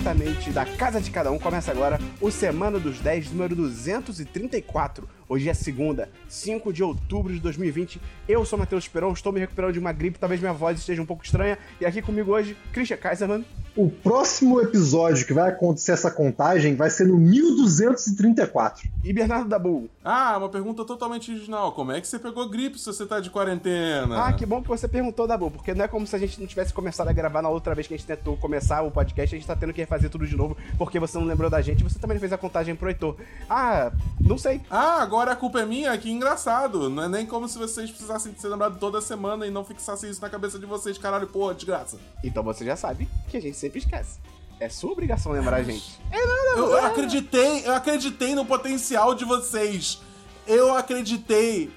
[0.00, 5.06] diretamente da casa de cada um, começa agora o Semana dos 10, número 234.
[5.28, 8.00] Hoje é segunda, 5 de outubro de 2020.
[8.28, 11.06] Eu sou Matheus Esperon, estou me recuperando de uma gripe, talvez minha voz esteja um
[11.06, 11.56] pouco estranha.
[11.80, 13.44] E aqui comigo hoje, Christian Kaiserman.
[13.76, 18.90] O próximo episódio que vai acontecer essa contagem vai ser no 1234.
[19.04, 19.88] E Bernardo Dabu.
[20.04, 21.70] Ah, uma pergunta totalmente original.
[21.72, 24.26] Como é que você pegou gripe se você tá de quarentena?
[24.26, 26.48] Ah, que bom que você perguntou, Dabu, porque não é como se a gente não
[26.48, 29.38] tivesse começado a gravar na outra vez que a gente tentou começar o podcast, a
[29.38, 31.98] gente tá tendo que refazer tudo de novo, porque você não lembrou da gente, você
[31.98, 33.16] também fez a contagem pro Heitor.
[33.48, 33.90] Ah,
[34.20, 34.60] não sei.
[34.70, 35.96] Ah, agora a culpa é minha?
[35.98, 36.88] Que engraçado.
[36.88, 40.20] Não é nem como se vocês precisassem ser lembrados toda semana e não fixassem isso
[40.22, 41.98] na cabeça de vocês, caralho, porra, desgraça.
[42.22, 44.18] Então você já sabe que a gente sempre esquece.
[44.60, 45.98] É sua obrigação lembrar a gente.
[46.12, 46.22] É
[46.58, 50.00] Eu, eu acreditei, eu acreditei no potencial de vocês.
[50.46, 51.70] Eu acreditei.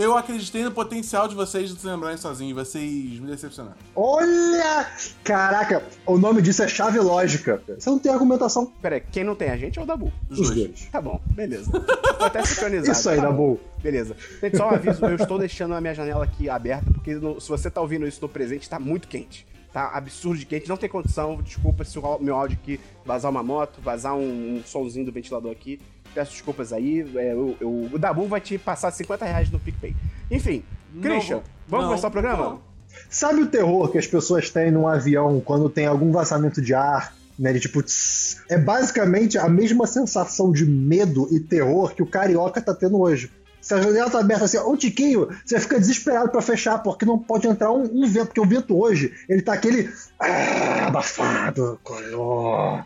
[0.00, 2.54] Eu acreditei no potencial de vocês de se lembrarem sozinhos.
[2.54, 3.76] Vocês me decepcionaram.
[3.94, 4.86] Olha!
[5.22, 7.62] Caraca, o nome disso é chave lógica.
[7.68, 8.64] Você não tem argumentação.
[8.80, 10.10] Pera aí, quem não tem a gente é o Dabu.
[10.30, 10.68] Os Os dois.
[10.68, 10.84] dois.
[10.90, 11.70] Tá bom, beleza.
[11.70, 12.92] Tô até sincronizado.
[12.98, 13.28] Isso aí, tá bom.
[13.28, 13.60] Dabu.
[13.82, 14.16] Beleza.
[14.40, 17.48] Gente, só um aviso, eu estou deixando a minha janela aqui aberta, porque no- se
[17.50, 19.46] você tá ouvindo isso no presente, tá muito quente.
[19.70, 21.36] Tá absurdo de quente, não tem condição.
[21.42, 25.52] Desculpa se o meu áudio aqui vazar uma moto, vazar um, um somzinho do ventilador
[25.52, 25.78] aqui.
[26.14, 27.00] Peço desculpas aí.
[27.16, 29.94] é, eu- eu- o Dabu vai te passar 50 reais no PicPay.
[30.30, 32.44] Enfim, Não Christian, vou- vamos não, começar o programa?
[32.44, 32.60] não.
[33.08, 37.14] Sabe o terror que as pessoas têm num avião quando tem algum vazamento de ar?
[37.38, 38.42] Né, de tipo, tss?
[38.50, 43.30] é basicamente a mesma sensação de medo e terror que o carioca tá tendo hoje.
[43.62, 47.18] Se a janela tá aberta assim, ô Tiquinho, você fica desesperado pra fechar, porque não
[47.18, 52.84] pode entrar um, um vento, porque o vento hoje, ele tá aquele ah, abafado, color.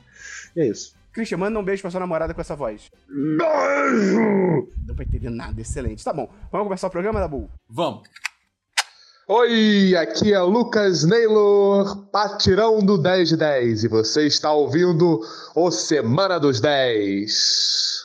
[0.54, 0.94] E é isso.
[1.14, 2.90] Christian, manda um beijo pra sua namorada com essa voz.
[3.08, 4.68] Beijo!
[4.84, 6.02] Não vai entender nada, excelente.
[6.02, 7.48] Tá bom, vamos começar o programa, Dabu?
[7.70, 8.02] Vamos.
[9.28, 15.20] Oi, aqui é o Lucas Naylor, patirão do 10 de 10, e você está ouvindo
[15.54, 18.02] o Semana dos 10.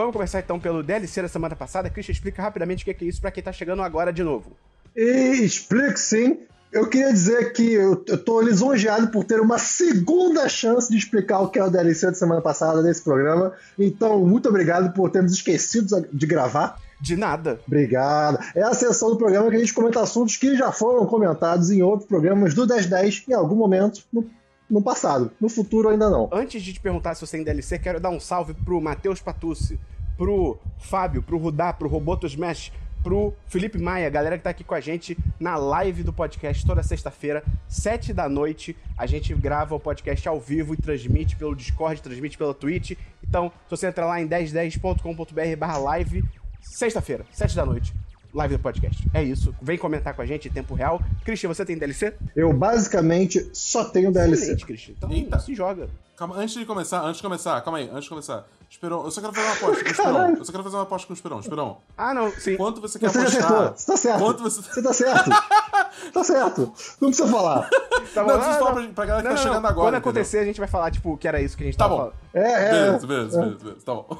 [0.00, 1.90] Vamos começar então pelo DLC da semana passada.
[1.90, 4.56] Christian, explica rapidamente o que é isso pra quem tá chegando agora de novo.
[4.96, 6.38] E explico sim.
[6.72, 11.40] Eu queria dizer que eu, eu tô lisonjeado por ter uma segunda chance de explicar
[11.40, 13.52] o que é o DLC da semana passada desse programa.
[13.78, 16.80] Então, muito obrigado por termos esquecido de gravar.
[16.98, 17.60] De nada.
[17.66, 18.38] Obrigado.
[18.54, 21.82] É a sessão do programa que a gente comenta assuntos que já foram comentados em
[21.82, 24.24] outros programas do 1010 em algum momento no,
[24.70, 25.30] no passado.
[25.40, 26.28] No futuro ainda não.
[26.32, 29.78] Antes de te perguntar se você tem DLC, quero dar um salve pro Matheus Patucci,
[30.16, 32.72] pro Fábio, pro Rudá, pro Roboto Smash,
[33.02, 36.82] pro Felipe Maia, galera que tá aqui com a gente na live do podcast toda
[36.82, 38.76] sexta-feira, sete da noite.
[38.96, 42.92] A gente grava o podcast ao vivo e transmite pelo Discord, transmite pela Twitch.
[43.26, 46.24] Então, se você entrar lá em 1010.com.br barra live,
[46.60, 47.94] sexta-feira, sete da noite,
[48.34, 49.08] live do podcast.
[49.12, 49.54] É isso.
[49.60, 51.00] Vem comentar com a gente em tempo real.
[51.24, 52.14] Christian, você tem DLC?
[52.36, 54.42] Eu basicamente só tenho DLC.
[54.42, 54.94] Excelente, Christian.
[54.96, 55.38] Então, Eita.
[55.38, 55.88] se joga.
[56.16, 58.46] Calma, antes de começar, antes de começar, calma aí, antes de começar.
[58.68, 60.12] Esperão, eu só quero fazer uma aposta com o Esperão.
[60.14, 60.36] Caralho.
[60.36, 61.40] Eu só quero fazer uma aposta com o Esperão.
[61.40, 62.56] Esperão, Ah, não, sim.
[62.56, 63.72] quanto você quer Você apostar?
[63.76, 64.18] Você tá certo.
[64.20, 64.60] Quanto você...
[64.62, 65.30] Você tá certo.
[66.12, 66.72] tá certo.
[67.00, 67.68] Não precisa falar.
[68.14, 69.98] Tá Não, preciso falar pra- pra galera que tá chegando agora, Quando entendeu?
[69.98, 72.00] acontecer, a gente vai falar, tipo, que era isso que a gente Tá tava bom.
[72.00, 72.14] falando.
[72.34, 72.70] É, é.
[72.70, 74.18] Beleza, beleza, beleza, beleza, tá bom.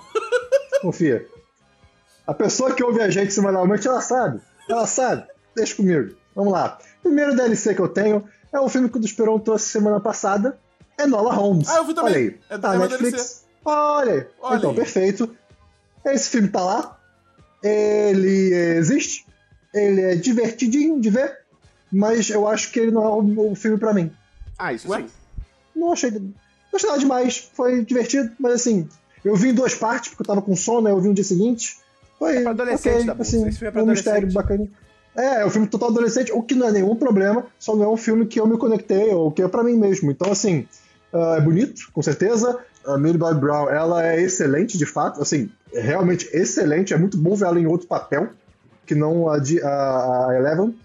[0.82, 1.26] Confia.
[2.30, 4.40] A pessoa que ouve a gente semanalmente, ela sabe.
[4.68, 5.24] Ela sabe.
[5.52, 6.14] Deixa comigo.
[6.32, 6.78] Vamos lá.
[7.02, 10.56] Primeiro DLC que eu tenho é o filme que o Esperon trouxe semana passada.
[10.96, 11.68] É Nola Holmes.
[11.68, 12.12] Ah, eu vi também.
[12.12, 12.40] Olha aí.
[12.48, 13.44] É- tá é Netflix.
[13.64, 14.26] Olha aí.
[14.40, 14.76] Olha então, aí.
[14.76, 15.36] perfeito.
[16.04, 17.00] Esse filme tá lá.
[17.64, 19.26] Ele existe.
[19.74, 21.36] Ele é divertidinho de ver.
[21.92, 23.08] Mas eu acho que ele não é
[23.50, 24.12] o, filme pra mim.
[24.56, 25.00] Ah, isso Ué?
[25.00, 25.08] sim.
[25.74, 26.12] Não achei.
[26.12, 26.30] Não
[26.74, 27.50] achei nada demais.
[27.54, 28.88] Foi divertido, mas assim.
[29.24, 31.24] Eu vi em duas partes, porque eu tava com sono, aí eu vi no dia
[31.24, 31.80] seguinte.
[32.20, 32.36] Foi.
[32.36, 33.22] É pra adolescente, ok, Dabu.
[33.22, 34.34] assim, Esse filme é pra um mistério adolescente.
[34.34, 34.68] bacana.
[35.16, 37.88] É, é um filme total adolescente, o que não é nenhum problema, só não é
[37.88, 40.10] um filme que eu me conectei, ou que é pra mim mesmo.
[40.12, 40.68] Então, assim,
[41.12, 42.58] ah, é bonito, com certeza.
[42.86, 46.94] A Millie Bobby Brown, ela é excelente, de fato, assim, é realmente excelente.
[46.94, 48.28] É muito bom ver ela em outro papel,
[48.86, 50.78] que não a, de, a, a Eleven.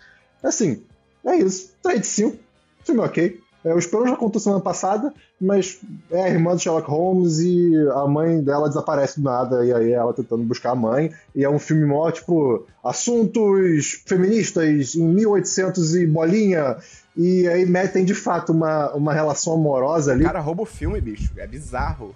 [0.44, 0.82] Assim,
[1.26, 1.74] é isso.
[1.84, 2.38] 3 de 5.
[2.84, 3.40] Filme ok.
[3.66, 5.80] É, o Esperão já contou semana passada, mas
[6.12, 9.92] é a irmã do Sherlock Holmes e a mãe dela desaparece do nada, e aí
[9.92, 11.12] ela tentando buscar a mãe.
[11.36, 16.78] E é um filme mó, tipo, assuntos feministas em 1800 e bolinha.
[17.18, 20.24] E aí metem de fato uma, uma relação amorosa O ali.
[20.24, 21.32] cara rouba o filme, bicho.
[21.38, 22.14] É bizarro.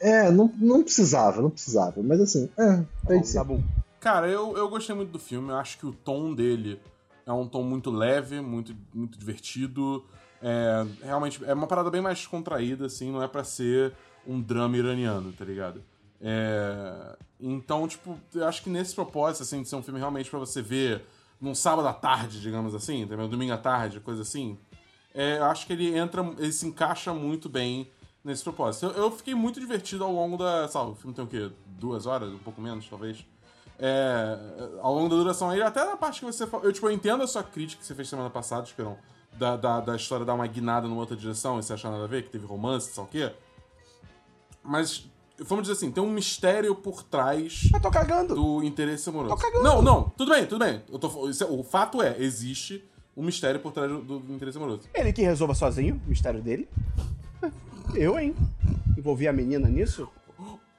[0.00, 2.02] É, não, não precisava, não precisava.
[2.02, 3.38] Mas assim, é, Tá tem ser.
[3.38, 3.60] tá bom.
[3.98, 5.48] Cara, eu, eu gostei muito do filme.
[5.50, 6.78] Eu acho que o tom dele
[7.26, 10.04] é um tom muito leve, muito, muito divertido.
[10.42, 13.92] É, realmente, é uma parada bem mais contraída, assim, não é pra ser
[14.26, 15.82] um drama iraniano, tá ligado?
[16.20, 20.38] É, então, tipo, eu acho que nesse propósito, assim, de ser um filme realmente pra
[20.38, 21.04] você ver
[21.40, 23.28] num sábado à tarde, digamos assim, entendeu?
[23.28, 24.58] domingo à tarde, coisa assim,
[25.14, 27.90] é, eu acho que ele entra, ele se encaixa muito bem
[28.22, 28.86] nesse propósito.
[28.86, 30.68] Eu, eu fiquei muito divertido ao longo da.
[30.68, 31.50] Sabe, o filme tem o quê?
[31.66, 32.30] Duas horas?
[32.30, 33.24] Um pouco menos, talvez.
[33.78, 34.36] É,
[34.82, 36.44] ao longo da duração aí, até na parte que você.
[36.44, 38.98] Eu, tipo, eu entendo a sua crítica que você fez semana passada, Esperão,
[39.38, 42.06] da, da, da história dar uma guinada numa outra direção e você achar nada a
[42.06, 43.32] ver, que teve romance, sabe o quê.
[44.62, 48.34] Mas, vamos dizer assim, tem um mistério por trás Eu tô cagando.
[48.34, 49.34] do interesse amoroso.
[49.34, 49.62] Tô cagando.
[49.64, 50.82] Não, não, tudo bem, tudo bem.
[50.90, 52.84] Eu tô, é- o fato é, existe
[53.16, 54.82] um mistério por trás do, do interesse amoroso.
[54.92, 56.68] Ele que resolva sozinho, o mistério dele.
[57.94, 58.34] Eu, hein?
[58.98, 60.08] Envolvi a menina nisso?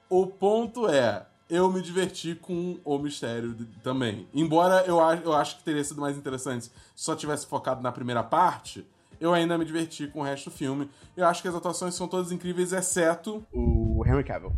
[0.10, 4.28] O ponto é, eu me diverti com o mistério de- também.
[4.34, 7.92] Embora eu, a- eu acho que teria sido mais interessante se só tivesse focado na
[7.92, 8.86] primeira parte,
[9.20, 10.90] eu ainda me diverti com o resto do filme.
[11.16, 13.44] Eu acho que as atuações são todas incríveis, exceto.
[13.54, 14.52] O Henry Cavill.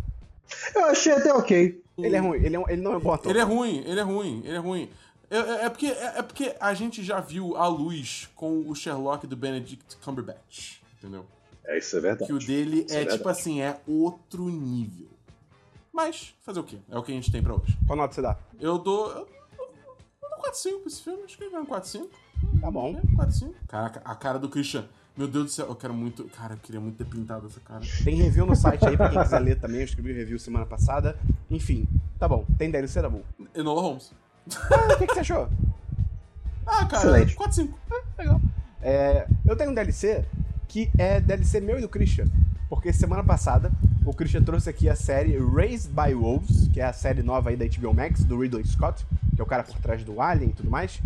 [0.75, 1.81] Eu achei até ok.
[1.97, 3.29] Ele é ruim, ele, é ele não é bom ator.
[3.29, 4.89] Ele é ruim, ele é ruim, ele é ruim.
[5.29, 8.73] É, é- é porque, é, é porque a gente já viu a luz com o
[8.73, 11.23] Sherlock do Benedict Cumberbatch, entendeu?
[11.65, 12.25] É, isso é verdade.
[12.25, 15.07] Que o dele Isso é, é tipo assim, é outro nível.
[15.99, 16.77] Mas, fazer o quê?
[16.89, 17.77] É o que a gente tem pra hoje.
[17.85, 18.37] Qual nota você dá?
[18.57, 19.11] Eu dou.
[19.11, 22.07] Eu, eu dou 4-5 pra esse filme, acho que ele vai um 4-5.
[22.61, 22.95] Tá bom.
[22.97, 23.53] É, 4-5.
[23.67, 24.85] Caraca, a cara do Christian.
[25.17, 26.23] Meu Deus do céu, eu quero muito.
[26.29, 27.81] Cara, eu queria muito ter pintado essa cara.
[28.05, 29.81] Tem review no site aí pra quem quiser ler também.
[29.81, 31.19] Eu escrevi o review semana passada.
[31.51, 31.85] Enfim,
[32.17, 32.45] tá bom.
[32.57, 33.25] Tem DLC da Bull.
[33.53, 34.13] Enola Holmes.
[34.71, 35.49] Ah, o que, que você achou?
[36.65, 37.35] Ah, cara, Excelente.
[37.35, 37.73] 4-5.
[38.17, 38.41] Legal.
[38.81, 40.25] É, eu tenho um DLC
[40.69, 42.27] que é DLC meu e do Christian.
[42.69, 43.71] Porque semana passada
[44.05, 47.57] o Christian trouxe aqui a série Raised by Wolves, que é a série nova aí
[47.57, 49.05] da HBO Max, do Ridley Scott,
[49.35, 51.01] que é o cara por trás do Alien e tudo mais.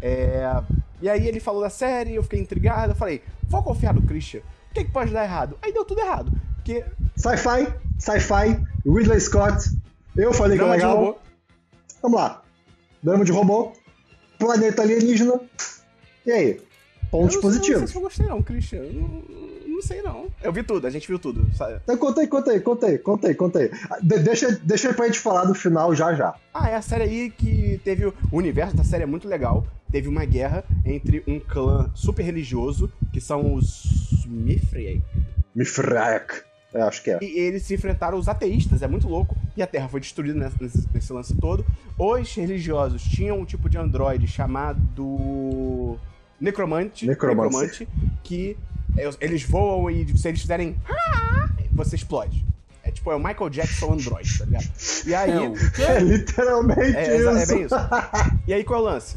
[0.00, 0.62] É,
[1.02, 4.40] e aí ele falou da série, eu fiquei intrigado, eu falei, vou confiar no Christian.
[4.70, 5.58] O que, que pode dar errado?
[5.60, 6.32] Aí deu tudo errado.
[6.54, 6.84] Porque
[7.16, 7.66] Sci-fi,
[7.98, 9.70] sci-fi, Ridley Scott.
[10.16, 11.04] Eu falei que é drama de legal.
[11.04, 11.18] robô,
[12.00, 12.42] Vamos lá.
[13.02, 13.72] Drama de robô,
[14.38, 15.40] planeta alienígena.
[16.24, 16.67] E aí?
[17.10, 17.90] Pontos eu não sei- Eu não sei positivos.
[17.90, 18.78] se eu gostei não, Christian.
[18.80, 19.22] Eu Não,
[19.68, 20.26] não sei não.
[20.42, 21.46] Eu vi tudo, a gente viu tudo.
[21.54, 21.80] sabe?
[21.82, 23.70] Então, conta aí, conta aí, conta aí, conta aí, conta aí.
[23.90, 26.34] Ah, de- deixa, deixa pra gente falar do final já já.
[26.52, 28.06] Ah, é a série aí que teve.
[28.06, 29.66] O universo da série é muito legal.
[29.90, 35.02] Teve uma guerra entre um clã super religioso, que são os Mithraic.
[35.54, 36.42] Mifrak.
[36.74, 37.18] É, acho que é.
[37.22, 39.34] E eles se enfrentaram os ateístas, é muito louco.
[39.56, 41.64] E a Terra foi destruída nesse, nesse lance todo.
[41.98, 45.98] Os religiosos tinham um tipo de androide chamado.
[46.40, 47.06] Necromante.
[47.06, 47.88] Necromancer.
[48.22, 48.56] que
[48.96, 50.76] é, eles voam e se eles fizerem.
[51.72, 52.44] Você explode.
[52.82, 54.68] É tipo, é o Michael Jackson Android, tá ligado?
[55.06, 55.30] E aí.
[55.30, 57.54] É, o É literalmente É, é isso.
[57.54, 57.74] bem isso.
[58.46, 59.16] E aí qual é o lance?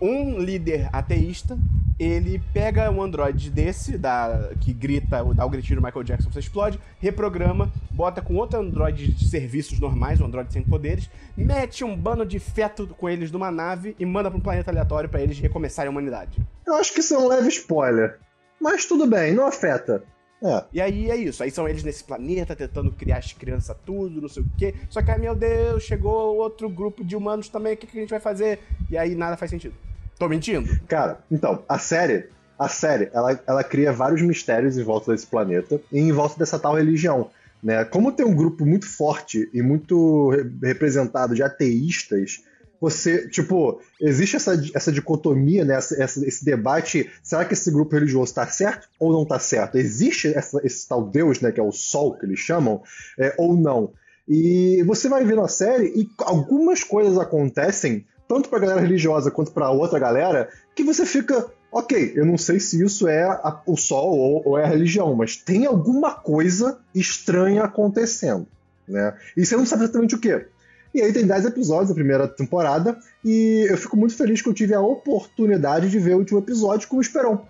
[0.00, 1.58] Um líder ateísta,
[1.98, 6.38] ele pega um androide desse, da, que grita, dá o gritinho do Michael Jackson, você
[6.38, 11.96] explode, reprograma, bota com outro androide de serviços normais, um androide sem poderes, mete um
[11.96, 15.38] bando de feto com eles numa nave e manda pra um planeta aleatório pra eles
[15.40, 16.38] recomeçarem a humanidade.
[16.64, 18.20] Eu acho que isso é um leve spoiler.
[18.60, 20.04] Mas tudo bem, não afeta.
[20.40, 20.64] É.
[20.72, 24.28] E aí é isso, aí são eles nesse planeta tentando criar as crianças tudo, não
[24.28, 24.74] sei o quê.
[24.88, 28.00] Só que, ai meu Deus, chegou outro grupo de humanos também, o que, que a
[28.00, 28.60] gente vai fazer?
[28.88, 29.74] E aí nada faz sentido.
[30.18, 30.68] Tô mentindo?
[30.88, 32.26] Cara, então, a série,
[32.58, 36.58] a série, ela, ela cria vários mistérios em volta desse planeta e em volta dessa
[36.58, 37.30] tal religião.
[37.62, 37.84] Né?
[37.84, 42.42] Como tem um grupo muito forte e muito re- representado de ateístas,
[42.80, 45.74] você, tipo, existe essa, essa dicotomia, né?
[45.74, 49.76] essa- essa- esse debate, será que esse grupo religioso está certo ou não está certo?
[49.76, 52.80] Existe essa- esse tal Deus, né, que é o Sol, que eles chamam,
[53.18, 53.92] é, ou não?
[54.28, 59.50] E você vai ver na série e algumas coisas acontecem, tanto pra galera religiosa quanto
[59.52, 63.76] pra outra galera, que você fica, ok, eu não sei se isso é a- o
[63.76, 68.46] sol ou, ou é a religião, mas tem alguma coisa estranha acontecendo,
[68.86, 69.14] né?
[69.36, 70.46] E você não sabe exatamente o que.
[70.94, 74.54] E aí tem 10 episódios da primeira temporada, e eu fico muito feliz que eu
[74.54, 77.44] tive a oportunidade de ver o último episódio com o Esperon.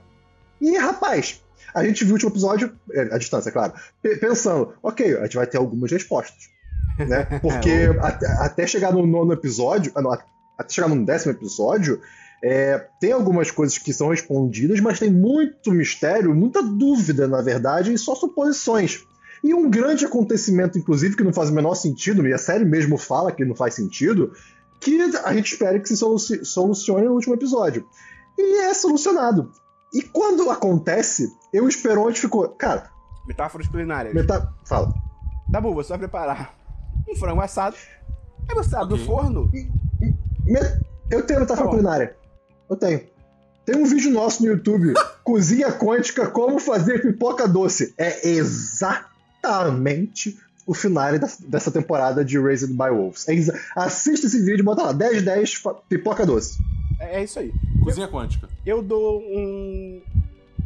[0.60, 1.40] E, rapaz,
[1.74, 5.36] a gente viu o último episódio, é, à distância, claro, pe- pensando, ok, a gente
[5.36, 6.50] vai ter algumas respostas.
[6.98, 7.24] Né?
[7.40, 7.70] Porque
[8.00, 10.18] até, até chegar no nono episódio, ah, não,
[10.58, 12.00] até chegar no décimo episódio,
[12.42, 17.92] é, tem algumas coisas que são respondidas, mas tem muito mistério, muita dúvida, na verdade,
[17.92, 19.04] e só suposições.
[19.42, 22.98] E um grande acontecimento, inclusive, que não faz o menor sentido, e a série mesmo
[22.98, 24.32] fala que não faz sentido,
[24.80, 27.86] que a gente espera que se soluci- solucione no último episódio.
[28.36, 29.50] E é solucionado.
[29.92, 32.48] E quando acontece, eu Esperonte ficou.
[32.50, 32.90] Cara,
[33.26, 34.14] Metáforas culinárias.
[34.14, 34.52] meta...
[34.64, 34.92] fala.
[35.48, 36.54] Dabu, você vai preparar
[37.08, 37.76] um frango assado.
[38.48, 39.02] Aí você abre Ok.
[39.04, 39.50] o forno.
[41.10, 42.16] Eu tenho metáfora Tá culinária.
[42.68, 43.00] Eu tenho.
[43.64, 47.92] Tem um vídeo nosso no YouTube, Cozinha Quântica, como fazer pipoca doce.
[47.98, 48.26] É
[49.42, 51.12] exatamente o final
[51.46, 53.28] dessa temporada de Raised by Wolves.
[53.28, 56.58] É exa- Assista esse vídeo, bota lá, 10-10 fa- pipoca doce.
[57.00, 57.52] É, é isso aí.
[57.84, 58.48] Cozinha quântica.
[58.66, 60.02] Eu dou um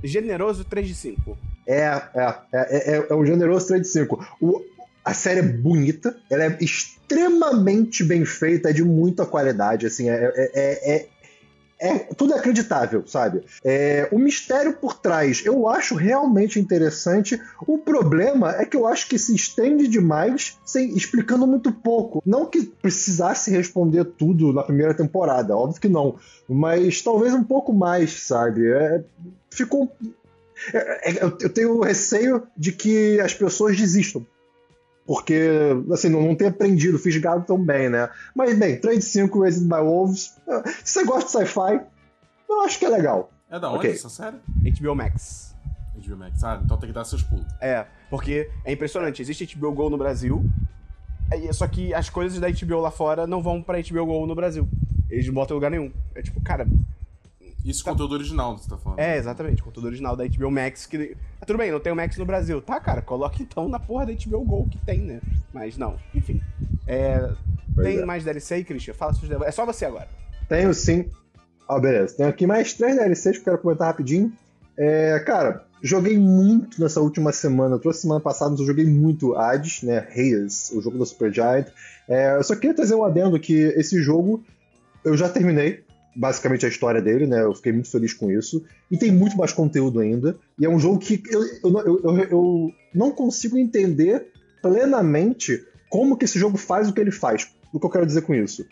[0.03, 1.39] generoso 3 de 5.
[1.67, 4.27] É, é, é, é, é um generoso 3 de 5.
[4.41, 4.61] O,
[5.05, 6.57] a série é bonita, ela é
[7.12, 11.09] extremamente bem feita, é de muita qualidade, assim, é, é, é, é-
[11.85, 13.42] é- tudo é acreditável, sabe?
[13.64, 17.40] É, o mistério por trás eu acho realmente interessante.
[17.66, 22.23] O problema é que eu acho que se estende demais, sem, explicando muito pouco.
[22.25, 26.16] Não que precisasse responder tudo na primeira temporada, óbvio que não,
[26.49, 28.71] mas talvez um pouco mais, sabe?
[28.71, 29.02] É,
[29.50, 29.90] ficou
[30.73, 34.25] é, é, eu eu tenho receio de que as pessoas desistam.
[35.06, 35.50] Porque,
[35.92, 38.09] assim, não, não tem aprendido, fisgado tão bem, né?
[38.35, 40.37] Mas, bem, Trade 5 Raised by Wolves.
[40.49, 41.80] ah, Se você gosta de sci-fi,
[42.49, 43.30] eu acho que é legal.
[43.50, 43.90] É da onde Ok.
[43.90, 44.37] essa série?
[44.80, 45.54] HBO Max.
[45.97, 46.42] HBO Max.
[46.44, 47.44] Ah, então tem que dar seus pulos.
[47.61, 49.21] É, porque é impressionante.
[49.21, 50.42] Existe HBO Go no Brasil,
[51.30, 54.35] é, só que as coisas da HBO lá fora não vão pra HBO Go no
[54.35, 54.66] Brasil.
[55.11, 55.92] Eles não botam em lugar nenhum.
[56.14, 56.66] É tipo, cara,
[57.64, 58.99] Isso conteúdo original que você tá falando.
[58.99, 60.87] é exatamente, conteúdo original da HBO Max.
[60.87, 61.16] Que...
[61.40, 62.61] Ah, tudo bem, não tem o Max no Brasil.
[62.61, 65.21] Tá, cara, coloca então na porra da HBO Go que tem, né?
[65.52, 66.40] Mas não, enfim.
[66.87, 67.31] É,
[67.76, 68.04] tem é.
[68.04, 68.95] mais DLC aí, Christian?
[68.95, 69.45] Fala DLC.
[69.45, 70.09] É só você agora.
[70.49, 71.09] Tenho sim.
[71.69, 72.16] Ó, beleza.
[72.16, 74.33] Tenho aqui mais três DLCs que eu quero comentar rapidinho.
[74.76, 77.78] É, cara, joguei muito nessa última semana.
[77.78, 79.99] Toda semana passada mas eu joguei muito Hades, né?
[80.11, 81.66] Hades, o jogo da Supergiant.
[82.09, 84.45] É, eu só queria trazer um adendo que esse jogo
[85.04, 85.85] eu já terminei.
[86.14, 87.42] Basicamente a história dele, né?
[87.42, 88.62] Eu fiquei muito feliz com isso.
[88.90, 90.37] E tem muito mais conteúdo ainda.
[90.59, 94.28] E é um jogo que eu, eu, eu, eu, não consigo entender
[94.61, 97.49] plenamente como que esse jogo faz o que ele faz.
[97.73, 98.66] O que eu quero dizer com isso?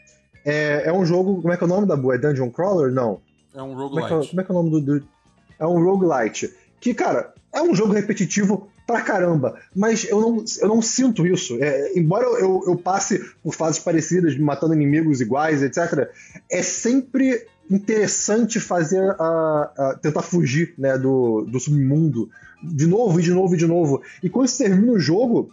[0.45, 1.41] É, é um jogo.
[1.41, 2.15] Como é que é o nome da boa?
[2.15, 2.93] É Dungeon Crawler?
[2.93, 3.21] Não.
[3.55, 4.31] É um Como é, que é, roguelite.
[4.31, 5.09] como é que é o nome do, do-
[5.59, 6.55] É um roguelite.
[6.81, 9.55] Que, cara, é um jogo repetitivo pra caramba.
[9.75, 11.57] Mas eu não, eu não sinto isso.
[11.61, 16.09] É, embora eu, eu passe por fases parecidas, matando inimigos iguais, etc.,
[16.51, 22.29] é sempre interessante fazer a, a- tentar fugir né, do, do submundo
[22.63, 24.03] de novo e de novo e de novo.
[24.23, 25.51] E quando você termina o jogo,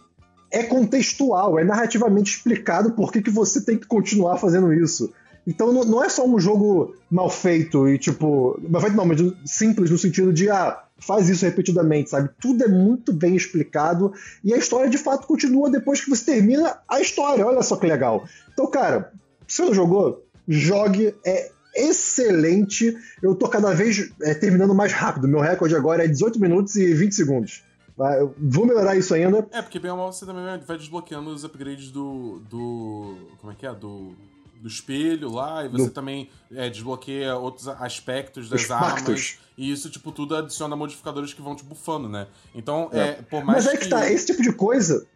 [0.50, 5.12] é contextual, é narrativamente explicado por que, que você tem que continuar fazendo isso.
[5.46, 8.60] Então não, não é só um jogo mal feito e tipo.
[8.68, 12.30] Mal feito não, mas simples no sentido de ah, faz isso repetidamente, sabe?
[12.40, 14.12] Tudo é muito bem explicado
[14.42, 17.46] e a história de fato continua depois que você termina a história.
[17.46, 18.26] Olha só que legal.
[18.52, 19.12] Então, cara,
[19.46, 21.14] se você não jogou, jogue.
[21.24, 22.96] É excelente.
[23.22, 25.28] Eu tô cada vez é, terminando mais rápido.
[25.28, 27.62] Meu recorde agora é 18 minutos e 20 segundos.
[27.98, 29.46] Eu vou melhorar isso ainda.
[29.50, 32.40] É, porque bem ou mal você também vai desbloqueando os upgrades do.
[32.48, 33.16] do.
[33.40, 33.74] Como é que é?
[33.74, 34.14] Do.
[34.60, 38.92] Do espelho lá, e você Do- também é, desbloqueia outros aspectos das Os armas.
[38.94, 39.38] pactos.
[39.56, 42.26] E isso, tipo, tudo adiciona modificadores que vão te bufando, né?
[42.54, 43.88] Então, é, por mais Mas é que, que.
[43.90, 45.06] tá, esse tipo de coisa,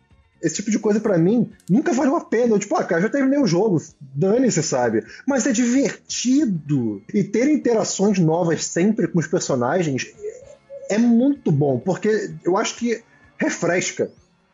[0.43, 2.55] esse tipo de coisa pra mim nunca valeu a pena.
[2.55, 5.05] Eu, tipo, ah, cara, já terminei o jogo, dane-se, sabe?
[5.27, 7.03] Mas é divertido.
[7.13, 10.07] E ter interações novas sempre com os personagens
[10.89, 13.03] é muito bom, porque eu acho que
[13.39, 14.11] refresca.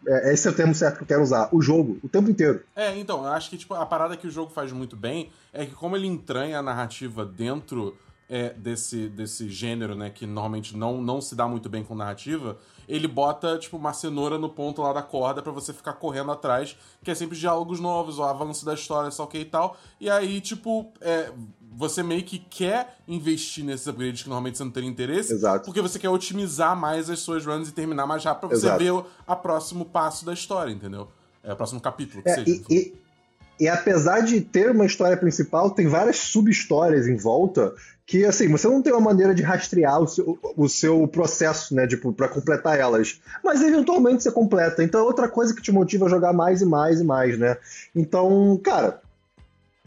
[0.09, 1.51] É, esse é o termo certo que eu quero usar.
[1.53, 2.63] O jogo, o tempo inteiro.
[2.75, 5.67] É, então, eu acho que tipo, a parada que o jogo faz muito bem é
[5.67, 7.95] que como ele entranha a narrativa dentro
[8.29, 12.59] é, desse, desse gênero, né, que normalmente não, não se dá muito bem com narrativa,
[12.87, 16.77] ele bota, tipo, uma cenoura no ponto lá da corda pra você ficar correndo atrás,
[17.03, 19.77] que é sempre diálogos novos, o avanço da história, só que e tal.
[20.01, 21.31] E aí, tipo, é,
[21.79, 25.65] você meio que quer investir nesses upgrades que normalmente você não teria interesse, Exato.
[25.65, 28.83] porque você quer otimizar mais as suas runs e terminar mais rápido pra você Exato.
[28.83, 31.07] ver o a próximo passo da história, entendeu?
[31.45, 32.51] É o próximo capítulo, que É, seja.
[32.69, 32.95] e, e-
[33.61, 37.75] e apesar de ter uma história principal, tem várias sub-histórias em volta
[38.07, 41.87] que, assim, você não tem uma maneira de rastrear o seu, o seu processo, né,
[41.87, 43.21] tipo, pra completar elas.
[43.45, 44.83] Mas eventualmente você completa.
[44.83, 47.57] Então é outra coisa que te motiva a jogar mais e mais e mais, né?
[47.95, 49.03] Então, cara,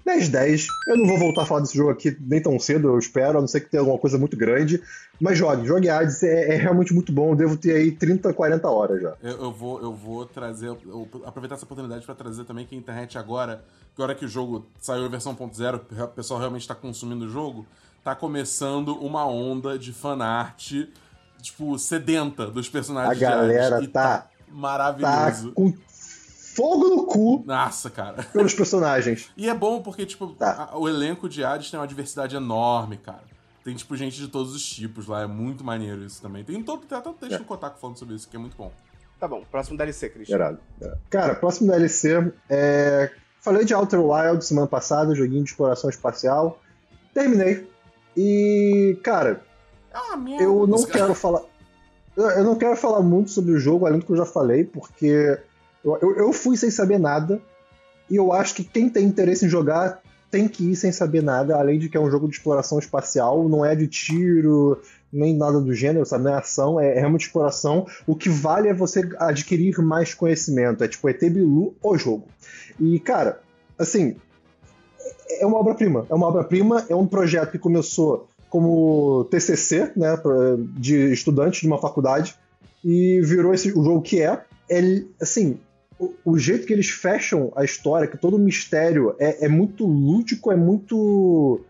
[0.05, 0.65] 10-10.
[0.87, 3.41] Eu não vou voltar a falar desse jogo aqui nem tão cedo, eu espero, a
[3.41, 4.81] não ser que tenha alguma coisa muito grande.
[5.19, 7.31] Mas jogue, jogue Hades, é, é realmente muito bom.
[7.31, 9.13] Eu devo ter aí 30, 40 horas já.
[9.21, 12.73] Eu, eu vou, eu vou trazer, eu vou aproveitar essa oportunidade pra trazer também que
[12.73, 13.63] a internet agora,
[13.95, 17.67] agora que o jogo saiu em versão 1.0, o pessoal realmente tá consumindo o jogo,
[18.03, 20.71] tá começando uma onda de fanart,
[21.39, 25.51] tipo, sedenta dos personagens A galera e tá- Tá maravilhoso.
[25.53, 25.71] com
[26.53, 28.23] fogo no cu Nossa, cara.
[28.33, 29.29] pelos personagens.
[29.37, 30.69] E é bom porque, tipo, Tá.
[30.71, 33.23] a- o elenco de Hades tem uma diversidade enorme, cara.
[33.63, 36.43] Tem, tipo, gente de todos os tipos lá, é muito maneiro isso também.
[36.43, 37.37] Tem todo, tem até um texto É.
[37.39, 38.71] no Kotaku falando sobre isso, que é muito bom.
[39.19, 40.35] Tá bom, próximo DLC, Christian.
[40.35, 40.59] Irado.
[40.81, 40.97] irado.
[41.09, 43.11] Cara, próximo DLC é.
[43.39, 46.59] Falei de Outer Wild semana passada, joguinho de exploração espacial.
[47.13, 47.67] Terminei.
[48.17, 49.41] E, cara,
[49.93, 51.41] Ah, eu não quero falar.
[52.15, 54.63] Eu eu não quero falar muito sobre o jogo, além do que eu já falei,
[54.63, 55.39] porque
[55.83, 57.41] eu, eu- fui sem saber nada.
[58.09, 61.57] E eu acho que quem tem interesse em jogar tem que ir sem saber nada,
[61.57, 65.59] além de que é um jogo de exploração espacial, não é de tiro, nem nada
[65.59, 66.23] do gênero, sabe?
[66.23, 67.85] Não é ação, é, é exploração.
[68.07, 70.83] O que vale é você adquirir mais conhecimento.
[70.83, 72.27] É tipo ET Bilu, o jogo.
[72.79, 73.41] E, cara,
[73.77, 74.15] assim,
[75.39, 76.05] é uma obra-prima.
[76.09, 80.17] É uma obra-prima, é um projeto que começou como TCC, né,
[80.77, 82.35] de estudante de uma faculdade,
[82.83, 84.43] e virou esse, o jogo que é.
[84.69, 85.57] é assim,
[86.25, 90.51] o, jeito que eles fecham a história, que todo o mistério é, é muito lúdico,
[90.51, 91.61] é muito.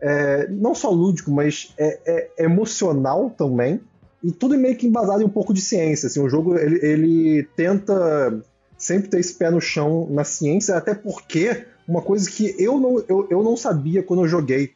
[0.00, 3.80] é, não só lúdico, mas é, é- é emocional também.
[4.22, 6.06] E tudo meio que embasado em um pouco de ciência.
[6.06, 8.42] Assim, o jogo ele, ele tenta
[8.76, 13.04] sempre ter esse pé no chão na ciência, até porque uma coisa que eu não,
[13.08, 14.72] eu, eu não sabia quando eu joguei,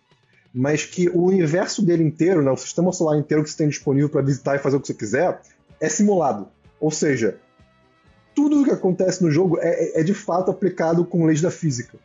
[0.53, 4.09] mas que o universo dele inteiro, né, o sistema solar inteiro que você tem disponível
[4.09, 5.41] para visitar e fazer o que você quiser,
[5.81, 6.49] é simulado.
[6.81, 7.39] Ou seja,
[8.35, 11.51] tudo o que acontece no jogo é, é- é de fato aplicado com leis da
[11.51, 11.99] física.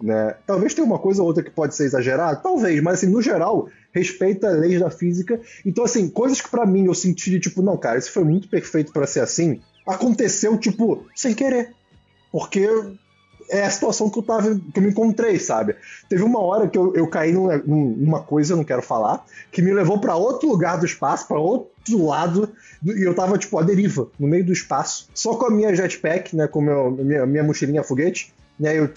[0.00, 0.36] Né?
[0.46, 3.68] Talvez tenha uma coisa ou outra que pode ser exagerada, talvez, mas assim, no geral,
[3.92, 5.40] respeita leis da física.
[5.66, 8.48] Então, assim, coisas que pra mim eu senti de tipo, não, cara, isso foi muito
[8.48, 11.74] perfeito pra ser assim, aconteceu, tipo, sem querer.
[12.30, 12.68] Porque
[13.50, 15.74] é a situação que eu tava, que eu me encontrei, sabe?
[16.08, 19.24] Teve uma hora que eu, eu caí num- num- numa coisa, eu não quero falar,
[19.50, 22.50] que me levou pra outro lugar do espaço, pra outro lado,
[22.82, 25.74] do- e eu tava, tipo, à deriva, no meio do espaço, só com a minha
[25.74, 28.90] jetpack, né, com meu, minha, minha mochilinha foguete, né, eu,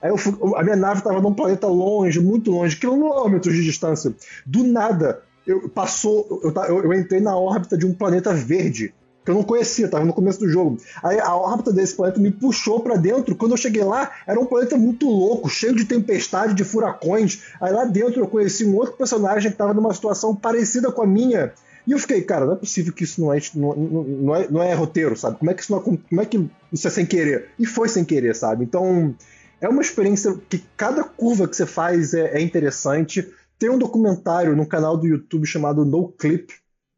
[0.00, 4.14] aí eu a minha nave tava num planeta longe, muito longe, quilômetros de distância.
[4.46, 8.94] Do nada, eu passou, eu, eu, eu entrei na órbita de um planeta verde,
[9.30, 10.78] que eu não conhecia, tava no começo do jogo.
[11.02, 13.34] Aí a órbita desse planeta me puxou pra dentro.
[13.36, 17.42] Quando eu cheguei lá, era um planeta muito louco, cheio de tempestade, de furacões.
[17.60, 21.06] Aí lá dentro eu conheci um outro personagem que tava numa situação parecida com a
[21.06, 21.52] minha.
[21.86, 24.62] E eu fiquei, cara, não é possível que isso não é, não, não- é, não
[24.62, 25.38] é roteiro, sabe?
[25.38, 27.48] Como é que isso não, acon- como é que isso é sem querer?
[27.58, 28.64] E foi sem querer, sabe?
[28.64, 29.14] Então,
[29.60, 33.26] é uma experiência que cada curva que você faz é, é interessante.
[33.58, 36.52] Tem um documentário no canal do YouTube chamado No Clip,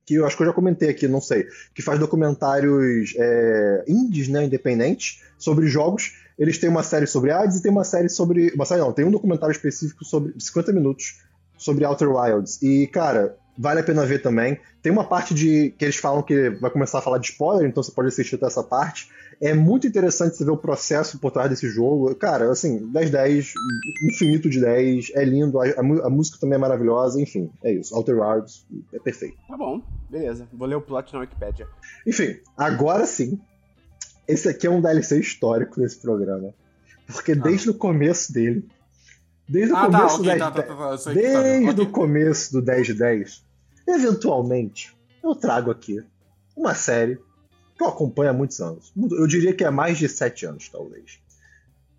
[0.05, 4.29] que eu acho que eu já comentei aqui, não sei, que faz documentários é, indies,
[4.29, 6.15] né, independentes, sobre jogos.
[6.39, 8.51] Eles têm uma série sobre AIDS e tem uma série sobre.
[8.55, 11.21] Uma série não, tem um documentário específico sobre 50 minutos
[11.57, 12.61] sobre Outer Wilds.
[12.63, 14.59] E, cara, vale a pena ver também.
[14.83, 17.83] Tem uma parte de que eles falam que vai começar a falar de spoiler, então
[17.83, 19.11] você pode assistir até essa parte.
[19.41, 22.15] É muito interessante você ver o processo por trás desse jogo.
[22.15, 23.53] Cara, assim, 10 10,
[24.13, 27.95] infinito de 10, é lindo, a, a a música também é maravilhosa, enfim, é isso.
[27.95, 29.37] Outer Wilds é perfeito.
[29.49, 30.47] Tá bom, beleza.
[30.53, 31.67] Vou ler o plot na Wikipedia.
[32.07, 33.41] Enfim, agora sim,
[34.27, 36.55] esse aqui é um DLC histórico desse programa.
[37.07, 38.65] Porque desde o começo dele,
[39.53, 40.99] desde o Ah, tá, começo do ok, 10 tá, de tá, 10, tá, tá, eu
[40.99, 41.65] sei que tá vendo.
[41.65, 43.45] desde o começo do 10 de 10,
[43.87, 46.03] eventualmente, eu trago aqui
[46.57, 47.17] uma série
[47.77, 48.93] que eu acompanho há muitos anos.
[48.97, 51.21] Eu diria que há mais de 7 anos, talvez.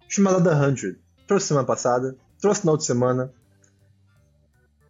[0.08, 0.96] Chamada The 100.
[1.28, 3.34] Trouxe semana passada, trouxe final de semana.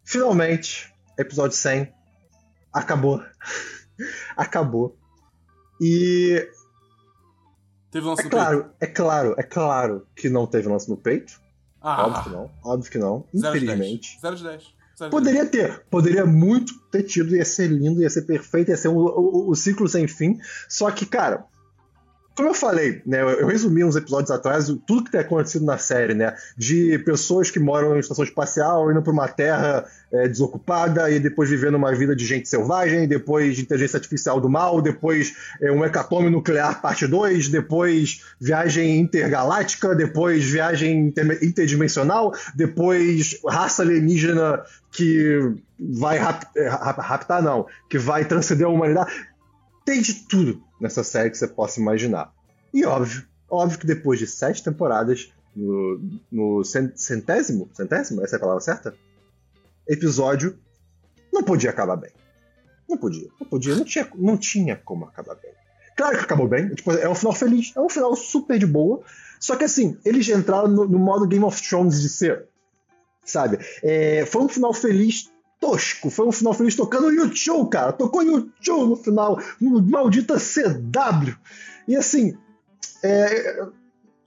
[0.04, 1.94] Finalmente, episódio 100.
[2.74, 3.22] Acabou.
[4.36, 4.98] Acabou.
[5.80, 6.50] E
[7.92, 11.43] Teve lance é no claro, é claro, é claro que não teve lance no peito.
[11.84, 12.52] Ah, Óbvio que não.
[12.64, 13.26] Óbvio que não.
[13.36, 14.10] zero Infelizmente.
[14.14, 14.22] 10.
[14.22, 14.54] Zero de 10.
[14.64, 15.10] Zero de 10.
[15.12, 18.96] Poderia ter, poderia muito ter tido, ia ser lindo, ia ser perfeito, ia ser o,
[18.98, 20.40] o- o ciclo sem fim.
[20.70, 21.46] Só que, cara,
[22.36, 26.14] como eu falei, né, eu, resumi uns episódios atrás tudo que tem acontecido na série,
[26.14, 31.20] né, de pessoas que moram em estação espacial, indo para uma terra é, desocupada e
[31.20, 35.72] depois vivendo uma vida de gente selvagem, depois de inteligência artificial do mal, depois é,
[35.72, 44.64] um hecatombe nuclear parte 2, depois viagem intergaláctica, depois viagem inter- interdimensional, depois raça alienígena
[44.92, 49.12] que vai rap- é, rap- raptar, não, que vai transcender a humanidade.
[49.86, 52.34] Tem de tudo nessa série que você possa imaginar.
[52.74, 58.38] E óbvio, óbvio que depois de sete temporadas, no, no cen- centésimo, centésimo, essa é
[58.38, 58.96] a palavra certa?
[59.88, 60.58] Episódio,
[61.32, 62.12] não podia acabar bem.
[62.88, 65.52] Não podia, não podia, não tinha, não tinha como acabar bem.
[65.96, 69.04] Claro que acabou bem, tipo, é um final feliz, é um final super de boa.
[69.40, 72.48] Só que assim, eles entraram no, no modo Game of Thrones de ser.
[73.26, 73.60] Sabe?
[73.82, 75.32] É, foi um final feliz
[75.64, 76.10] tosco.
[76.10, 77.94] Foi um final feliz tocando YouTube, cara.
[77.94, 79.40] Tocou YouTube no final.
[79.62, 81.36] Maldita CW.
[81.88, 82.38] E assim,
[83.02, 83.66] é,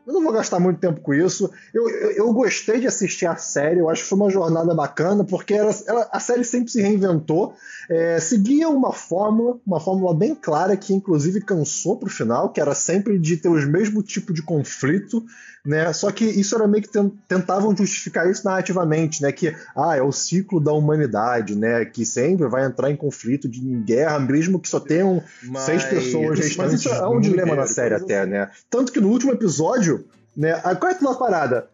[0.07, 1.51] Eu não vou gastar muito tempo com isso.
[1.75, 5.25] Eu, eu, eu, gostei de assistir a série, eu acho que foi uma jornada bacana,
[5.25, 7.55] porque ela, ela, a série sempre se reinventou,
[7.91, 12.75] é, seguia uma fórmula, uma fórmula bem clara, que inclusive cansou pro final, que era
[12.75, 15.25] sempre de ter os mesmos tipos de conflito,
[15.67, 15.93] né?
[15.93, 16.91] Só que isso era meio que
[17.27, 19.33] tentavam justificar isso narrativamente, né?
[19.33, 21.85] Que ah, é o ciclo da humanidade, né?
[21.85, 25.65] Que sempre vai entrar em conflito, de em guerra, mesmo que só tenham mas...
[25.65, 26.57] seis pessoas restantes.
[26.57, 28.49] Mas isso é um dilema na série até, né?
[28.71, 29.96] Tanto que no último episódio,
[30.37, 30.59] né?
[30.75, 31.69] Qual é a tua parada?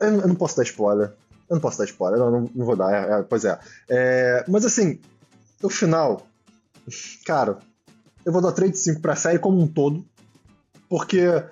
[0.00, 1.12] Eu, eu, não posso dar spoiler.
[1.48, 3.58] Eu não posso dar spoiler, não, não, não vou dar, é, é, pois é.
[3.88, 4.44] é.
[4.48, 5.00] Mas assim,
[5.62, 6.26] no final,
[7.24, 7.58] cara,
[8.24, 10.04] eu vou dar 3 de 5 pra série como um todo.
[10.88, 11.18] Porque.
[11.18, 11.44] Eu,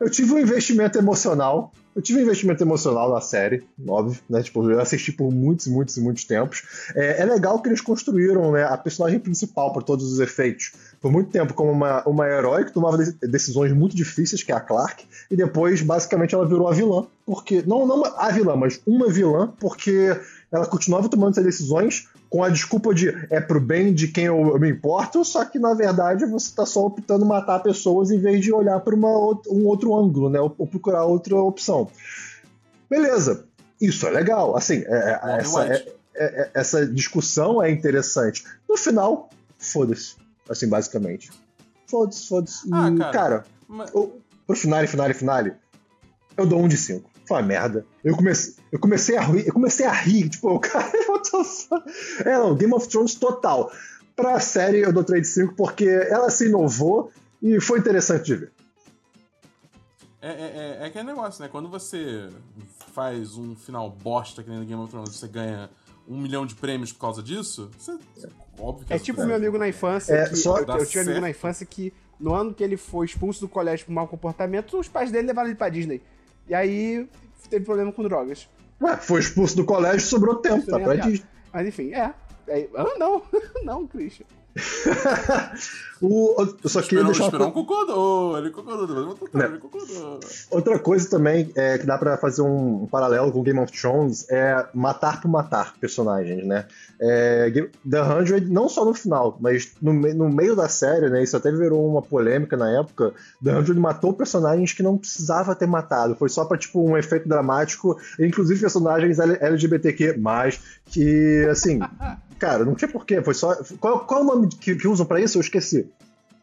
[0.00, 1.72] eu tive um investimento emocional.
[1.94, 4.42] Eu tive um investimento emocional na série, óbvio, né?
[4.42, 6.62] Tipo, eu assisti por muitos, muitos muitos tempos.
[6.94, 10.72] É, é legal que eles construíram né, a personagem principal por todos os efeitos.
[11.00, 14.60] Por muito tempo como uma, uma herói que tomava decisões muito difíceis, que é a
[14.60, 17.06] Clark, e depois, basicamente, ela virou a vilã.
[17.24, 17.62] Porque.
[17.66, 20.18] Não, não a vilã, mas uma vilã, porque
[20.54, 24.38] ela continuava tomando essas decisões com a desculpa de é pro bem de quem eu,
[24.48, 28.40] eu me importo, só que na verdade você está só optando matar pessoas em vez
[28.40, 30.40] de olhar para um outro ângulo, né?
[30.40, 31.90] Ou, ou, procurar outra opção.
[32.88, 33.46] Beleza,
[33.80, 34.56] isso é legal.
[34.56, 38.44] Assim, é, é, essa, é, é, essa discussão é interessante.
[38.68, 40.14] No final, foda-se.
[40.48, 41.32] Assim, basicamente.
[41.88, 42.68] Foda-se, foda-se.
[42.72, 43.90] Ah, cara, cara mas...
[43.90, 45.52] pro finale, finale, finale,
[46.36, 47.10] eu dou um de cinco.
[47.26, 47.86] Foi uma merda.
[48.02, 50.92] Eu comecei, eu comecei a rir, eu comecei a rir, tipo, cara,
[52.24, 53.70] é, não, Game of Thrones total.
[54.14, 57.10] Pra série eu dou 3 de 5 porque ela se inovou
[57.42, 58.52] e foi interessante de ver.
[60.20, 61.48] É, é, é, é aquele negócio, né?
[61.50, 62.28] Quando você
[62.92, 65.68] faz um final bosta que nem no Game of Thrones, você ganha
[66.08, 67.98] um milhão de prêmios por causa disso, você,
[68.58, 70.14] óbvio que é tipo meu amigo na infância.
[70.14, 70.58] É, que, só...
[70.58, 73.48] eu, eu tinha um amigo na infância que no ano que ele foi expulso do
[73.48, 76.00] colégio por mau comportamento, os pais dele levaram ele pra Disney.
[76.48, 77.08] E aí
[77.48, 78.48] teve problema com drogas.
[78.80, 80.78] Ué, foi expulso do colégio, sobrou tempo, tá.
[81.52, 82.12] Mas enfim, é.
[82.48, 82.68] é...
[82.76, 83.22] Ah, não,
[83.64, 84.26] não, Christian.
[86.00, 87.24] o, eu só queria deixar.
[87.24, 90.20] O Esperão concordou, ele concordou, ele concordou.
[90.50, 94.28] Outra coisa também é, que dá para fazer um, um, paralelo com Game of Thrones
[94.30, 96.66] é matar por matar personagens, né?
[97.00, 97.50] É,
[97.88, 101.22] The Hundred, não só no final, mas no, no meio da série, né?
[101.22, 103.12] Isso até virou uma polêmica na época.
[103.42, 106.14] The Hundred matou personagens que não precisava ter matado.
[106.14, 110.20] Foi só pra, tipo, um efeito dramático, inclusive personagens LGBTQ,
[110.86, 111.80] que, assim,
[112.38, 113.22] cara, não tinha porquê.
[113.22, 113.54] Foi só.
[113.80, 115.38] Qual, qual é o nome que, que usam pra isso?
[115.38, 115.88] Eu esqueci.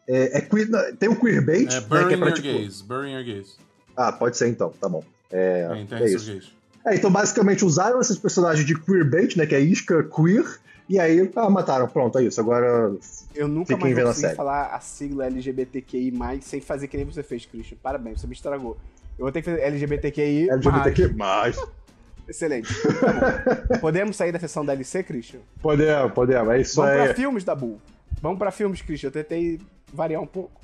[0.06, 1.72] É, é queer, tem o queerbait.
[1.72, 2.48] É, burying né, que é pra, your tipo...
[2.48, 2.80] gays.
[2.82, 3.56] Burying your gays.
[3.96, 5.04] Ah, pode ser então, tá bom.
[5.30, 6.26] É, é, então é isso.
[6.26, 6.52] Gays.
[6.84, 9.46] É, então basicamente usaram esses personagens de queerbait, né?
[9.46, 10.44] Que é isca queer.
[10.88, 11.88] E aí, ah, mataram.
[11.88, 12.40] Pronto, é isso.
[12.40, 12.92] Agora.
[13.34, 17.78] Eu nunca mais consegui falar a sigla LGBTQI sem fazer que nem você fez, Christian.
[17.82, 18.76] Parabéns, você me estragou.
[19.18, 20.50] Eu vou ter que fazer LGBTQI.
[20.50, 21.56] LGBTQ mais.
[22.28, 22.68] Excelente.
[23.00, 25.40] Tá podemos sair da sessão DLC, Christian?
[25.60, 26.54] Podemos, podemos.
[26.54, 27.04] É isso Vamos aí.
[27.06, 27.80] pra filmes, Dabu.
[28.20, 29.08] Vamos pra filmes, Christian.
[29.08, 29.60] Eu tentei
[29.92, 30.60] variar um pouco.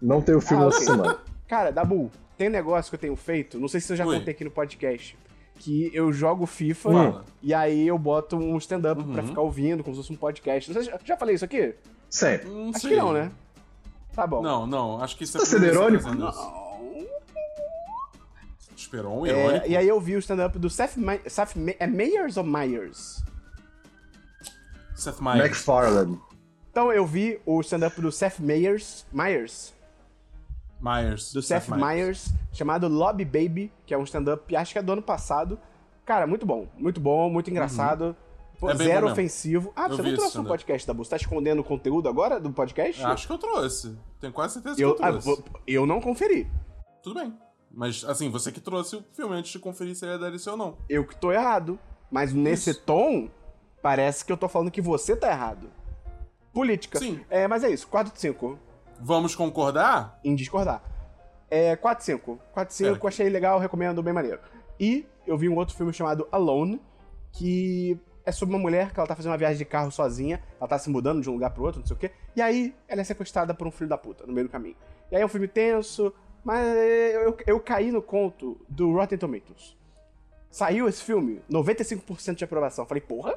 [0.00, 1.18] Não tem o filme ah, assim, mano.
[1.48, 4.18] Cara, Dabu, tem um negócio que eu tenho feito, não sei se eu já Oi.
[4.18, 5.16] contei aqui no podcast,
[5.58, 9.12] que eu jogo FIFA e aí eu boto um stand-up uhum.
[9.12, 10.72] pra ficar ouvindo, como se fosse um podcast.
[10.72, 11.74] Sei já falei isso aqui?
[12.10, 12.48] Sempre.
[12.48, 13.30] Hum, acho que não, né?
[14.14, 14.42] Tá bom.
[14.42, 15.40] Não, não, acho que isso é...
[15.40, 16.14] Tá sendo irônico?
[16.14, 16.65] Não.
[18.86, 19.66] Esperon, irônico.
[19.66, 22.44] É, e aí eu vi o stand-up do Seth, Ma Seth Ma é Meyers ou
[22.44, 23.22] Myers?
[24.94, 25.40] Seth Myers.
[25.40, 26.20] McFarlane.
[26.70, 29.74] Então eu vi o stand-up do Seth Meyers, Myers.
[30.80, 31.32] Myers.
[31.32, 31.84] Do Seth, Seth Myers.
[31.84, 35.58] Myers, chamado Lobby Baby, que é um stand-up, acho que é do ano passado.
[36.04, 36.68] Cara, muito bom.
[36.78, 38.16] Muito bom, muito engraçado.
[38.62, 38.70] Uhum.
[38.70, 39.72] É zero ofensivo.
[39.76, 42.50] Ah, eu você não trouxe um podcast da Você tá escondendo o conteúdo agora do
[42.52, 43.04] podcast?
[43.04, 43.98] Acho que eu trouxe.
[44.18, 45.44] Tenho quase certeza eu, que eu trouxe.
[45.54, 46.48] Ah, eu não conferi.
[47.02, 47.36] Tudo bem.
[47.76, 50.56] Mas, assim, você que trouxe o filme antes de conferir se ele é DLC ou
[50.56, 50.78] não.
[50.88, 51.78] Eu que tô errado.
[52.10, 52.82] Mas nesse isso.
[52.82, 53.28] tom,
[53.82, 55.70] parece que eu tô falando que você tá errado.
[56.54, 56.98] Política.
[56.98, 57.20] Sim.
[57.28, 58.58] É, mas é isso, 4 de 5.
[58.98, 60.18] Vamos concordar?
[60.24, 60.82] Em discordar.
[61.50, 62.40] É, 4 de 5.
[62.50, 64.40] 4 de 5, achei legal, recomendo, bem maneiro.
[64.80, 66.80] E eu vi um outro filme chamado Alone,
[67.30, 70.66] que é sobre uma mulher que ela tá fazendo uma viagem de carro sozinha, ela
[70.66, 73.02] tá se mudando de um lugar pro outro, não sei o quê, e aí ela
[73.02, 74.76] é sequestrada por um filho da puta no meio do caminho.
[75.10, 76.12] E aí é um filme tenso,
[76.46, 79.76] mas eu, eu, eu caí no conto do Rotten Tomatoes.
[80.48, 82.86] Saiu esse filme, 95% de aprovação.
[82.86, 83.36] Falei, porra,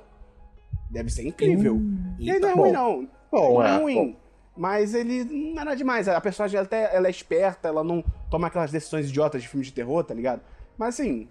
[0.92, 1.74] deve ser incrível.
[1.74, 3.10] Hum, e aí não é ruim, não.
[3.32, 3.96] Bom, é, é ruim.
[3.96, 4.16] Bom.
[4.56, 6.08] Mas ele não é nada demais.
[6.08, 9.74] A personagem até ela é esperta, ela não toma aquelas decisões idiotas de filme de
[9.74, 10.42] terror, tá ligado?
[10.78, 11.28] Mas assim,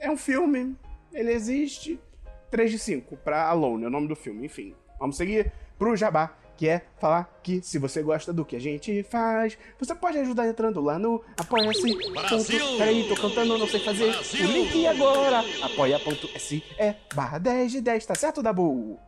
[0.00, 0.76] é um filme,
[1.12, 1.96] ele existe.
[2.50, 4.44] 3 de 5 pra Alone, é o nome do filme.
[4.46, 8.60] Enfim, vamos seguir pro Jabá que é falar que se você gosta do que a
[8.60, 11.96] gente faz, você pode ajudar entrando lá no apoia-se.
[12.78, 14.14] Peraí, tô cantando, não sei fazer.
[14.14, 16.62] O link agora, apoia.se
[17.14, 18.98] barra 10 de 10, tá certo, Dabu?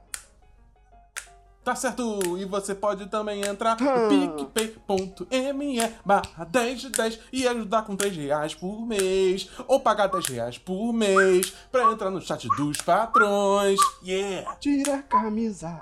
[1.65, 7.83] Tá certo, e você pode também entrar no picpay.me barra 10 de 10 e ajudar
[7.83, 12.47] com 3 reais por mês, ou pagar 10 reais por mês pra entrar no chat
[12.57, 13.81] dos patrões.
[14.05, 14.55] Yeah!
[14.61, 15.77] Tira a camisa,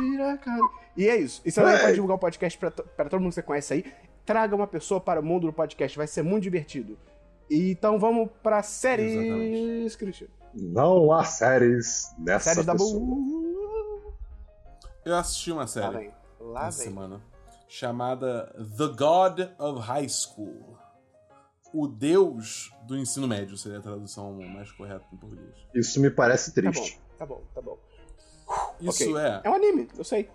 [0.00, 0.68] tira a camisa.
[0.96, 1.42] E é isso.
[1.44, 3.92] E você também pode divulgar o podcast pra, pra todo mundo que você conhece aí.
[4.24, 6.96] Traga uma pessoa para o mundo do podcast, vai ser muito divertido.
[7.50, 9.96] E Então vamos pra séries, Exatamente.
[9.98, 10.28] Christian.
[10.54, 13.02] Não há séries nessa Séries da pessoa.
[15.04, 16.10] Eu assisti uma Lá série vem.
[16.40, 16.88] Lá essa vem.
[16.88, 17.20] semana
[17.68, 18.46] chamada
[18.78, 20.78] The God of High School.
[21.72, 25.54] O Deus do ensino médio seria a tradução mais correta em português.
[25.74, 27.00] Isso me parece Tá bom, triste.
[27.18, 27.78] tá bom, tá bom.
[28.80, 29.16] Isso Ok.
[29.16, 30.28] é É um anime, eu sei.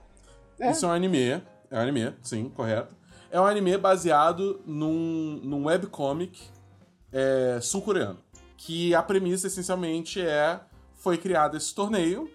[0.60, 0.71] É.
[0.71, 1.41] Isso é um anime.
[1.71, 2.95] É um anime, sim, correto.
[3.32, 6.39] É um anime baseado num, num webcomic
[7.12, 8.17] é, sul-coreano.
[8.58, 10.60] Que a premissa, essencialmente, é...
[10.95, 12.29] Foi criado esse torneio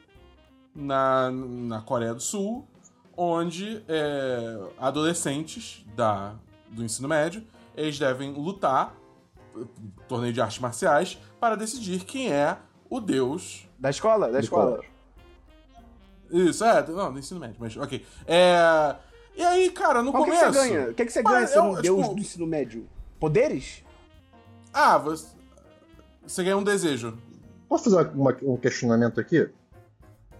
[0.74, 2.66] na, na Coreia do Sul,
[3.14, 6.34] onde é, adolescentes da,
[6.70, 8.96] do ensino médio, eles devem lutar,
[10.08, 12.56] torneio de artes marciais, para decidir quem é
[12.88, 14.80] o deus Da escola, da escola.
[16.30, 18.04] Isso, é, não, do ensino médio, mas ok.
[18.26, 18.96] É.
[19.36, 20.52] E aí, cara, no Mas o que, começo.
[20.52, 20.90] você ganha?
[20.90, 22.86] O que, que você Mas ganha eu- sendo um eu, deus tipo- do ensino médio?
[23.18, 23.82] Poderes?
[24.72, 25.26] Ah, você.
[26.26, 27.18] Você ganha um desejo.
[27.68, 29.48] Posso fazer uma- um questionamento aqui?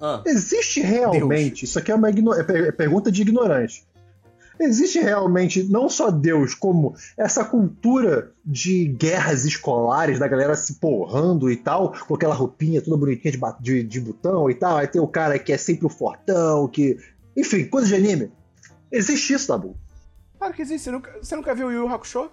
[0.01, 3.85] Ah, Existe realmente, isso aqui é uma igno- é é pergunta de ignorante.
[4.59, 11.51] Existe realmente não só Deus, como essa cultura de guerras escolares, da galera se porrando
[11.51, 14.77] e tal, com aquela roupinha toda bonitinha de, de, de botão e tal.
[14.77, 16.99] Aí tem o cara que é sempre o fortão, que.
[17.37, 18.31] Enfim, coisa de anime.
[18.93, 19.77] Existe isso, Dabu.
[20.39, 20.85] Claro que existe.
[20.85, 22.31] Você nunca, você nunca viu o Yu Yu Hakusho?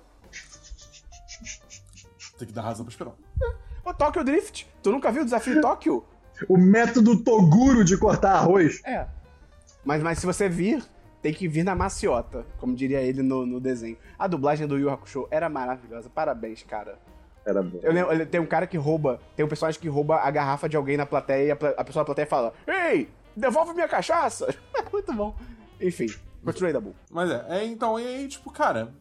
[2.37, 3.15] tem que dar razão pro Esperão.
[3.83, 4.67] O Tokyo Drift?
[4.83, 6.05] Tu nunca viu o Desafio em Tóquio?
[6.47, 8.81] O método Toguro de cortar arroz.
[8.83, 9.07] É.
[9.85, 10.83] Mas, mas se você vir,
[11.21, 13.97] tem que vir na maciota, como diria ele no, no desenho.
[14.17, 16.09] A dublagem do Yu Hakusho era maravilhosa.
[16.09, 16.97] Parabéns, cara.
[17.45, 17.79] Era bom.
[17.81, 20.77] Eu lembro, tem um cara que rouba, tem um personagem que rouba a garrafa de
[20.77, 24.53] alguém na plateia e a, a pessoa da plateia fala: Ei, devolve minha cachaça!
[24.91, 25.35] Muito bom.
[25.79, 26.07] Enfim,
[26.43, 26.93] continue, Dabu.
[27.09, 28.93] Mas é, é, então, e aí, tipo, cara,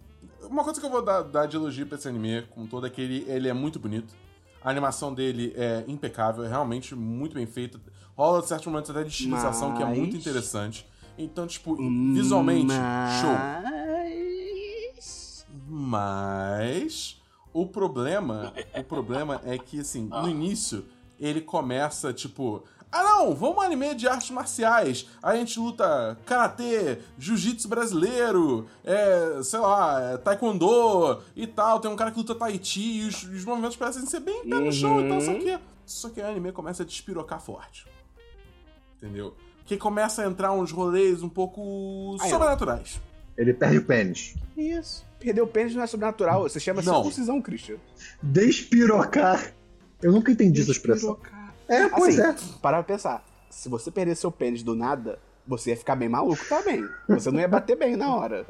[0.43, 2.91] uma coisa que eu vou dar, dar de elogio pra esse anime, com todo é
[2.91, 4.15] que ele, é muito bonito.
[4.63, 7.79] A animação dele é impecável, é realmente muito bem feita.
[8.17, 10.87] Rola certos momentos até de estilização que é muito Mas- interessante.
[11.23, 12.73] Então, tipo, visualmente,
[13.21, 13.31] show.
[14.73, 15.47] Mas...
[15.69, 17.21] Mas
[17.53, 20.85] o problema, o problema é que assim, no início
[21.19, 25.07] ele começa tipo, ah não, vamos anime de artes marciais.
[25.23, 31.79] Aí a gente luta karatê, jiu-jitsu brasileiro, é, sei lá, é, taekwondo e tal.
[31.79, 34.59] Tem um cara que luta tai chi e os, os movimentos parecem ser bem pé
[34.59, 37.87] no chão e tal, só que só que o anime começa a despirocar forte.
[38.97, 39.35] Entendeu?
[39.71, 43.01] Que começa a entrar uns rolês um pouco Aí, sobrenaturais.
[43.39, 44.35] Ele perde o pênis.
[44.57, 45.07] Isso.
[45.21, 46.43] Perder o pênis não é sobrenatural.
[46.43, 46.95] Você chama Não.
[46.97, 47.77] circuncisão, Christian.
[48.21, 49.53] Despirocar.
[50.03, 51.13] Eu nunca entendi essa expressão.
[51.13, 51.55] Despirocar.
[51.69, 52.59] É, pois assim, é.
[52.61, 53.25] Para pra pensar.
[53.49, 56.85] Se você perder seu pênis do nada, você ia ficar bem maluco também.
[57.09, 58.45] Você não ia bater bem na hora.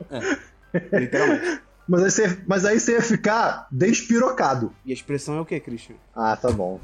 [0.90, 1.61] Literalmente.
[1.87, 4.72] Mas aí, você, mas aí você ia ficar despirocado.
[4.87, 5.96] E a expressão é o quê, Christian?
[6.16, 6.80] Ah, tá bom.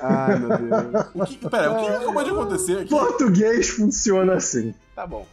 [0.00, 1.06] Ai, meu Deus.
[1.14, 2.88] O que, pera, o que acabou de acontecer aqui?
[2.88, 4.74] Português funciona assim.
[4.94, 5.26] Tá bom.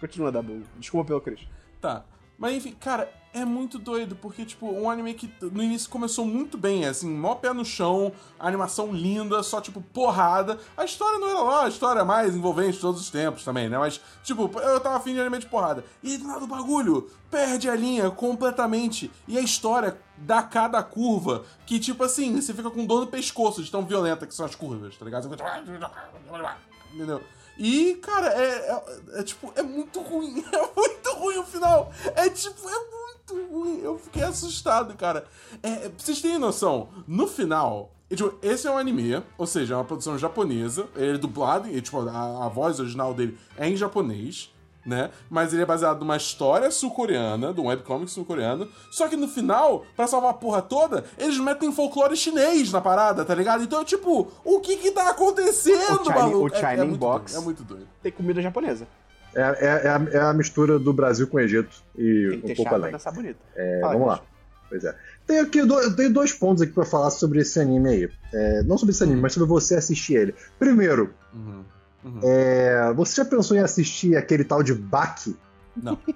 [0.00, 0.62] Continua, Dabu.
[0.78, 1.48] Desculpa pelo Christian.
[1.80, 2.04] Tá.
[2.38, 6.56] Mas enfim, cara, é muito doido, porque, tipo, um anime que no início começou muito
[6.56, 10.58] bem, assim, mó pé no chão, animação linda, só, tipo, porrada.
[10.76, 13.76] A história não era lá a história mais envolvente de todos os tempos também, né?
[13.76, 15.84] Mas, tipo, eu tava afim de anime de porrada.
[16.00, 19.10] E do nada o bagulho perde a linha completamente.
[19.26, 23.64] E a história dá cada curva que, tipo assim, você fica com dor no pescoço
[23.64, 25.28] de tão violenta que são as curvas, tá ligado?
[25.28, 25.64] Fica...
[26.94, 27.20] Entendeu?
[27.58, 30.44] E, cara, é, é- é, tipo, é muito ruim.
[30.52, 31.92] É muito ruim o final.
[32.16, 33.80] É tipo, é muito ruim.
[33.82, 35.26] Eu fiquei assustado, cara.
[35.62, 37.90] É, é, vocês terem noção, no final.
[38.10, 40.86] e, tipo, esse é um anime, ou seja, é uma produção japonesa.
[40.96, 44.52] Ele é dublado, e, tipo, a, a voz original dele é em japonês.
[44.86, 45.10] Né?
[45.30, 48.68] Mas ele é baseado numa história sul-coreana, de um webcomic sul-coreano.
[48.90, 53.24] Só que no final, pra salvar a porra toda, eles metem folclore chinês na parada,
[53.24, 53.64] tá ligado?
[53.64, 56.46] Então, tipo, o que que tá acontecendo, O China- maluco?
[56.46, 57.32] o China muito Box.
[57.32, 57.88] doido, é muito doido.
[58.02, 58.86] Tem comida japonesa.
[59.34, 62.74] É, é- é a, é a mistura do Brasil com o Egito e um pouco
[62.74, 62.92] além.
[62.92, 63.38] dançar bonito.
[63.56, 64.20] É, Fala, vamos lá.
[64.68, 64.94] Pois é.
[65.26, 68.10] Tem aqui do- tenho dois pontos aqui pra falar sobre esse anime aí.
[68.32, 70.34] É, não sobre esse anime, mas sobre você assistir ele.
[70.58, 71.64] Primeiro, Uhum.
[72.04, 72.20] Uhum.
[72.22, 75.36] É, você já pensou em assistir aquele tal de Baki?
[75.76, 75.98] Não.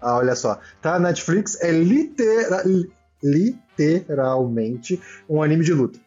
[0.00, 0.58] Ah, olha só.
[0.80, 2.90] Tá na Netflix, é litera- li-
[3.22, 5.98] literalmente um anime de luta.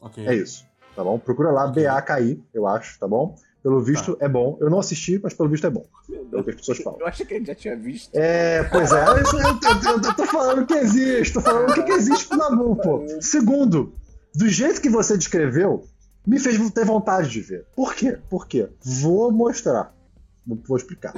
[0.00, 0.26] Ok.
[0.26, 0.64] É isso.
[0.94, 1.18] Tá bom?
[1.18, 1.82] Procura lá, Ok.
[1.84, 3.36] BAKI, eu acho, tá bom?
[3.62, 4.56] Pelo visto é bom.
[4.60, 5.84] Eu não assisti, mas pelo visto é bom.
[6.08, 7.00] É o que as pessoas falam.
[7.00, 8.10] Eu achei que a gente já tinha visto.
[8.14, 11.92] É, pois é, eu, eu- eu- eu tô falando que existe, tô falando que, que
[11.92, 13.04] existe pro Nabu, pô.
[13.20, 13.92] Segundo,
[14.34, 15.84] do jeito que você descreveu,
[16.26, 17.66] me fez ter vontade de ver.
[17.74, 18.18] Por quê?
[18.28, 18.68] Por quê?
[18.82, 19.94] Vou mostrar.
[20.46, 21.14] Vou, explicar.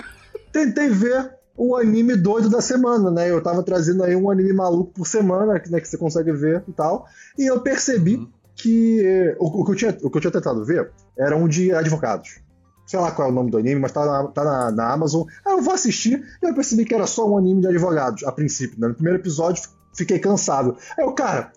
[0.52, 3.30] Tentei ver o anime doido da semana, né?
[3.30, 6.72] Eu tava trazendo aí um anime maluco por semana, né, que você consegue ver e
[6.72, 7.06] tal.
[7.36, 8.30] E eu percebi Uhum.
[8.54, 11.48] que eh, o, o que eu tinha, o que eu tinha tentado ver era um
[11.48, 12.40] de advogados.
[12.86, 15.26] Sei lá qual é o nome do anime, mas tá na, tá na, na Amazon.
[15.44, 18.32] Aí eu vou assistir e eu percebi que era só um anime de advogados, a
[18.32, 18.80] princípio.
[18.80, 18.88] Né?
[18.88, 19.62] No primeiro episódio
[19.94, 20.76] fiquei cansado.
[20.96, 21.52] Aí eu, cara,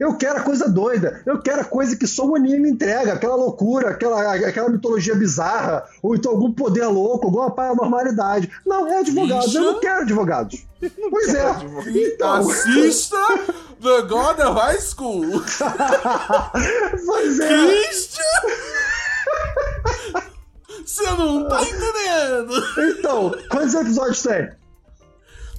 [0.00, 3.36] eu quero a coisa doida, eu quero a coisa que só o anime entrega, aquela
[3.36, 8.50] loucura, aquela, aquela mitologia bizarra, ou então algum poder louco, alguma paranormalidade.
[8.64, 10.66] Não, é advogados, eu não quero advogados.
[11.10, 11.44] Pois é.
[11.88, 13.18] Então, Assista
[13.82, 15.42] The God of High School.
[17.04, 17.48] pois é.
[17.66, 18.24] Christian!
[20.86, 22.64] Você não tá entendendo!
[22.98, 24.50] Então, quantos episódios tem?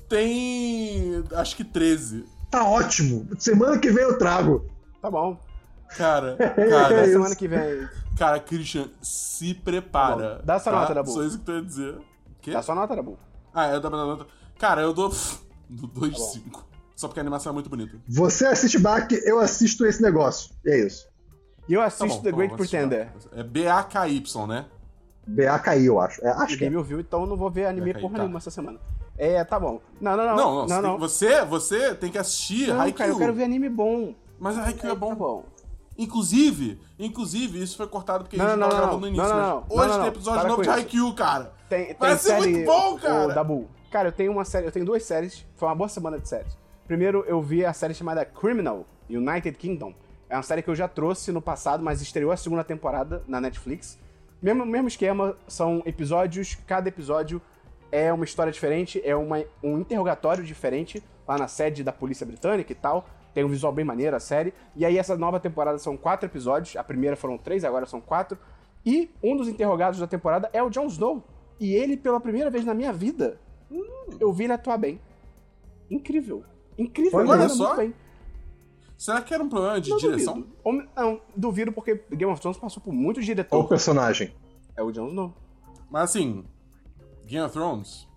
[0.09, 1.23] Tem.
[1.35, 2.25] Acho que 13.
[2.51, 3.27] Tá ótimo.
[3.39, 4.69] Semana que vem eu trago.
[5.01, 5.39] Tá bom.
[5.97, 7.13] Cara, É cara, isso.
[7.13, 7.87] Semana que vem.
[8.17, 10.35] cara, Christian, se prepara.
[10.37, 10.41] Tá.
[10.43, 11.09] Dá essa nota, Dabu.
[11.11, 11.97] Só isso que tu ia dizer.
[12.41, 12.51] Quê?
[12.51, 13.17] Dá sua nota, Dabu.
[13.53, 14.27] Ah, é, dá pra dar nota.
[14.59, 15.09] Cara, eu dou.
[15.69, 16.63] Do Tá 2,5.
[16.95, 17.97] Só porque a animação é muito bonita.
[18.07, 20.53] Você assiste Back, eu assisto esse negócio.
[20.65, 21.07] E é isso.
[21.67, 22.57] E eu Tá assisto bom, The tá Great bom.
[22.57, 23.11] Pretender.
[23.33, 24.65] É B-A-K-Y, né?
[25.25, 26.23] BAKI, eu acho.
[26.25, 26.71] É, acho que Ninguém é.
[26.71, 28.19] me ouviu, então eu não vou ver anime porra tá.
[28.19, 28.79] nenhuma essa semana.
[29.17, 29.79] É, tá bom.
[29.99, 30.35] Não, não, não.
[30.35, 30.97] Não, não, não.
[30.97, 31.39] você, não.
[31.41, 32.97] Tem, você, você tem que assistir Não, Haikyuu.
[32.97, 34.15] cara, eu quero ver anime bom.
[34.39, 35.09] Mas a Haikyuu é bom.
[35.09, 35.45] Tá bom.
[35.97, 39.23] Inclusive, inclusive, isso foi cortado porque Não, a gente não, tava não, gravando no não,
[39.23, 39.35] início.
[39.37, 40.69] não, mas não, hoje não, tem não, episódio novo de.
[40.69, 41.53] Haikyuu, cara.
[41.69, 43.27] Tem, tem Vai ser série, muito bom, cara.
[43.27, 43.67] O Dabu.
[43.91, 45.45] Cara, eu tenho uma série, eu tenho duas séries.
[45.55, 46.57] Foi uma boa semana de séries.
[46.87, 49.93] Primeiro, eu vi a série chamada Criminal United Kingdom.
[50.29, 53.39] É uma série que eu já trouxe no passado, mas estreou a segunda temporada na
[53.39, 53.99] Netflix.
[54.41, 57.41] Mesmo, mesmo esquema, são episódios, cada episódio
[57.91, 62.71] é uma história diferente, é uma, um interrogatório diferente lá na sede da polícia britânica
[62.71, 63.07] e tal.
[63.33, 64.53] Tem um visual bem maneiro a série.
[64.75, 66.75] E aí, essa nova temporada são quatro episódios.
[66.75, 68.37] A primeira foram três, agora são quatro.
[68.85, 71.23] E um dos interrogados da temporada é o Jon Snow.
[71.59, 73.39] E ele, pela primeira vez na minha vida,
[74.19, 74.99] eu vi ele atuar bem.
[75.89, 76.43] Incrível.
[76.77, 77.19] Incrível.
[77.19, 77.67] Olha ele só.
[77.67, 77.93] muito bem.
[79.01, 80.35] Será que era um problema de Não direção?
[80.35, 80.55] duvido.
[80.63, 83.67] Ou- não, duvido porque Game of Thrones passou por muitos Qual o diretores.
[83.67, 84.31] personagem?
[84.77, 85.33] É o Jon Snow.
[85.89, 86.45] Mas assim,
[87.25, 88.07] Game of Thrones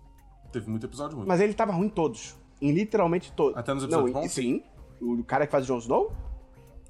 [0.51, 1.25] teve muito episódio ruim.
[1.27, 2.35] Mas ele tava ruim em todos.
[2.61, 3.57] Em literalmente todos.
[3.57, 4.31] Até nos episódios não, bons?
[4.31, 4.61] Sim.
[5.01, 6.13] O cara que faz o Jon Snow?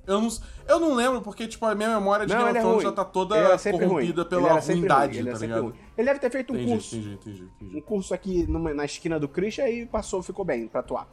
[0.06, 0.28] Eu, não,
[0.68, 2.92] eu não lembro porque, tipo, a minha memória de não, Game of é Thrones já
[2.92, 3.88] tá toda corrompida
[4.24, 4.30] ruim.
[4.30, 5.32] pela ruindade, ruim.
[5.32, 5.62] Tá ligado?
[5.64, 5.74] ruim.
[5.98, 6.96] Ele deve ter feito um Entendi, curso.
[6.98, 7.78] entendi, entendi, entendi.
[7.78, 11.08] Um curso aqui numa- na esquina do Christian e passou, ficou bem pra atuar.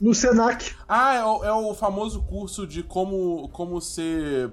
[0.00, 0.74] No Senac.
[0.88, 4.52] Ah, é o, é o famoso curso de como, como ser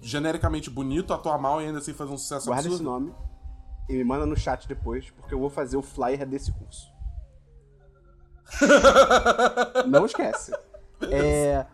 [0.00, 2.90] genericamente bonito, atuar mal e ainda assim fazer um sucesso Guarda esse absurdo.
[2.90, 3.14] nome
[3.88, 6.88] e me manda no chat depois, porque eu vou fazer o flyer desse curso.
[9.86, 10.52] Não esquece.
[11.10, 11.66] É,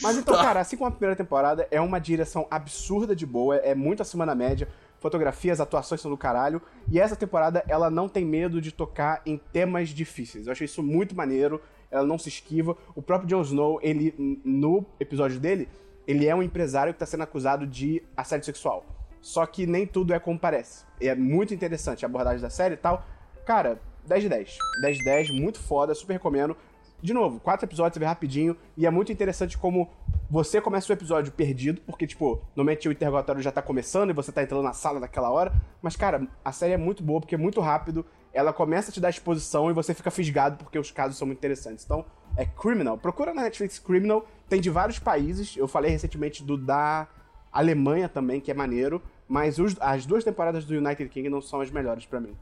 [0.00, 3.74] Mas então, cara, assim como a primeira temporada, é uma direção absurda de boa, é
[3.74, 4.68] muito acima da média.
[5.00, 6.62] Fotografias, atuações são do caralho.
[6.88, 10.46] E essa temporada, ela não tem medo de tocar em temas difíceis.
[10.46, 11.60] Eu achei isso muito maneiro.
[11.90, 12.76] Ela não se esquiva.
[12.94, 15.68] O próprio Jon Snow, ele, no episódio dele,
[16.06, 18.84] ele é um empresário que tá sendo acusado de assédio sexual.
[19.20, 20.84] Só que nem tudo é como parece.
[21.00, 23.04] É muito interessante a abordagem da série e tal.
[23.46, 24.58] Cara, 10 de 10.
[24.82, 26.56] 10 de 10, muito foda, super recomendo.
[27.00, 28.56] De novo, quatro episódios, você vê rapidinho.
[28.76, 29.90] E é muito interessante como
[30.30, 34.32] você começa o episódio perdido, porque, tipo, normalmente o interrogatório já tá começando e você
[34.32, 35.52] tá entrando na sala naquela hora.
[35.82, 38.06] Mas, cara, a série é muito boa, porque é muito rápido.
[38.34, 41.38] Ela começa a te dar exposição e você fica fisgado porque os casos são muito
[41.38, 41.84] interessantes.
[41.84, 42.04] Então,
[42.36, 42.98] é Criminal.
[42.98, 44.26] Procura na Netflix Criminal.
[44.48, 45.56] Tem de vários países.
[45.56, 47.06] Eu falei recentemente do da
[47.52, 49.00] Alemanha também, que é maneiro.
[49.28, 52.36] Mas os- as duas temporadas do United Kingdom são as melhores pra mim.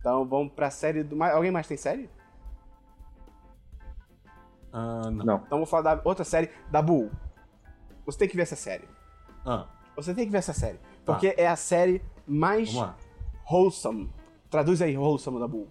[0.00, 1.22] Então vamos pra série do.
[1.22, 2.08] Alguém mais tem série?
[4.72, 5.24] Ah, não.
[5.24, 5.42] Não.
[5.46, 7.10] Então vou falar da outra série, da Bull.
[8.06, 8.88] Você tem que ver essa série.
[9.46, 9.66] Ah,
[9.96, 10.80] Você tem que ver essa série.
[11.04, 12.74] Porque é a série mais
[13.48, 14.10] wholesome.
[14.54, 15.66] Traduz aí wholesome da Bull.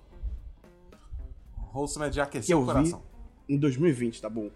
[1.73, 3.01] Wholesome é de Que aquecer o coração.
[3.47, 4.49] em 2020, tá bom?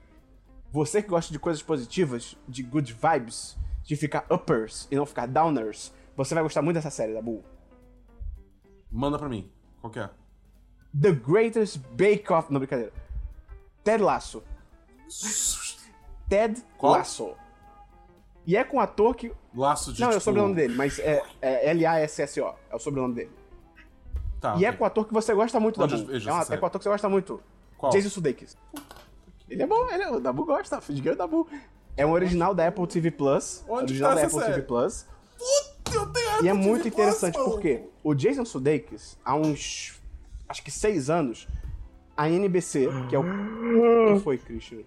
[0.70, 5.28] Você que gosta de coisas positivas, de good vibes, de ficar uppers e não ficar
[5.28, 7.42] downers, você vai gostar muito dessa série, da Bull.
[8.92, 9.50] Manda pra mim.
[9.80, 10.10] Qual que é?
[11.02, 12.52] The Greatest Bake Off.
[12.52, 12.92] Não, brincadeira.
[13.82, 14.44] Ted Lasso.
[16.28, 16.98] Ted Qual?
[16.98, 17.34] Lasso.
[18.46, 19.32] E é com um ator que.
[19.56, 20.26] Laço de Não, é o tipo...
[20.26, 22.56] sobrenome dele, mas é, é L-A-S-S-O.
[22.70, 23.37] É o sobrenome dele.
[24.40, 24.78] Tá, E é ok.
[24.78, 26.12] com o ator que você gosta muito, Onde Dabu.
[26.12, 27.42] vejo É, uma- é com o ator que você gosta muito.
[27.78, 27.92] Qual?
[27.92, 28.56] Jason Sudeikis.
[29.50, 31.48] Ele é bom, ele é, o Dabu gosta, Fidgueiro o Dabu.
[31.96, 33.64] É um original da Apple TV Plus.
[33.68, 34.68] Onde original tá da essa Apple TV série?
[34.68, 35.06] Plus.
[35.94, 40.00] Eu tenho E é Apple muito TV interessante Plus, porque o Jason Sudeikis, há uns.
[40.50, 41.48] acho que seis anos,
[42.16, 43.24] a NBC, que é o.
[43.24, 44.12] Ah.
[44.12, 44.80] O que foi, Christian?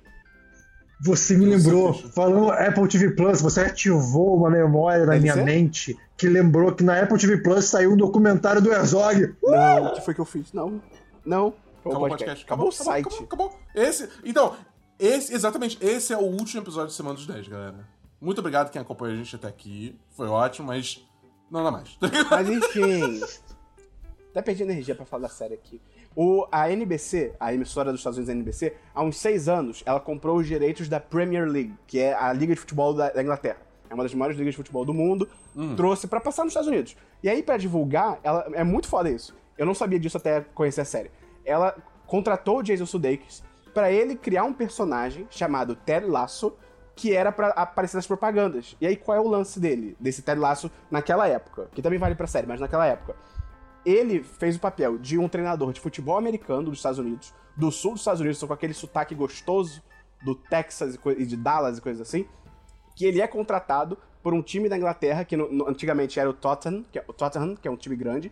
[1.03, 6.29] Você me lembrou, falando Apple TV Plus, você ativou uma memória na minha mente que
[6.29, 9.35] lembrou que na Apple TV Plus saiu um documentário do Herzog.
[9.43, 10.53] Não, o que foi que eu fiz?
[10.53, 10.83] Não.
[11.25, 11.47] Não.
[11.47, 12.45] Acabou, Acabou o podcast.
[12.45, 13.07] Acabou, o site.
[13.07, 13.59] Acabou, acabou.
[13.75, 14.55] Esse, então,
[14.99, 17.89] esse, exatamente, esse é o último episódio de Semana dos 10, galera.
[18.21, 19.99] Muito obrigado quem acompanhou a gente até aqui.
[20.11, 21.03] Foi ótimo, mas
[21.51, 21.97] não dá mais.
[22.31, 23.21] Mas enfim.
[24.31, 25.81] Até perdi energia pra falar da série aqui.
[26.15, 30.37] O, a NBC, a emissora dos Estados Unidos NBC, há uns seis anos, ela comprou
[30.37, 33.70] os direitos da Premier League, que é a liga de futebol da, da Inglaterra.
[33.91, 35.29] É uma das maiores ligas de futebol do mundo.
[35.77, 36.97] Trouxe pra passar nos Estados Unidos.
[37.23, 39.35] E aí, pra divulgar, ela é muito foda isso.
[39.59, 41.11] Eu não sabia disso até conhecer a série.
[41.45, 41.77] Ela
[42.07, 43.43] contratou o Jason Sudeikis
[43.75, 46.55] pra ele criar um personagem chamado Ted Lasso,
[46.95, 48.77] que era pra aparecer nas propagandas.
[48.81, 51.69] E aí, qual é o lance dele, desse Ted Lasso, naquela época?
[51.75, 53.17] Que também vale pra série, mas naquela época.
[53.85, 57.93] Ele fez o papel de um treinador de futebol americano dos Estados Unidos, do sul
[57.93, 59.83] dos Estados Unidos, com aquele sotaque gostoso
[60.23, 62.27] do Texas e de Dallas e coisas assim,
[63.01, 66.35] que ele é contratado por um time da Inglaterra, que no- no- antigamente era o
[66.35, 68.31] Tottenham, que é, o Tottenham, que é um time grande,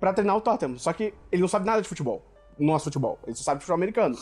[0.00, 0.78] pra treinar o Tottenham.
[0.78, 2.22] Só que ele não sabe nada de futebol,
[2.58, 4.16] nosso futebol, ele só sabe de futebol americano.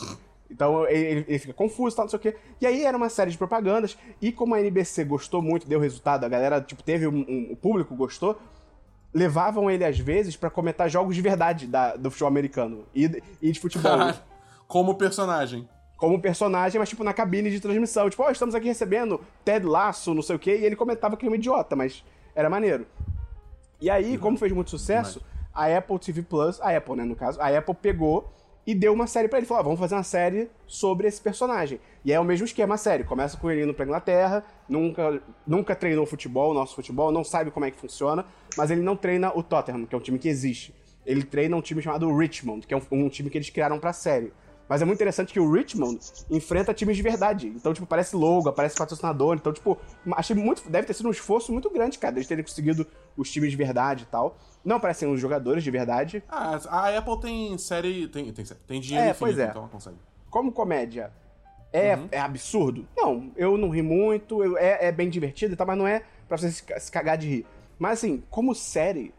[0.51, 2.35] Então ele, ele- fica confuso tal, não sei o quê.
[2.59, 6.25] E aí era uma série de propagandas, e como a NBC gostou muito, deu resultado,
[6.25, 8.37] a galera, tipo, teve um, um- o público gostou,
[9.13, 13.05] levavam ele às vezes pra comentar jogos de verdade da- do futebol americano e,
[13.41, 13.93] e de futebol.
[14.67, 15.69] Como personagem.
[15.97, 18.09] Como personagem, mas tipo na cabine de transmissão.
[18.09, 21.25] Tipo, ó, estamos aqui recebendo Ted Lasso, não sei o quê, e ele comentava que
[21.25, 22.85] ele era um idiota, mas era maneiro.
[23.79, 25.21] E aí, como fez muito sucesso,
[25.53, 28.31] a Apple TV Plus, a Apple, né, no caso, a Apple pegou
[28.65, 29.45] e deu uma série pra ele.
[29.45, 31.79] Falou, ó, vamos fazer uma série sobre esse personagem.
[32.03, 33.03] E é o mesmo esquema, a série.
[33.03, 37.65] Começa com ele indo pra Inglaterra, nunca, nunca treinou futebol, nosso futebol, não sabe como
[37.65, 38.25] é que funciona,
[38.57, 40.73] mas ele não treina o Tottenham, que é um time que existe.
[41.05, 43.93] Ele treina um time chamado Richmond, que é um, um time que eles criaram pra
[43.93, 44.33] série.
[44.67, 45.99] Mas é muito interessante que o Richmond
[46.29, 47.47] enfrenta times de verdade.
[47.47, 49.35] Então, tipo, parece logo, aparece patrocinador.
[49.35, 49.77] Então, tipo,
[50.13, 50.67] achei muito.
[50.69, 54.03] Deve ter sido um esforço muito grande, cara, eles terem conseguido os times de verdade
[54.03, 54.37] e tal.
[54.63, 56.23] Não parecem os jogadores de verdade.
[56.27, 58.07] Ah, a Apple tem série.
[58.07, 59.49] Tem, tem, tem dinheiro É, infinito, pois é.
[59.49, 59.97] então ela consegue.
[60.31, 61.13] Como comédia,
[61.71, 62.87] é, é absurdo?
[62.97, 66.01] Não, eu não ri muito, eu- é, é bem divertido e tal, mas não é
[66.27, 67.45] pra você se, se cagar de rir.
[67.77, 69.13] Mas assim, como série,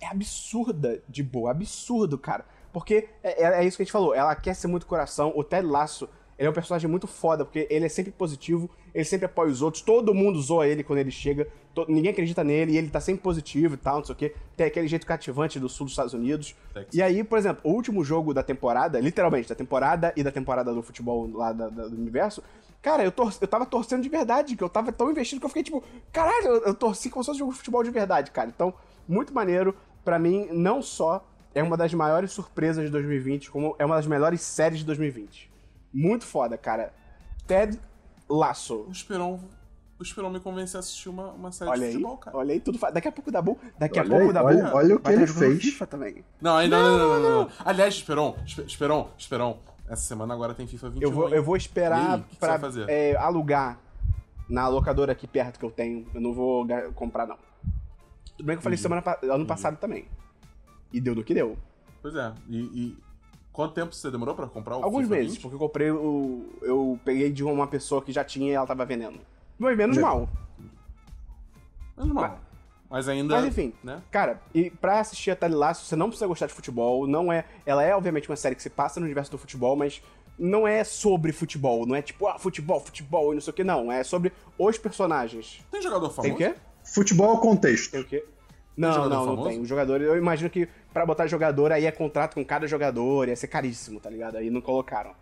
[0.00, 2.44] é absurda de boa, absurdo, cara.
[2.72, 5.32] Porque é, é- é isso que a gente falou, ela aquece muito o coração.
[5.34, 6.08] O Ted Lasso,
[6.38, 9.60] ele é um personagem muito foda, porque ele é sempre positivo, ele sempre apoia os
[9.62, 11.48] outros, todo mundo zoa ele quando ele chega,
[11.88, 14.34] ninguém acredita nele, e ele tá sempre positivo e tal, não sei o quê.
[14.56, 16.54] Tem aquele jeito cativante do sul dos Estados Unidos.
[16.92, 20.72] E aí, por exemplo, o último jogo da temporada, literalmente, da temporada e da temporada
[20.74, 22.42] do futebol lá da- da- do universo,
[22.82, 25.50] cara, eu, tor eu tava torcendo de verdade, que eu tava tão investido que eu
[25.50, 28.30] fiquei tipo, caralho, eu, eu torci como se fosse um jogo de futebol de verdade,
[28.30, 28.48] cara.
[28.48, 28.72] Então,
[29.08, 29.74] muito maneiro.
[30.04, 31.24] Pra mim, não só
[31.58, 35.50] é uma das maiores surpresas de 2020, como é uma das melhores séries de 2020.
[35.92, 36.92] Muito foda, cara.
[37.46, 37.78] Ted
[38.28, 38.84] Lasso.
[38.88, 39.40] O Esperon.
[39.98, 42.36] O Esperon me convenceu a assistir uma, uma série Olha de aí, futebol, cara.
[42.36, 42.90] olha aí, tudo fa...
[42.90, 43.56] Daqui a pouco dá bom.
[43.78, 44.76] Daqui a Olha pouco aí, dá olha- bom.
[44.76, 45.62] olha o que ele jogando fez.
[45.62, 46.24] FIFA também.
[46.40, 47.50] Não, aí não, não, não, não.
[47.64, 49.58] Aliás, Esperon, Espe- Esperon, Esperon.
[49.88, 51.02] Essa semana agora tem FIFA 21.
[51.08, 53.80] Eu vou, eu vou esperar aí, pra é, alugar
[54.48, 56.06] na locadora aqui perto que eu tenho.
[56.14, 57.36] Eu não vou comprar, não.
[58.36, 60.06] Tudo bem que eu falei semana pa- ano passado também.
[60.92, 61.56] E deu no que deu.
[62.02, 62.32] Pois é.
[62.48, 62.98] E, e
[63.52, 65.42] quanto tempo você demorou pra comprar o Alguns FIFA meses, 20?
[65.42, 66.46] porque eu comprei o.
[66.62, 69.18] Eu peguei de uma pessoa que já tinha e ela tava vendendo.
[69.58, 70.28] Foi menos mal.
[71.96, 72.40] Menos mal.
[72.90, 73.34] Mas ainda.
[73.36, 74.00] Mas enfim, Né?
[74.10, 77.44] cara, e pra assistir a Tele Lasso, você não precisa gostar de futebol, não é.
[77.66, 80.00] Ela é, obviamente, uma série que se passa no universo do futebol, mas
[80.38, 83.64] não é sobre futebol, não é tipo, ah, futebol, futebol e não sei o que,
[83.64, 83.92] não.
[83.92, 85.60] É sobre os personagens.
[85.70, 86.22] Tem jogador famoso?
[86.22, 86.58] Tem o quê?
[86.82, 87.90] Futebol é o contexto.
[87.90, 88.24] Tem o quê?
[88.78, 89.48] Não, não, não famoso?
[89.50, 89.60] tem.
[89.60, 93.36] O jogador, eu imagino que pra botar jogador aí é contrato com cada jogador, ia
[93.36, 94.36] ser caríssimo, tá ligado?
[94.36, 95.12] Aí não colocaram.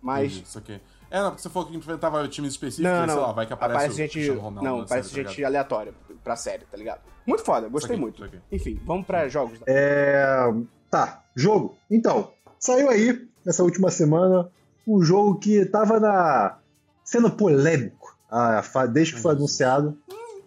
[0.00, 0.32] Mas.
[0.32, 0.80] Entendi, Isso aqui.
[1.10, 3.14] É, não, porque você falou que enfrentava times específicos, Não, não.
[3.14, 4.30] sei lá, vai que aparece, aparece o gente.
[4.30, 5.50] Ronaldo Não, na aparece série, tá gente ligado?
[5.50, 7.00] aleatória pra série, tá ligado?
[7.26, 8.30] Muito foda, gostei aqui, muito.
[8.52, 9.58] Enfim, vamos pra jogos.
[9.66, 10.52] É,
[10.90, 11.76] Tá, jogo.
[11.90, 14.50] Então, saiu aí, nessa última semana,
[14.86, 16.58] um jogo que tava na.
[17.04, 19.96] sendo polêmico ah, desde que foi anunciado,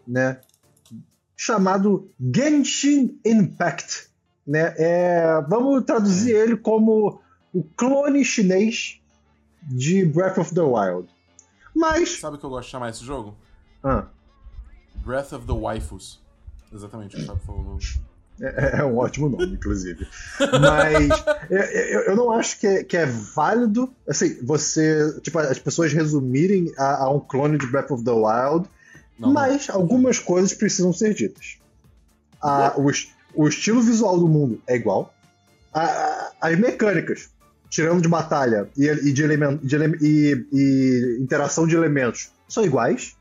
[0.08, 0.40] né?
[1.44, 4.12] Chamado Genshin Impact.
[4.46, 4.76] Né?
[4.78, 7.20] É, vamos traduzir ele como
[7.52, 9.02] o clone chinês
[9.64, 11.10] de Breath of the Wild.
[11.76, 12.20] Mas.
[12.20, 13.36] Sabe o que eu gosto de chamar esse jogo?
[13.84, 14.06] Ah,
[15.04, 16.22] Breath of the Waifus.
[16.72, 17.80] Exatamente, o que o Fábio falou no.
[18.40, 20.08] É, é um ótimo nome, inclusive.
[20.62, 21.10] Mas
[21.50, 25.20] eu, eu, eu, não acho que é, que é válido, assim, você.
[25.22, 28.70] Tipo, as pessoas resumirem a, a um clone de Breath of the Wild,
[29.22, 29.76] não, mas não.
[29.76, 31.58] algumas coisas precisam ser ditas.
[32.42, 32.92] A, o,
[33.36, 35.14] o, estilo visual do mundo é igual.
[35.74, 37.30] A, as mecânicas,
[37.70, 39.28] tirando de batalha e, e de,
[39.64, 43.16] de e, e interação de elementos, são iguais.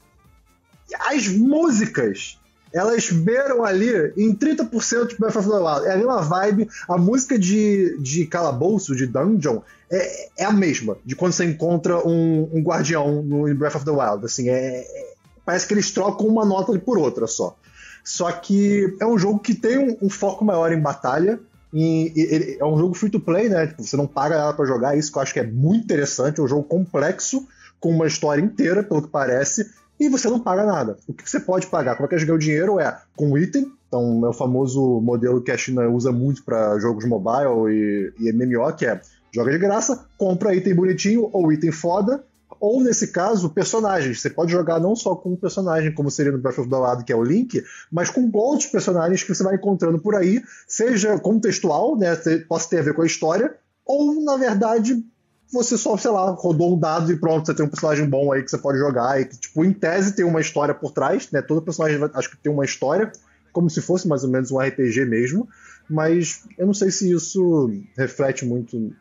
[1.06, 2.40] As músicas
[2.72, 5.86] elas beiram ali em 30% de Breath of the Wild.
[5.86, 6.68] É a mesma vibe.
[6.88, 10.96] A música de, de calabouço, de dungeon, é, é a mesma.
[11.04, 14.24] De quando você encontra um, um guardião no Breath of the Wild.
[14.24, 15.09] Assim, é, é,
[15.50, 17.56] parece que eles trocam uma nota por outra só.
[18.04, 21.40] Só que é um jogo que tem um, um foco maior em batalha.
[21.74, 23.66] E, é um jogo free to play, né?
[23.66, 26.40] Tipo, você não paga ela pra jogar, isso que eu acho que é muito interessante.
[26.40, 27.48] É um jogo complexo,
[27.80, 30.96] com uma história inteira, pelo que parece e você não paga nada.
[31.08, 31.96] O que você pode pagar?
[31.96, 35.50] Como é que ganhar o dinheiro é com item, então é o famoso modelo que
[35.50, 39.00] a China usa muito para jogos mobile e, e MMO, que é
[39.32, 42.24] joga de graça, compra item bonitinho ou item foda,
[42.60, 44.20] ou nesse caso, personagens.
[44.20, 47.04] Você pode jogar não só com um personagem, como seria no Breath of the Wild,
[47.04, 51.18] que é o Link, mas com outros personagens que você vai encontrando por aí, seja
[51.18, 52.14] contextual, né,
[52.46, 53.56] possa ter a ver com a história,
[53.86, 55.02] ou, na verdade,
[55.50, 58.42] você só, sei lá, rodou um dado e pronto, você tem um personagem bom aí
[58.42, 61.42] que você pode jogar e que, tipo, em tese tem uma história por trás, né?
[61.42, 63.10] Todo personagem acho que tem uma história,
[63.52, 65.48] como se fosse mais ou menos um RPG mesmo,
[65.88, 68.92] mas eu não sei se isso reflete muito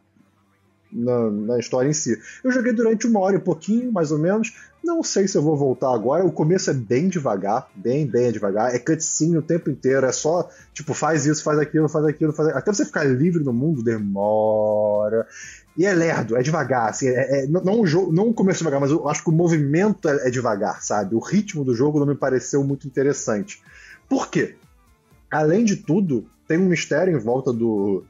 [0.91, 2.19] na, na, história em si.
[2.43, 4.53] Eu joguei durante uma hora e pouquinho, mais ou menos.
[4.83, 6.25] Não sei se eu vou voltar agora.
[6.25, 8.73] O começo é bem devagar, bem, bem devagar.
[8.73, 10.05] É cutscene o tempo inteiro.
[10.05, 13.53] É só, tipo, faz isso, faz aquilo, faz aquilo, faz Até você ficar livre no
[13.53, 15.27] mundo demora.
[15.77, 16.89] E é lerdo, é devagar.
[16.89, 19.33] Assim, é, é, não, o jogo, não o começo devagar, mas eu acho que o
[19.33, 21.15] movimento é, é devagar, sabe?
[21.15, 23.61] O ritmo do jogo não me pareceu muito interessante.
[24.07, 24.55] Por quê?
[25.29, 28.03] Além de tudo, tem um mistério em volta do,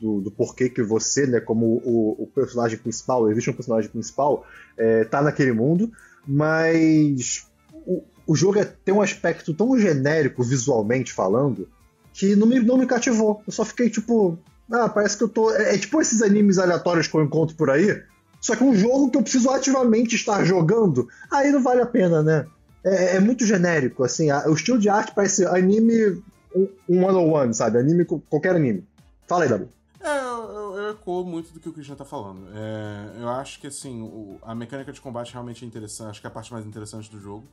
[0.00, 4.46] do, do, porquê que você, né, como o, o, personagem principal, existe um personagem principal,
[4.76, 5.90] é, tá naquele mundo,
[6.26, 7.46] mas
[7.86, 11.68] o, o jogo é, tem um aspecto tão genérico visualmente falando
[12.12, 13.42] que não me, não me cativou.
[13.46, 14.38] Eu só fiquei tipo,
[14.70, 15.50] ah, parece que eu tô.
[15.50, 18.02] É, é, tipo esses animes aleatórios que eu encontro por aí.
[18.40, 22.22] Só que um jogo que eu preciso ativamente estar jogando, aí não vale a pena,
[22.22, 22.46] né?
[22.84, 24.30] É, é muito genérico, assim.
[24.30, 26.22] A, o estilo de arte parece anime
[26.54, 27.78] um, um one on one, sabe?
[27.78, 28.84] Anime, qualquer anime.
[29.26, 29.68] Fala aí, Dabu.
[30.04, 32.46] É, eu, eu, muito do que o Christian tá falando.
[32.54, 36.10] É, eu acho que, assim, o, a mecânica de combate realmente é interessante.
[36.10, 37.44] Acho que é a parte mais interessante do jogo.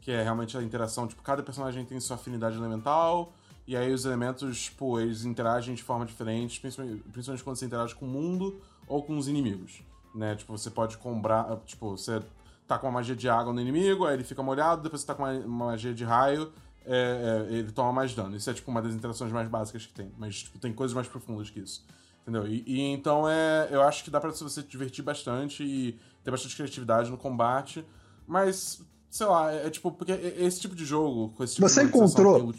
[0.00, 1.08] Que é realmente a interação.
[1.08, 3.32] Tipo, cada personagem tem sua afinidade elemental
[3.68, 7.94] e aí os elementos, pô, eles interagem de forma diferente, principalmente, principalmente quando você interage
[7.94, 9.82] com o mundo ou com os inimigos,
[10.14, 10.34] né?
[10.36, 12.22] Tipo, você pode comprar, tipo, você
[12.66, 15.14] tá com uma magia de água no inimigo, aí ele fica molhado, depois você tá
[15.14, 16.50] com uma, uma magia de raio,
[16.88, 18.34] é, é, ele toma mais dano.
[18.36, 21.06] Isso é, tipo, uma das interações mais básicas que tem, mas, tipo, tem coisas mais
[21.06, 21.84] profundas que isso.
[22.22, 22.46] Entendeu?
[22.46, 23.68] E, e, então é.
[23.70, 27.84] Eu acho que dá pra você se divertir bastante e ter bastante criatividade no combate.
[28.26, 31.82] Mas, sei lá, é, é tipo, porque esse tipo de jogo, com esse tipo Você
[31.82, 32.52] de encontrou.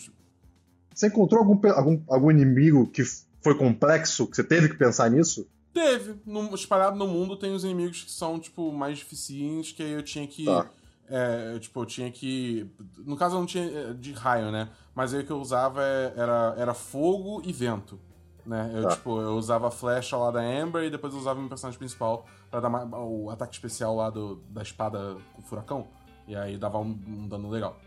[0.93, 3.03] Você encontrou algum, algum, algum inimigo que
[3.41, 5.47] foi complexo, que você teve que pensar nisso?
[5.73, 6.15] Teve.
[6.25, 10.03] No, espalhado no mundo tem os inimigos que são, tipo, mais difíceis, que aí eu
[10.03, 10.45] tinha que.
[10.45, 10.67] Tá.
[11.09, 12.69] É, tipo, eu tinha que.
[12.99, 14.69] No caso, eu não tinha é, de raio, né?
[14.93, 17.99] Mas aí o que eu usava é, era, era fogo e vento.
[18.45, 18.71] Né?
[18.73, 18.89] Eu, tá.
[18.95, 21.77] tipo, eu usava a flecha lá da Amber e depois eu usava o meu personagem
[21.77, 25.87] principal pra dar o ataque especial lá do, da espada com furacão.
[26.27, 27.77] E aí dava um, um dano legal.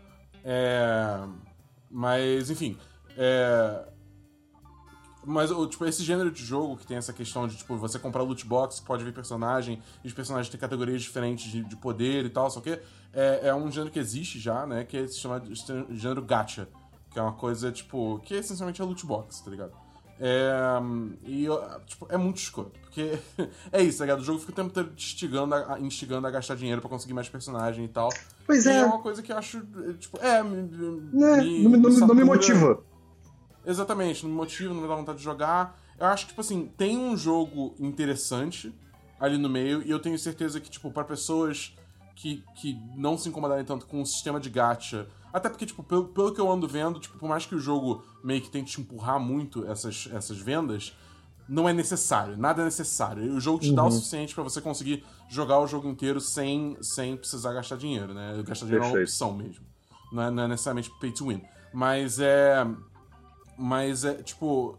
[0.43, 1.19] É...
[1.89, 2.77] Mas, enfim.
[3.17, 3.87] É...
[5.25, 8.45] Mas, tipo, esse gênero de jogo que tem essa questão de, tipo, você comprar loot
[8.45, 12.49] box, pode ver personagem, e os personagens têm categorias diferentes de, de poder e tal,
[12.51, 12.77] só que
[13.13, 15.41] é, é, um gênero que existe já, né, que se chama
[15.91, 16.67] gênero gacha,
[17.11, 19.71] que é uma coisa, tipo, que essencialmente é loot box, tá ligado?
[20.19, 20.53] É,
[21.25, 21.47] e,
[21.85, 22.79] tipo, é muito escroto.
[22.79, 23.19] Porque
[23.71, 24.19] é isso, tá ligado?
[24.19, 27.27] O jogo fica o tempo todo instigando a, instigando a gastar dinheiro para conseguir mais
[27.27, 28.09] personagem e tal.
[28.45, 28.73] Pois é.
[28.73, 29.61] E é uma coisa que eu acho,
[29.99, 30.41] tipo, é.
[30.43, 32.83] Me, é me, não, me, não me motiva.
[33.65, 35.79] Exatamente, não me motiva, não me dá vontade de jogar.
[35.99, 38.73] Eu acho que, tipo assim, tem um jogo interessante
[39.19, 41.75] ali no meio, e eu tenho certeza que, tipo, para pessoas
[42.15, 45.07] que, que não se incomodarem tanto com o sistema de gacha.
[45.31, 48.03] Até porque, tipo, pelo, pelo que eu ando vendo, tipo, por mais que o jogo
[48.23, 50.95] meio que tente te empurrar muito essas, essas vendas,
[51.47, 53.33] não é necessário, nada é necessário.
[53.33, 53.75] O jogo te uhum.
[53.75, 53.91] dá o uhum.
[53.91, 58.41] suficiente para você conseguir jogar o jogo inteiro sem, sem precisar gastar dinheiro, né?
[58.45, 58.87] Gastar dinheiro Perfeito.
[58.87, 59.65] é uma opção mesmo.
[60.11, 61.41] Não é, não é necessariamente pay to win.
[61.73, 62.65] Mas é.
[63.57, 64.77] Mas é, tipo,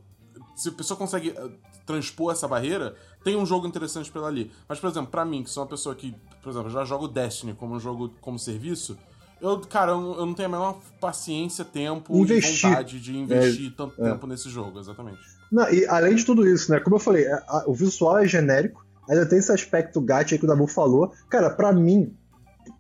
[0.55, 1.51] se a pessoa consegue eh,
[1.85, 4.51] transpor essa barreira, tem um jogo interessante pra ela ali.
[4.68, 6.14] Mas, por exemplo, para mim, que sou uma pessoa que,
[6.45, 8.97] por exemplo, já jogo Destiny como um jogo como serviço,
[9.40, 12.64] Eu, cara, eu, eu não tenho a menor paciência, tempo Investir.
[12.66, 14.11] e vontade de investir tanto é.
[14.12, 15.18] tempo nesse jogo, exatamente.
[15.53, 16.80] Não, e além de tudo isso, né?
[16.80, 20.38] Como eu falei, a- a- o visual é genérico, ainda tem esse aspecto gacha aí
[20.38, 21.12] que o Dabu falou.
[21.28, 22.14] Cara, pra mim,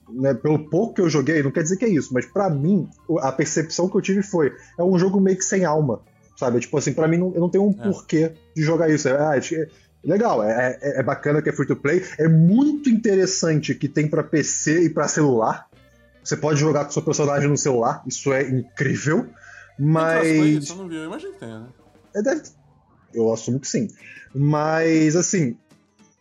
[0.08, 2.88] né, pelo pouco que eu joguei, não quer dizer que é isso, mas pra mim,
[3.20, 6.00] a percepção que eu tive foi: é um jogo meio que sem alma,
[6.36, 6.60] sabe?
[6.60, 7.82] Tipo assim, pra mim, não, eu não tenho um É.
[7.90, 9.08] porquê de jogar isso.
[9.08, 9.68] É, ah, é-
[10.04, 14.08] legal, é, é- é bacana que é free to play, é muito interessante que tem
[14.08, 15.66] pra PC e pra celular.
[16.22, 19.26] Você pode jogar com seu personagem no celular, isso é incrível.
[19.78, 20.68] Mas.
[20.70, 21.66] Eu não vi, eu imagino que tenha, né?
[22.14, 22.42] É, deve...
[23.12, 23.88] Eu assumo que sim.
[24.34, 25.56] Mas, assim,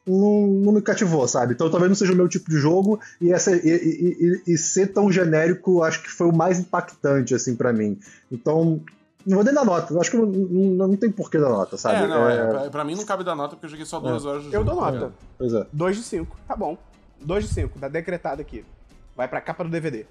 [0.06, 1.54] não, não me cativou, sabe?
[1.54, 4.58] Então talvez não seja o meu tipo de jogo e, essa, e, e- e- e
[4.58, 7.98] ser tão genérico acho que foi o mais impactante, assim, pra mim.
[8.32, 8.82] Então,
[9.26, 9.93] não vou nem dar nota.
[9.93, 12.03] Eu Acho que não, não, não tem porquê dar nota, sabe?
[12.03, 12.38] É, não, é.
[12.38, 14.49] É, Pra, pra mim não cabe dar nota porque eu joguei só duas horas do
[14.49, 14.65] Eu jogo.
[14.65, 14.93] dou tá nota.
[14.97, 15.13] ligado?
[15.38, 15.67] Pois é.
[15.71, 16.38] 2 de 5.
[16.47, 16.78] Tá bom.
[17.21, 17.80] 2 de 5.
[17.80, 18.65] Tá decretado aqui.
[19.15, 20.05] Vai pra capa do DVD.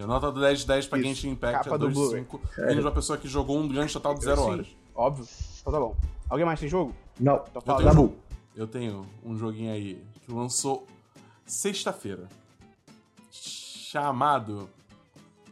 [0.00, 1.08] A nota do 10 de 10 pra Isso.
[1.08, 2.20] Genshin Impact Capa é do 2 de Blu-ray.
[2.22, 2.40] 5.
[2.56, 4.66] Vindo de uma pessoa que jogou um grande total de 0 Sim, horas.
[4.94, 5.26] Óbvio.
[5.60, 5.96] Então tá bom.
[6.30, 6.94] Alguém mais tem jogo?
[7.20, 7.36] Não.
[7.50, 7.90] Então Eu fala.
[7.90, 8.12] tenho, um
[8.56, 10.86] eu tenho um joguinho aí que lançou
[11.44, 12.26] sexta-feira.
[13.30, 14.68] Chamado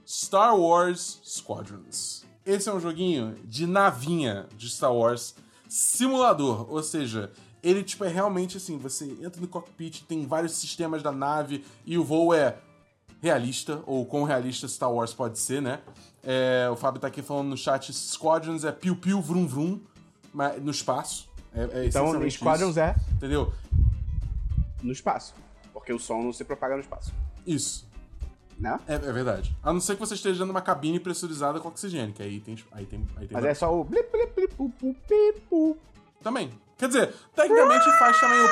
[0.06, 2.21] Star Wars Squadrons.
[2.44, 5.34] Esse é um joguinho de navinha de Star Wars
[5.68, 7.32] simulador, ou seja,
[7.62, 11.96] ele tipo é realmente assim, você entra no cockpit, tem vários sistemas da nave e
[11.96, 12.56] o voo é
[13.22, 15.80] realista, ou quão realista Star Wars pode ser, né?
[16.22, 19.80] É, o Fábio tá aqui falando no chat, Squadrons é piu-piu vrum vrum
[20.32, 21.28] mas no espaço.
[21.54, 23.52] É, é Então, Squadrons isso, é Entendeu?
[24.82, 25.34] no espaço.
[25.72, 27.12] Porque o som não se propaga no espaço.
[27.46, 27.86] Isso.
[28.58, 28.78] Né?
[28.86, 29.54] É, é verdade.
[29.62, 32.40] A não ser que você esteja dentro de uma cabine pressurizada com oxigênio, que aí
[32.40, 32.56] tem.
[32.72, 34.72] Aí tem, aí tem Mas é só o blip, blip, blip, pu,
[35.08, 35.76] pi, pu.
[36.22, 36.52] Também.
[36.78, 38.46] Quer dizer, tecnicamente faz também o.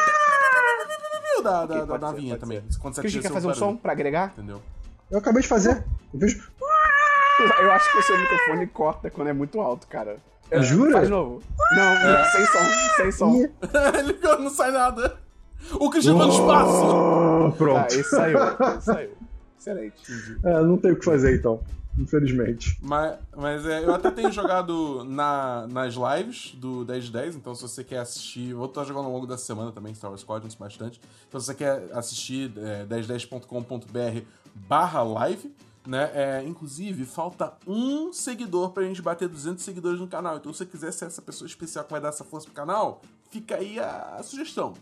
[1.43, 2.63] Da, da, Ok, da pode ser, navinha pode também.
[2.71, 2.79] ser.
[2.79, 4.33] Quando você Christian quer fazer um som pra agregar?
[4.37, 4.61] Entendeu?
[5.11, 5.85] Eu acabei de fazer.
[6.13, 6.51] Eu vejo.
[7.61, 10.19] Eu acho que o seu microfone corta quando é muito alto, cara.
[10.51, 10.93] É, Jura?
[10.93, 11.43] Faz de novo.
[11.77, 13.35] Não, sem som, sem som.
[13.99, 15.19] Ele não sai nada.
[15.75, 16.85] O Christian tá no espaço!
[16.85, 17.87] ah, Ah, pronto.
[17.95, 18.39] esse saiu.
[18.77, 19.11] esse saiu.
[19.61, 20.39] Excelente.
[20.43, 21.63] É, não tem o que fazer então.
[21.99, 22.79] Infelizmente.
[22.81, 27.55] Mas, mas é, eu até tenho jogado na, nas lives do 10 de 10, então
[27.55, 28.55] se você quer assistir.
[28.55, 31.01] Vou estar jogando ao longo da semana também, Star Wars Squadrons, bastante.
[31.29, 35.55] Então se você quer assistir, é, 1010.com.br barra live.
[35.87, 36.11] Né?
[36.13, 40.37] É, inclusive, falta um seguidor pra gente bater 200 seguidores no canal.
[40.37, 43.01] Então, se você quiser ser essa pessoa especial que vai dar essa força pro canal,
[43.31, 44.75] fica aí a, a sugestão.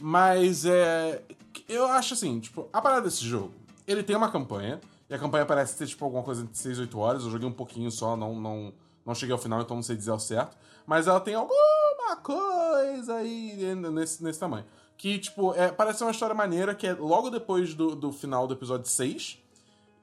[0.00, 1.22] Mas é.
[1.68, 3.52] Eu acho assim, tipo, a parada desse jogo,
[3.86, 6.80] ele tem uma campanha, e a campanha parece ter, tipo, alguma coisa entre 6 e
[6.82, 7.24] 8 horas.
[7.24, 8.72] Eu joguei um pouquinho só, não, não,
[9.04, 10.56] não cheguei ao final, então não sei dizer ao certo.
[10.86, 14.64] Mas ela tem alguma coisa aí nesse, nesse tamanho.
[14.96, 18.46] Que, tipo, é, parece ser uma história maneira, que é logo depois do, do final
[18.46, 19.38] do episódio 6.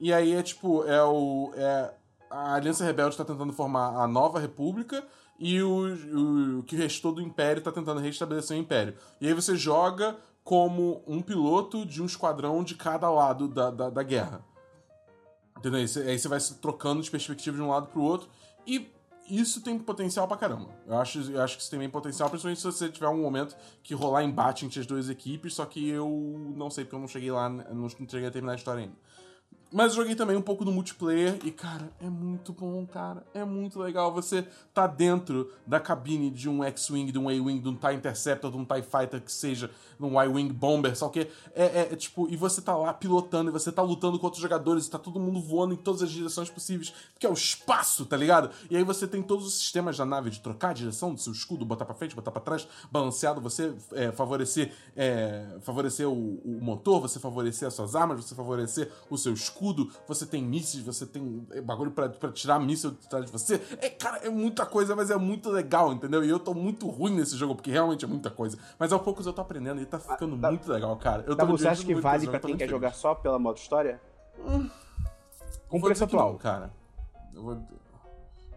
[0.00, 1.52] E aí é tipo, é o.
[1.56, 1.92] É,
[2.30, 5.04] a Aliança Rebelde tá tentando formar a nova república
[5.38, 8.94] e o, o, que restou do Império tá tentando restabelecer o Império.
[9.20, 13.88] E aí você joga como um piloto de um esquadrão de cada lado da, da,
[13.88, 14.44] da guerra.
[15.56, 15.80] Entendeu?
[15.80, 18.28] Aí você, vai se trocando de perspectiva de um lado pro outro.
[18.66, 18.92] E
[19.28, 20.68] isso tem potencial pra caramba.
[20.86, 23.56] Eu acho, eu acho que isso tem bem potencial, principalmente se você tiver um momento
[23.82, 26.06] que rolar embate entre as duas equipes, só que eu
[26.54, 28.96] não sei porque eu não cheguei lá, não cheguei a terminar a história ainda.
[29.74, 33.26] Mas joguei também um pouco no multiplayer e, cara, é muito bom, cara.
[33.34, 34.14] É muito legal.
[34.14, 38.52] Você tá dentro da cabine de um X-Wing, de um A-Wing, de um TIE Interceptor,
[38.52, 39.68] de um TIE Fighter, que seja,
[39.98, 43.50] de um Y-Wing Bomber, só que é, é, é, tipo, e você tá lá pilotando,
[43.50, 46.10] e você tá lutando com outros jogadores, e tá todo mundo voando em todas as
[46.10, 48.50] direções possíveis, porque é o espaço, tá ligado?
[48.70, 51.32] E aí você tem todos os sistemas da nave de trocar a direção do seu
[51.32, 56.12] escudo, botar pra frente, botar pra trás, balanceado, você é, favorecer, é, favorecer o,
[56.44, 60.42] o motor, você favorecer as suas armas, você favorecer o seu escudo escudo, você tem
[60.42, 63.60] mísseis, você tem bagulho pra, pra tirar míssil de trás de você.
[63.80, 66.24] É, cara, é muita coisa, mas é muito legal, entendeu?
[66.24, 68.58] E eu tô muito ruim nesse jogo, porque realmente é muita coisa.
[68.78, 71.24] Mas aos poucos eu tô aprendendo e tá ficando tá- muito legal, cara.
[71.26, 74.00] Eu Tá, você acha que vale tô quem quer jogar só pela modo história?
[75.68, 76.32] Com Vou preço atual.
[76.32, 76.70] Não, cara.
[77.34, 77.58] Eu vou...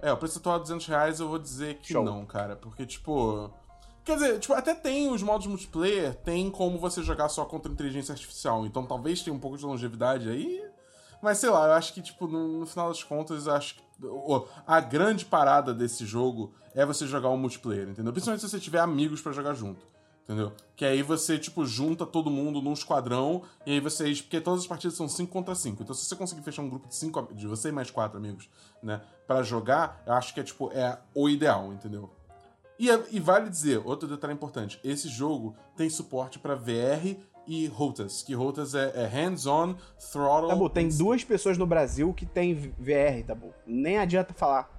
[0.01, 2.03] É, o preço atual é 200 reais, eu vou dizer que Show.
[2.03, 2.55] não, cara.
[2.55, 3.51] Porque, tipo...
[4.03, 8.13] Quer dizer, tipo, até tem os modos multiplayer, tem como você jogar só contra inteligência
[8.13, 8.65] artificial.
[8.65, 10.63] Então talvez tenha um pouco de longevidade aí.
[11.21, 13.81] Mas sei lá, eu acho que, tipo, no, no final das contas, acho que
[14.65, 18.11] a grande parada desse jogo é você jogar o multiplayer, entendeu?
[18.13, 19.85] Principalmente se você tiver amigos pra jogar junto.
[20.23, 20.51] Entendeu?
[20.75, 24.21] Que aí você, tipo, junta todo mundo num esquadrão e aí vocês.
[24.21, 25.81] Porque todas as partidas são 5 contra 5.
[25.81, 28.49] Então, se você conseguir fechar um grupo de 5 de você e mais quatro amigos,
[28.83, 28.99] né?
[29.25, 32.09] Pra jogar, eu acho que é, tipo, é o ideal, entendeu?
[32.77, 37.15] E, é- e vale dizer, outro detalhe importante: esse jogo tem suporte pra VR
[37.47, 39.75] e HOTAS, que HOTAS é, é Hands-On
[40.11, 40.49] Throttle.
[40.49, 43.53] Tabu, tem duas pessoas no Brasil que tem VR, Tabu.
[43.65, 44.69] Nem adianta falar.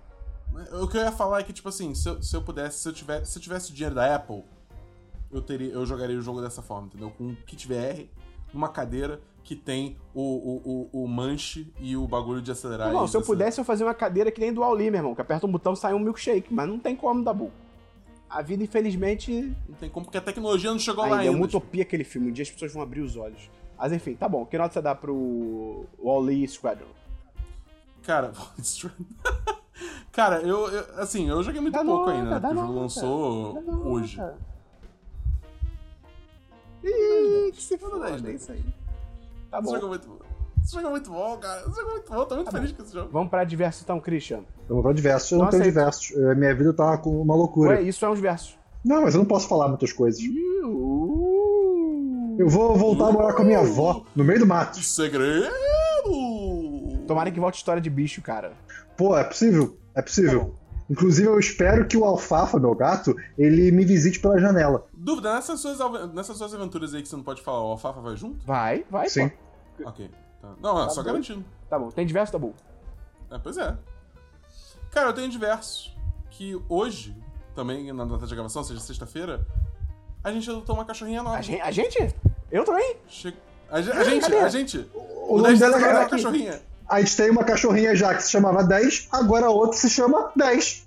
[0.80, 2.88] O que eu ia falar é que, tipo assim, se eu, se eu pudesse, se
[2.88, 4.44] eu, tivesse, se eu tivesse dinheiro da Apple,
[5.30, 7.10] eu, teria, eu jogaria o jogo dessa forma, entendeu?
[7.10, 8.06] Com um kit VR,
[8.52, 12.92] uma cadeira que tem o, o, o, o manche e o bagulho de acelerar.
[12.92, 15.20] Não, se eu pudesse eu fazia uma cadeira que nem do Ali, meu irmão, que
[15.22, 17.50] aperta um botão e sai um milkshake, mas não tem como, Dabu.
[18.30, 19.32] A vida, infelizmente,
[19.68, 21.36] Não tem como, porque a tecnologia não chegou lá ainda é ainda.
[21.38, 22.28] uma utopia aquele filme.
[22.28, 23.50] Um dia as pessoas vão abrir os olhos.
[23.78, 24.44] Mas enfim, tá bom.
[24.44, 26.88] Que nota você dá pro Wall-E Squadron?
[28.02, 28.32] Cara,
[30.12, 32.40] cara, eu, eu- assim, eu joguei muito Dá pouco nota, ainda, né?
[32.40, 33.70] Porque o jogo lançou nota.
[33.88, 34.20] hoje.
[36.84, 38.32] Ih, que se Foda dez, é né?
[38.34, 38.64] isso aí.
[39.50, 39.74] Tá Esse bom.
[39.74, 40.18] jogo é muito bom.
[40.62, 41.60] Esse jogo é muito bom, cara.
[41.60, 42.24] Esse jogo é muito bom.
[42.24, 43.08] Tô muito feliz com esse jogo.
[43.12, 44.40] Vamos pra diversos então, Christian.
[44.68, 45.30] Eu vou pra diversos.
[45.32, 46.10] Eu não, Não tenho diversos.
[46.16, 47.70] Eh, Minha vida tá com uma loucura.
[47.70, 48.58] Ué, isso é uns versos.
[48.84, 50.20] Não, mas eu não posso falar muitas coisas.
[52.38, 54.78] Eu vou voltar a morar com a minha avó, no meio do mato.
[54.82, 55.48] Segredo!
[57.06, 58.52] Tomara que volte história de bicho, cara.
[58.96, 59.76] Pô, é possível?
[59.94, 60.40] É Tá possível.
[60.44, 60.54] bom.
[60.90, 64.86] Inclusive, eu espero que o Alfafa, meu gato, ele me visite pela janela.
[64.94, 65.78] Dúvida, nessas suas,
[66.14, 68.46] nessas suas aventuras aí que você não pode falar, o Alfafa vai junto?
[68.46, 69.28] Vai, vai, Sim.
[69.76, 69.88] pô.
[69.88, 70.10] Ok.
[70.40, 70.54] Tá.
[70.60, 71.06] Não, é Tá só bom.
[71.06, 71.44] garantindo.
[71.68, 71.90] Tá bom.
[71.90, 72.54] Tem diversos, Tabu?
[73.30, 73.76] É, pois é.
[74.90, 75.94] Cara, eu tenho diversos.
[76.30, 77.16] Que hoje,
[77.54, 79.44] também na data de gravação, seja sexta-feira,
[80.22, 81.36] a gente adotou uma cachorrinha nova.
[81.36, 81.60] A gente?
[81.60, 82.14] A gente?
[82.50, 82.96] Eu também?
[83.08, 83.34] Che-
[83.70, 84.38] A, ge- a gente, Cadê?
[84.38, 84.90] a gente.
[84.94, 86.10] O O nome 10 dela é uma aqui.
[86.12, 86.62] cachorrinha.
[86.88, 90.30] A gente tem uma cachorrinha já que se chamava 10, agora a outra se chama
[90.34, 90.86] 10.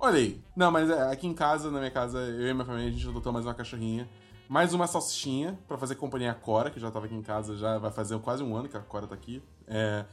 [0.00, 0.40] Olha aí.
[0.56, 3.06] Não, mas é, aqui em casa, na minha casa, eu e minha família, a gente
[3.06, 4.08] adotou mais uma cachorrinha.
[4.48, 7.78] Mais uma salsichinha pra fazer companhia à Cora, que já tava aqui em casa, já
[7.78, 9.42] vai fazer quase um ano que a Cora tá aqui.
[9.66, 10.04] É,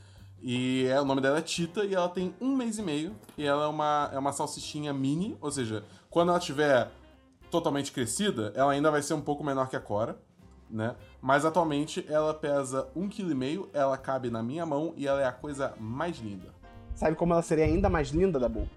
[0.41, 3.13] e é, o nome dela é Tita e ela tem um mês e meio.
[3.38, 6.89] E ela é uma, é uma salsichinha mini, ou seja, quando ela tiver
[7.49, 10.17] totalmente crescida, ela ainda vai ser um pouco menor que a Cora,
[10.69, 10.95] né?
[11.21, 15.21] Mas atualmente ela pesa um quilo e meio, ela cabe na minha mão e ela
[15.21, 16.53] é a coisa mais linda.
[16.95, 18.67] Sabe como ela seria ainda mais linda, Dabu?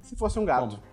[0.00, 0.76] Se fosse um gato.
[0.76, 0.91] Como?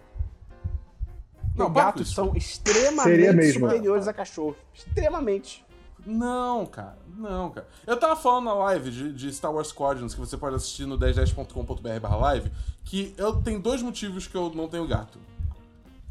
[1.64, 3.68] Não, gatos são extremamente mesmo.
[3.68, 4.56] superiores a cachorro.
[4.74, 5.66] Extremamente.
[6.06, 6.98] Não, cara.
[7.18, 7.68] Não, cara.
[7.86, 10.98] Eu tava falando na live de, de Star Wars Squadrons, que você pode assistir no
[10.98, 12.52] 1010.com.br barra live,
[12.86, 15.20] que eu tenho dois motivos que eu não tenho gato.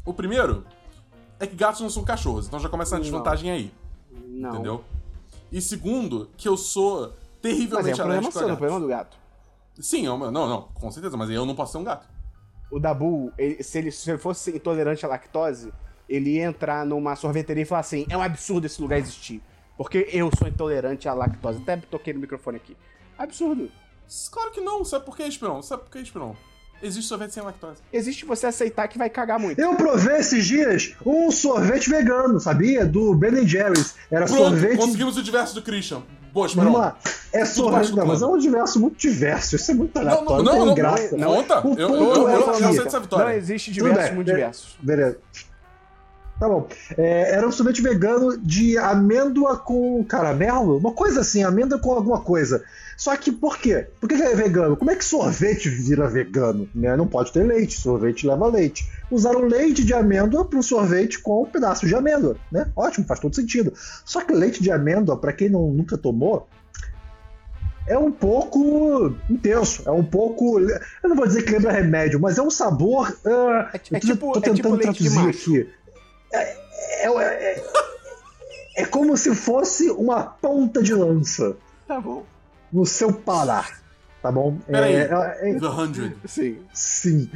[0.05, 0.63] O primeiro
[1.39, 3.03] é que gatos não são cachorros, então já começa a Não.
[3.03, 3.71] desvantagem aí,
[4.27, 4.49] Não.
[4.53, 4.83] entendeu?
[5.51, 8.57] E segundo, que eu sou Mas é terrivelmente problema alérgico seu, não é a um
[8.57, 8.87] problema gatos.
[8.87, 9.17] do gato.
[9.81, 12.07] Sim, eu, não, não, com certeza, mas eu não posso ser um gato.
[12.71, 15.71] O Dabu, ele- se, ele, se ele fosse intolerante à lactose,
[16.07, 19.41] ele ia entrar numa sorveteria e falar assim: é um absurdo esse lugar existir.
[19.77, 21.59] Porque eu sou intolerante à lactose.
[21.61, 22.75] Até toquei no microfone aqui.
[23.17, 23.71] Absurdo.
[24.31, 25.61] Claro que não, sabe por quê, Esperon?
[25.61, 26.35] Sabe por quê, Esperon?
[26.81, 27.81] Existe sorvete sem lactose.
[27.91, 29.59] Existe você aceitar que vai cagar muito.
[29.59, 32.85] Eu provei esses dias um sorvete vegano, sabia?
[32.85, 33.95] Do Ben Jerry's.
[34.09, 34.77] Era Pronto, sorvete.
[34.77, 36.01] conseguimos o diverso do Christian.
[36.39, 36.65] Boa, Esperon.
[36.71, 36.97] Vamos lá.
[37.31, 37.89] É parte sorvete.
[37.91, 39.55] do Não, mas é um diverso muito diverso.
[39.55, 40.43] Isso é muito Não, aleatório.
[40.43, 41.17] não, tem não, não, graça.
[41.17, 41.67] não, conta.
[41.67, 43.35] O Eu, eu, eu, é eu, que- aceito essa Não vitória.
[43.35, 44.77] existe Tudo diversos muito diversos.
[44.81, 45.17] Beleza.
[46.39, 46.67] Tá bom.
[46.97, 50.77] É, era um sorvete vegano de amêndoa com caramelo?
[50.77, 52.63] Uma coisa assim, amêndoa com alguma coisa.
[52.99, 53.87] Só que por quê?
[54.01, 54.75] Por que que é vegano?
[54.75, 56.69] Como é que sorvete vira vegano?
[56.75, 56.97] Né?
[56.97, 58.89] Não pode ter leite, sorvete leva leite.
[59.09, 62.69] Usaram leite de amêndoa para um sorvete com um pedaço de amêndoa, né?
[62.75, 63.71] Ótimo, faz todo sentido.
[64.03, 66.49] Só que leite de amêndoa, para quem não, nunca tomou,
[67.87, 70.59] é um pouco intenso, é um pouco.
[70.59, 73.17] Eu não vou dizer que lembra remédio, mas é um sabor.
[73.25, 75.69] ah, É, eu é tô, tipo, tô é tipo tentando leite de traduzir aqui.
[76.33, 77.63] É, é, é-
[78.83, 81.55] é como se fosse uma ponta de lança
[81.87, 82.25] Tá bom.
[82.71, 83.79] No seu parar.
[84.21, 84.57] Tá bom?
[84.67, 84.95] Peraí.
[84.95, 86.15] É, é- é- The Hundred.
[86.25, 86.57] Sim.
[86.73, 87.29] sim,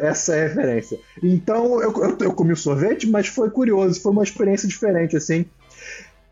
[0.00, 0.98] essa é a referência.
[1.22, 5.44] Então eu, eu, eu comi o sorvete, mas foi curioso, foi uma experiência diferente, assim.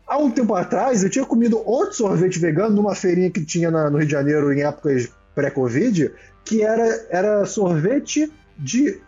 [0.07, 3.89] Há um tempo atrás, eu tinha comido outro sorvete vegano numa feirinha que tinha na-
[3.89, 6.11] no Rio de Janeiro em épocas pré-Covid,
[6.45, 8.99] que era, era sorvete de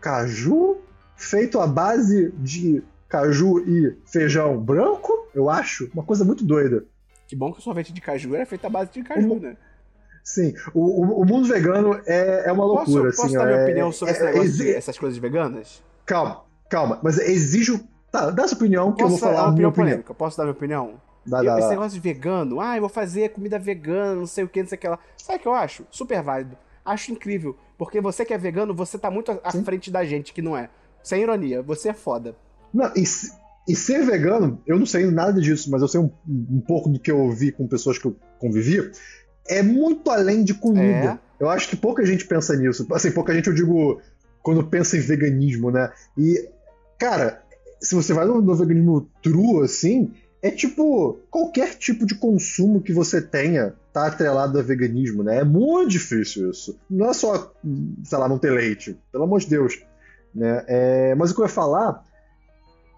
[0.00, 0.78] caju
[1.16, 5.90] feito à base de caju e feijão branco, eu acho.
[5.94, 6.84] Uma coisa muito doida.
[7.28, 9.38] Que bom que o sorvete de caju era feito à base de caju, Uhum.
[9.38, 9.56] né?
[10.24, 13.10] Sim, o, o- mundo vegano é, é uma Posso, loucura.
[13.12, 15.18] posso assim, dar ó, minha é- opinião sobre esse é- negócio, exi- de- essas coisas
[15.18, 15.82] veganas?
[16.04, 17.80] Calma, calma, mas exijo.
[18.10, 19.86] Tá, dá essa opinião que eu Posso vou dar falar uma a minha opinião opinião.
[20.02, 20.14] polêmica?
[20.14, 20.94] Posso dar minha opinião?
[21.26, 24.44] Dá, Eu- dá, esse negócio de vegano, ah, eu vou fazer comida vegana, não sei
[24.44, 24.98] o que, não sei o que lá.
[25.16, 25.86] Sabe o que eu acho?
[25.90, 26.56] Super válido.
[26.84, 27.54] Acho incrível.
[27.76, 29.62] Porque você que é vegano, você tá muito à- Sim.
[29.62, 30.70] frente da gente que não é.
[31.02, 32.34] Sem ironia, você é foda.
[32.72, 33.32] Não, e, se-
[33.68, 36.98] e ser vegano, eu não sei nada disso, mas eu sei um, um pouco do
[36.98, 38.90] que eu ouvi com pessoas que eu convivi.
[39.46, 41.20] É muito além de comida.
[41.38, 42.86] Eu acho que pouca gente pensa nisso.
[42.92, 44.00] Assim, pouca gente eu digo
[44.42, 45.92] quando pensa em veganismo, né?
[46.16, 46.48] E,
[46.98, 47.42] cara,
[47.78, 52.92] se você vai no, no veganismo true, assim, é tipo, qualquer tipo de consumo que
[52.92, 55.40] você tenha tá atrelado a veganismo, né?
[55.40, 56.78] É muito difícil isso.
[56.88, 57.52] Não é só,
[58.04, 59.78] sei lá, não ter leite, pelo amor de Deus.
[60.34, 60.64] Né?
[60.66, 62.02] É, mas o que eu ia falar,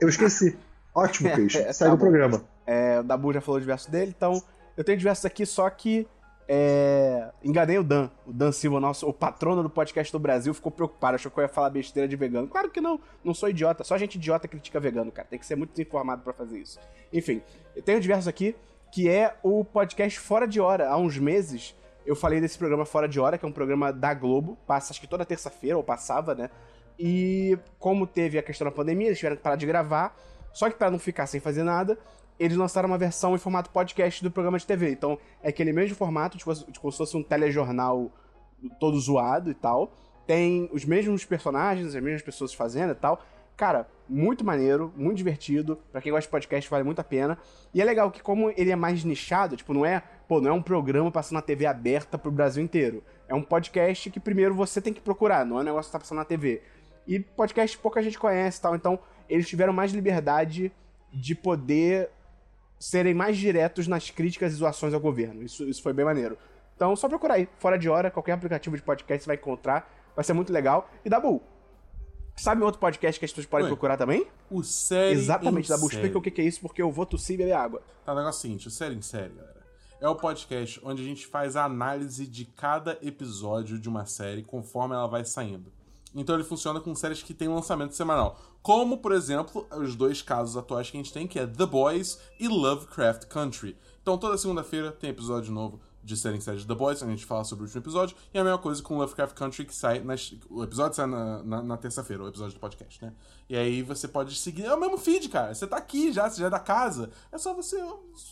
[0.01, 0.57] eu esqueci.
[0.95, 1.55] Ótimo, Cris.
[1.57, 2.05] É, Segue tá o bom.
[2.05, 2.45] programa.
[2.67, 4.43] É, o Dabu já falou diversos dele, então
[4.77, 6.07] eu tenho diversos aqui, só que
[6.49, 8.11] é, enganei o Dan.
[8.27, 11.43] O Dan Silva, nosso, o patrono do podcast do Brasil, ficou preocupado, achou que eu
[11.43, 12.49] ia falar besteira de vegano.
[12.49, 15.29] Claro que não, não sou idiota, só gente idiota critica vegano, cara.
[15.29, 16.79] Tem que ser muito desinformado pra fazer isso.
[17.13, 17.43] Enfim,
[17.77, 18.57] eu tenho diversos aqui,
[18.93, 20.89] que é o podcast Fora de Hora.
[20.89, 21.75] Há uns meses
[22.05, 25.01] eu falei desse programa Fora de Hora, que é um programa da Globo, passa acho
[25.01, 26.51] que toda terça-feira, ou passava, né?
[27.03, 30.15] E como teve a questão da pandemia, eles tiveram que parar de gravar.
[30.53, 31.99] Só que pra não ficar sem fazer nada,
[32.39, 34.91] eles lançaram uma versão em formato podcast do programa de TV.
[34.91, 38.13] Então, é aquele mesmo formato, tipo, tipo como se fosse um telejornal
[38.79, 39.95] todo zoado e tal.
[40.27, 43.23] Tem os mesmos personagens, as mesmas pessoas fazendo e tal.
[43.57, 45.79] Cara, muito maneiro, muito divertido.
[45.91, 47.39] Pra quem gosta de podcast, vale muito a pena.
[47.73, 50.53] E é legal que, como ele é mais nichado, tipo, não é, pô, não é
[50.53, 53.03] um programa passando na TV aberta pro Brasil inteiro.
[53.27, 55.99] É um podcast que primeiro você tem que procurar, não é um negócio que tá
[55.99, 56.61] passando na TV.
[57.07, 58.99] E podcast pouca gente conhece e tal, então
[59.29, 60.73] eles tiveram mais liberdade
[61.13, 62.11] de poder
[62.79, 65.43] serem mais diretos nas críticas e zoações ao governo.
[65.43, 66.39] Isso, isso foi bem maneiro.
[66.75, 70.25] Então, só procurar aí, fora de hora, qualquer aplicativo de podcast você vai encontrar, vai
[70.25, 70.91] ser muito legal.
[71.05, 71.43] E Dabu,
[72.35, 73.71] sabe outro podcast que as pessoas podem Oi.
[73.71, 74.27] procurar também?
[74.51, 75.97] O série Exatamente, Dabu, série.
[75.97, 77.83] explica o que que é isso, porque eu vou tossir e beber água.
[78.05, 79.61] Tá, o negócio é o seguinte, o série em série, galera.
[80.01, 84.43] É o podcast onde a gente faz a análise de cada episódio de uma série
[84.43, 85.71] conforme ela vai saindo.
[86.15, 88.39] Então ele funciona com séries que tem lançamento semanal.
[88.63, 92.19] Como, por exemplo, os dois casos atuais que a gente tem, que é The Boys
[92.39, 93.77] e Lovecraft Country.
[94.03, 97.27] Então toda segunda-feira tem episódio novo de série em série de The Boys, a gente
[97.27, 98.17] fala sobre o último episódio.
[98.33, 100.35] E a mesma coisa com Lovecraft Country, que sai nas...
[100.49, 103.13] O episódio sai na, na, na terça-feira, o episódio do podcast, né?
[103.49, 104.65] E aí você pode seguir.
[104.65, 105.55] É o mesmo feed, cara.
[105.55, 107.11] Você tá aqui já, você já é da casa.
[107.31, 107.77] É só você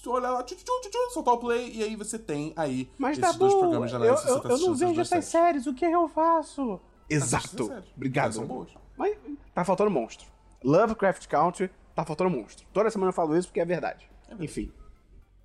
[0.07, 3.19] olhar lá, tchu, tchu, tchu, tchu, soltar o play, e aí você tem aí Mas
[3.19, 4.29] esses Dabu, dois programas de eu, análise.
[4.29, 5.29] eu, você tá eu não vejo essas séries.
[5.29, 6.81] séries, o que eu faço?
[7.09, 7.67] Exato.
[7.67, 7.85] séries.
[7.97, 8.33] Obrigado.
[8.33, 8.71] São boas.
[8.97, 9.17] Mas
[9.55, 10.27] tá faltando monstro.
[10.65, 12.67] Lovecraft Country, tá faltando monstro.
[12.73, 14.11] Toda semana eu falo isso porque é verdade.
[14.41, 14.71] Enfim,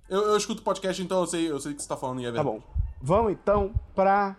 [0.08, 2.24] Eu, eu escuto podcast, então eu sei, eu sei o que você tá falando e
[2.26, 2.56] é tá verdade.
[2.58, 2.62] bom.
[3.00, 4.36] Vamos então pra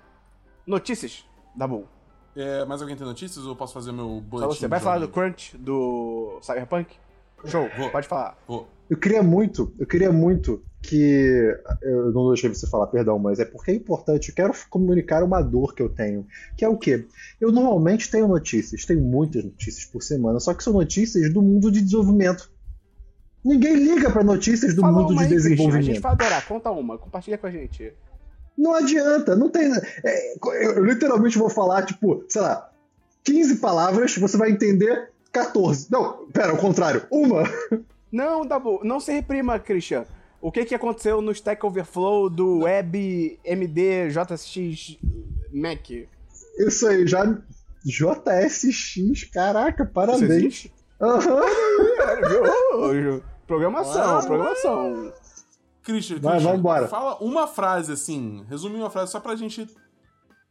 [0.67, 1.87] notícias da Bull.
[2.35, 4.53] É, mais alguém tem notícias ou eu posso fazer meu boletim?
[4.59, 4.67] você.
[4.67, 5.07] Vai falar do?
[5.07, 6.95] Crunch, do Cyberpunk?
[7.45, 7.89] Show, Vou.
[7.89, 8.37] pode falar.
[8.47, 8.67] Vou.
[8.89, 11.57] Eu queria muito, eu queria muito que.
[11.81, 14.29] Eu não deixei você falar, perdão, mas é porque é importante.
[14.29, 16.25] Eu quero comunicar uma dor que eu tenho.
[16.57, 17.05] Que é o quê?
[17.39, 21.71] Eu normalmente tenho notícias, tenho muitas notícias por semana, só que são notícias do mundo
[21.71, 22.49] de desenvolvimento.
[23.43, 25.85] Ninguém liga para notícias do Fala mundo de aí, Christian, A desenvolvimento.
[25.85, 26.47] gente vai adorar.
[26.47, 27.93] Conta uma, compartilha com a gente.
[28.57, 29.71] Não adianta, não tem.
[30.03, 32.71] é, eu, literalmente vou falar, tipo, sei lá,
[33.23, 35.87] 15 palavras, você vai entender 14.
[35.91, 37.43] Não, pera, ao contrário, uma.
[38.11, 40.05] Não, Dabu, não se reprima, Christian.
[40.47, 44.97] O que, que aconteceu no Stack Overflow do Web MD JX
[45.51, 45.89] Mac?
[46.59, 47.23] Isso aí, já.
[47.83, 50.67] JSX, caraca, parabéns.
[52.91, 53.23] Viu?
[53.47, 55.13] Programação, Ah, programação.
[55.83, 56.87] Christian, Vai, Christian, vambora.
[56.87, 59.67] fala uma frase assim, resumir uma frase só pra gente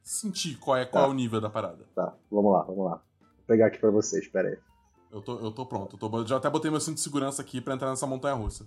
[0.02, 1.08] sentir qual é, qual Tá.
[1.08, 1.84] é o nível da parada.
[1.94, 3.00] Tá, vamos lá, vamos lá.
[3.20, 4.58] Vou pegar aqui pra vocês, pera aí.
[5.12, 5.96] Eu tô, eu tô pronto.
[6.00, 8.64] Eu tô- já até botei meu cinto de segurança aqui pra entrar nessa montanha russa.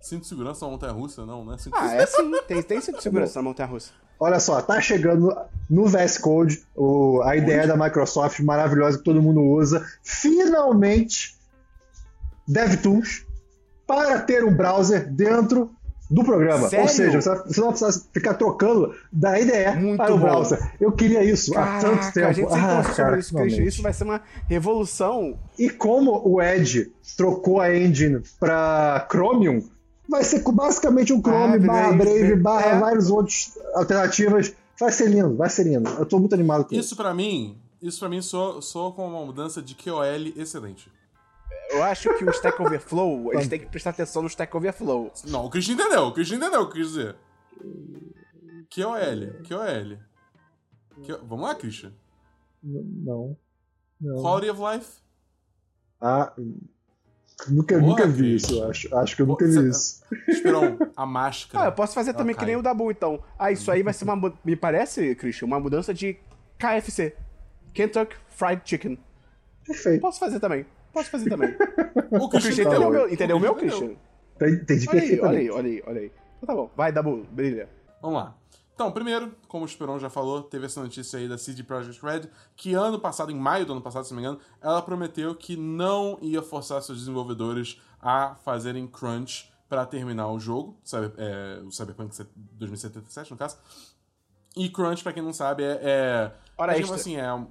[0.00, 1.26] Cinto de segurança na montanha russa?
[1.26, 1.56] Não, né?
[1.58, 3.90] Cinto Ah, é sim, tem, tem cinto de segurança na montanha russa.
[4.18, 5.36] Olha só, tá chegando
[5.68, 9.84] no VS Code o- a ideia da Microsoft maravilhosa que todo mundo usa.
[10.02, 11.36] Finalmente,
[12.48, 13.26] DevTools
[13.86, 15.70] para ter um browser dentro
[16.08, 16.68] do programa.
[16.68, 16.84] Sério?
[16.84, 20.24] Ou seja, você, não precisa ficar trocando da IDE Muito para o bom.
[20.24, 20.72] browser.
[20.80, 22.26] Eu queria isso há tanto Caraca, tempo.
[22.28, 23.44] a gente Ah, cara, isso.
[23.44, 25.36] Isso vai ser uma revolução.
[25.58, 29.68] E como o Edge trocou a engine para Chromium,
[30.08, 32.78] vai ser basicamente um Chrome Ah, barra Brave, Brave barra é.
[32.80, 34.54] vários outros alternativas.
[34.78, 35.88] Vai ser lindo, vai ser lindo.
[35.90, 36.80] Eu tô muito animado com isso.
[36.86, 40.04] Isso pra mim, isso para mim soa, soa como uma mudança de QOL
[40.36, 40.90] excelente.
[41.70, 45.10] Eu acho que o Stack Overflow, eles têm que prestar atenção no Stack Overflow.
[45.26, 47.16] Não, o Christian entendeu, o Christian entendeu o que eu quis dizer.
[48.74, 49.98] QOL, QOL.
[51.04, 51.92] Q- Vamos lá, Christian.
[52.62, 53.36] Não.
[54.00, 54.22] Não.
[54.22, 54.90] Quality of Life.
[56.00, 56.32] Ah,
[57.48, 58.94] nunca, Porra, nunca vi isso, eu acho.
[58.96, 60.02] Acho que eu nunca Você- vi isso.
[60.28, 61.64] Esperão, a máscara.
[61.64, 62.46] Ah, eu posso fazer também que cai.
[62.48, 63.22] nem o Dabu, então.
[63.38, 64.32] Ah, isso aí vai ser uma.
[64.44, 66.16] Me parece, Christian, uma mudança de
[66.58, 67.14] KFC.
[67.74, 68.98] Kentucky Fried Chicken.
[69.66, 70.00] Perfeito.
[70.00, 70.64] Posso fazer também.
[70.92, 71.54] Posso fazer também.
[72.10, 72.90] O O Christian entendeu.
[72.90, 73.90] meu, entendeu o meu, Christian
[74.38, 74.56] Christian?
[74.62, 76.12] Entendi Olha aí, olha aí, olha aí, olha aí.
[76.38, 76.70] Então tá bom.
[76.76, 77.68] Vai, Dabu, brilha.
[78.00, 78.34] Vamos lá.
[78.76, 82.28] Então, primeiro, como o Esperon já falou, teve essa notícia aí da CD Projekt Red,
[82.54, 85.56] que ano passado, em maio do ano passado, se não me engano, ela prometeu que
[85.56, 91.72] não ia forçar seus desenvolvedores a fazerem crunch para terminar o jogo, sabe, é, o
[91.72, 93.56] Cyberpunk 2077, no caso.
[94.54, 95.80] E crunch, pra quem não sabe, é...
[95.82, 96.96] é Hora é, extra.
[96.96, 97.46] assim, é,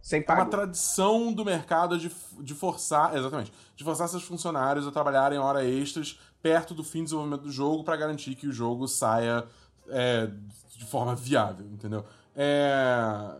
[0.00, 0.50] Sem é uma pago.
[0.50, 2.10] tradição do mercado de,
[2.40, 7.04] de forçar, exatamente, de forçar seus funcionários a trabalharem hora extras perto do fim do
[7.04, 9.46] desenvolvimento do jogo para garantir que o jogo saia
[9.88, 10.30] é,
[10.76, 12.04] de forma viável, entendeu?
[12.36, 13.36] É,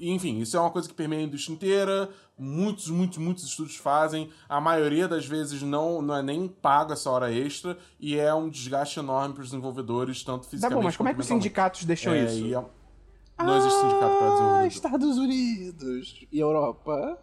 [0.00, 4.30] enfim, isso é uma coisa que permeia a indústria inteira, muitos, muitos, muitos estúdios fazem,
[4.48, 8.48] a maioria das vezes não, não é nem pago essa hora extra e é um
[8.48, 11.84] desgaste enorme para os desenvolvedores, tanto Tá fisicamente bom, mas como é que os sindicatos
[11.84, 12.54] deixam É, isso?
[12.54, 14.66] é- Não existe sindicato para Ah, desenvolvedor.
[14.66, 17.18] Estados Unidos e Europa.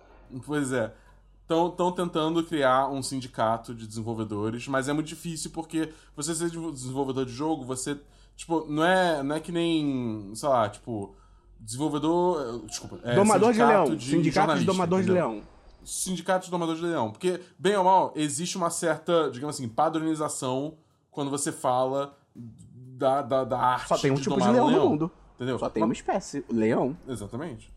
[0.46, 0.94] Pois é.
[1.42, 6.72] Estão tentando criar um sindicato de desenvolvedores, mas é muito difícil porque você ser de-
[6.72, 8.00] desenvolvedor de jogo, você.
[8.36, 10.32] Tipo, não é, não é que nem.
[10.36, 11.16] Sei lá, tipo.
[11.60, 12.66] Desenvolvedor.
[12.68, 13.00] Desculpa.
[13.04, 14.00] É, Domador de leão.
[14.00, 15.30] Sindicato de Domador de entendeu?
[15.30, 15.44] Leão.
[15.84, 17.12] Sindicato de Domador de Leão.
[17.12, 20.78] Porque, bem ou mal, existe uma certa, digamos assim, padronização
[21.12, 23.88] quando você fala da, da, da arte.
[23.88, 25.12] Só tem um de tipo de leão um no mundo.
[25.36, 25.60] Entendeu?
[25.60, 26.98] Só tem uma espécie, o leão.
[27.08, 27.74] Exatamente.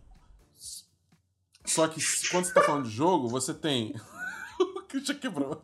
[1.64, 2.00] Só que
[2.30, 3.94] quando você tá falando de jogo, você tem.
[4.58, 5.60] o Christian quebrou.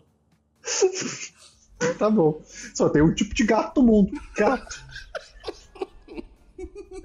[1.98, 2.40] Tá bom.
[2.74, 4.12] Só tem um tipo de gato no mundo.
[4.36, 4.84] Gato.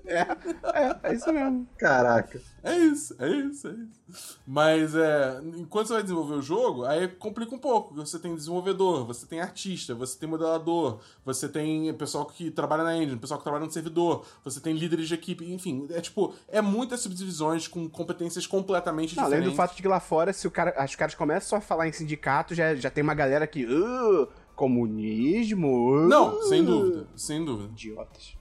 [0.05, 1.67] É, é isso mesmo.
[1.77, 2.41] Caraca.
[2.63, 4.39] É isso, é isso, é isso.
[4.45, 7.93] Mas é, enquanto você vai desenvolver o jogo, aí complica um pouco.
[7.95, 12.97] Você tem desenvolvedor, você tem artista, você tem modelador, você tem pessoal que trabalha na
[12.97, 16.59] engine, pessoal que trabalha no servidor, você tem líderes de equipe, enfim, é tipo, é
[16.61, 19.53] muitas subdivisões com competências completamente Não, além diferentes.
[19.53, 21.91] do fato de que lá fora, se o cara, os caras começam a falar em
[21.93, 23.65] sindicato, já, já tem uma galera que.
[23.65, 24.27] "Ah,
[24.59, 25.95] comunismo.
[25.95, 27.69] ah." Não, sem dúvida, sem dúvida.
[27.71, 28.37] Idiotas.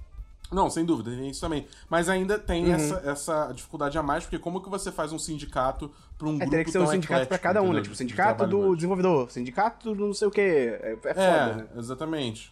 [0.51, 1.67] Não, sem dúvida, tem isso também.
[1.91, 2.73] Mas ainda tem Uhum.
[2.73, 6.39] essa, essa dificuldade a mais, porque como que você faz um sindicato pra um É,
[6.39, 7.83] grupo teria que ser um sindicato pra eclético, cada um, né?
[7.83, 10.79] Tipo, sindicato do desenvolvedor, sindicato do não sei o quê.
[10.81, 11.67] É, é foda, É, né?
[11.77, 12.51] exatamente.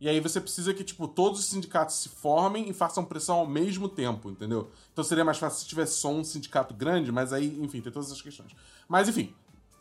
[0.00, 3.46] E aí você precisa que, tipo, todos os sindicatos se formem e façam pressão ao
[3.46, 4.70] mesmo tempo, entendeu?
[4.92, 8.08] Então seria mais fácil se tivesse só um sindicato grande, mas aí, enfim, tem todas
[8.08, 8.50] essas questões.
[8.88, 9.32] Mas, enfim,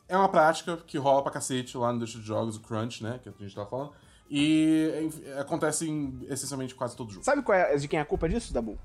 [0.07, 3.19] é uma prática que rola pra cacete lá no indústria de jogos, o crunch, né,
[3.21, 3.91] que a gente tava falando.
[4.29, 7.23] E enfim, acontece em essencialmente quase todo jogo.
[7.25, 8.77] Sabe qual é de quem é a culpa disso, Dabu?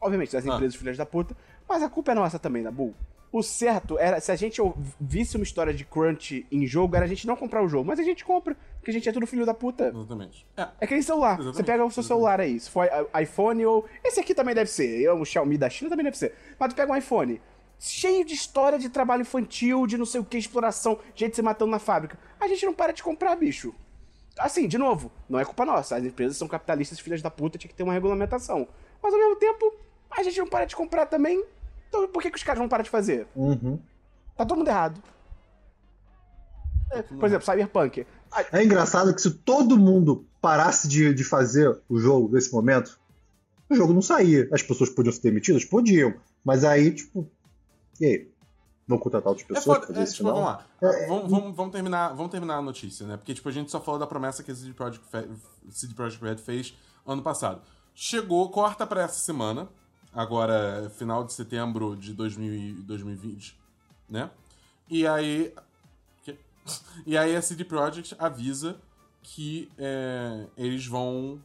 [0.00, 0.54] Obviamente, das Ah.
[0.54, 1.36] empresas filhas da puta,
[1.68, 2.94] mas a culpa é nossa também, Dabu.
[3.32, 4.60] O certo era, se a gente
[5.00, 7.98] visse uma história de crunch em jogo, era a gente não comprar o jogo, mas
[7.98, 9.88] a gente compra, porque a gente é tudo filho da puta.
[9.88, 10.46] Exatamente.
[10.56, 11.32] É, É que nem celular.
[11.34, 12.86] Exatamente, Você pega o seu celular aí, se for
[13.20, 13.86] iPhone ou.
[14.04, 15.00] Esse aqui também deve ser.
[15.00, 16.32] Eu, o Xiaomi da China também deve ser.
[16.60, 17.40] Mas tu pega um iPhone,
[17.78, 21.70] cheio de história de trabalho infantil, de não sei o que, exploração, gente se matando
[21.70, 22.18] na fábrica.
[22.40, 23.74] A gente não para de comprar, bicho.
[24.38, 25.96] Assim, de novo, não é culpa nossa.
[25.96, 28.66] As empresas são capitalistas, filhas da puta, tinha que ter uma regulamentação.
[29.02, 29.74] Mas ao mesmo tempo,
[30.10, 31.44] a gente não para de comprar também.
[31.88, 33.26] Então por que, que os caras vão parar de fazer?
[33.34, 33.78] Uhum.
[34.36, 35.00] Tá todo mundo errado.
[36.90, 38.06] É, por exemplo, Cyberpunk.
[38.52, 42.98] É engraçado que se todo mundo parasse de, de fazer o jogo nesse momento,
[43.68, 44.48] o jogo não saía.
[44.52, 45.64] As pessoas podiam ser demitidas?
[45.64, 46.14] Podiam.
[46.44, 47.28] Mas aí, tipo.
[48.00, 48.34] E aí?
[48.86, 50.66] Vão contratar outras É pessoas foda, é, isso tipo, vamos lá.
[51.08, 53.16] vamos, vamos, vamos, terminar, vamos terminar a notícia, né?
[53.16, 55.06] Porque tipo, a gente só falou da promessa que a CD Projekt,
[55.70, 56.74] CD Projekt Red fez
[57.06, 57.62] ano passado.
[57.94, 59.68] Chegou, corta pra essa semana,
[60.12, 63.58] agora final de setembro de 2000 e 2020,
[64.08, 64.30] né?
[64.88, 65.52] E aí...
[67.04, 68.80] E aí a CD Projekt avisa
[69.22, 71.38] que é, eles vão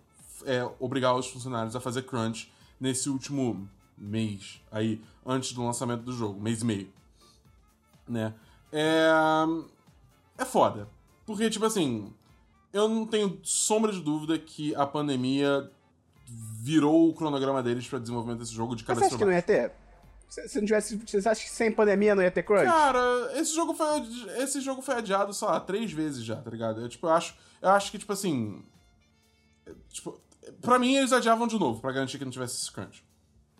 [0.45, 3.67] é, obrigar os funcionários a fazer crunch nesse último
[3.99, 6.99] mês aí, antes do lançamento do jogo, mês e meio
[8.09, 8.33] né?
[8.71, 9.11] É.
[10.37, 10.87] É foda.
[11.25, 12.11] Porque, tipo assim,
[12.73, 15.69] eu não tenho sombra de dúvida que a pandemia
[16.61, 19.41] virou o cronograma deles pra desenvolvimento desse jogo de Mas você acha que não ia
[19.41, 19.71] ter?
[20.27, 20.95] Se, se não tivesse.
[20.95, 22.65] Você acha que sem pandemia não ia ter crunch?
[22.65, 24.01] Cara, esse jogo foi
[24.37, 26.81] esse jogo foi adiado, sei lá, três vezes já, tá ligado?
[26.81, 28.63] Eu, tipo, eu acho, eu acho que tipo assim,
[29.89, 30.19] tipo,
[30.61, 33.03] pra mim eles adiavam de novo pra garantir que não tivesse esse crunch.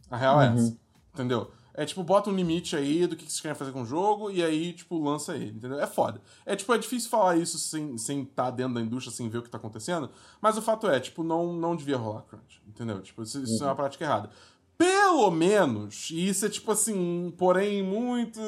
[0.10, 0.78] A real é essa,
[1.14, 1.52] entendeu?
[1.74, 4.44] É tipo, bota um limite aí do que vocês querem fazer com o jogo e
[4.44, 5.80] aí, tipo, lança ele, entendeu?
[5.80, 6.20] É foda.
[6.46, 9.38] É tipo, é difícil falar isso sem estar sem tá dentro da indústria, sem ver
[9.38, 10.10] o que tá acontecendo,
[10.42, 13.02] mas o fato é, tipo, não, não devia rolar crunch, entendeu?
[13.02, 14.30] Tipo, isso, isso é uma prática errada.
[14.78, 18.40] Pelo menos, e isso é tipo assim, porém muito.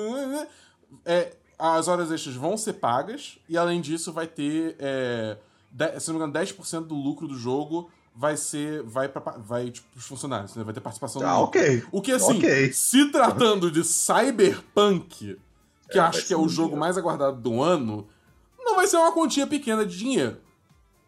[1.05, 4.75] É, as horas extras vão ser pagas e além disso vai ter.
[4.79, 5.37] É,
[5.71, 8.83] de- se não me engano, 10% do lucro do jogo vai ser.
[8.83, 10.63] vai, pra, vai tipo, pros funcionários, né?
[10.63, 11.83] vai ter participação Ah, ok.
[11.91, 12.73] O que assim, Ok.
[12.73, 15.39] se tratando de Cyberpunk,
[15.89, 16.79] que É, acho que é o um jogo dinheiro.
[16.79, 18.07] mais aguardado do ano,
[18.59, 20.37] não vai ser uma quantia pequena de dinheiro.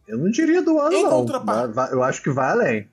[0.08, 1.26] Eu não diria do ano, Em não.
[1.92, 2.90] eu acho que vai além.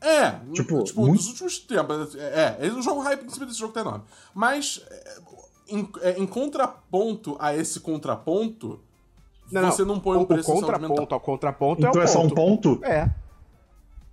[0.00, 2.14] É, Tipo, tipo, muito- nos últimos tempos.
[2.14, 4.04] É, é, o jogo hype em cima desse jogo tá enorme.
[4.34, 5.16] Mas, é,
[5.68, 8.78] em, é, em contraponto a esse contraponto,
[9.50, 12.22] Não, você não põe o, um preço o contraponto ao contraponto Então é é só
[12.22, 12.80] um ponto.
[12.84, 13.10] É.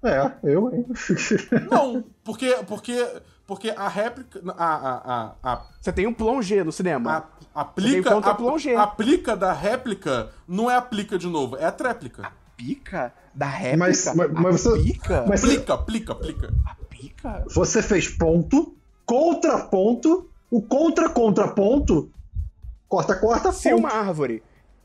[0.04, 0.86] É, eu, hein?
[1.70, 3.08] Não, porque, porque,
[3.46, 4.42] porque a réplica.
[4.58, 4.96] A, a,
[5.44, 7.28] a, a, Você tem um plongé no cinema.
[7.54, 8.76] a- aplica, contra a, plongé.
[8.76, 12.32] aplica da réplica não é aplica de novo, é a tréplica.
[12.58, 13.78] Pica da réplica?
[13.78, 15.26] Mas- mas- mas A você- pica?
[15.28, 16.54] mas- Aplica, aplica, aplica.
[16.66, 17.44] A pica?
[17.50, 18.76] Você fez ponto,
[19.06, 22.10] contraponto, o contra-contraponto,
[22.88, 23.80] corta, corta, Se ponto.
[23.82, 24.42] uma árvore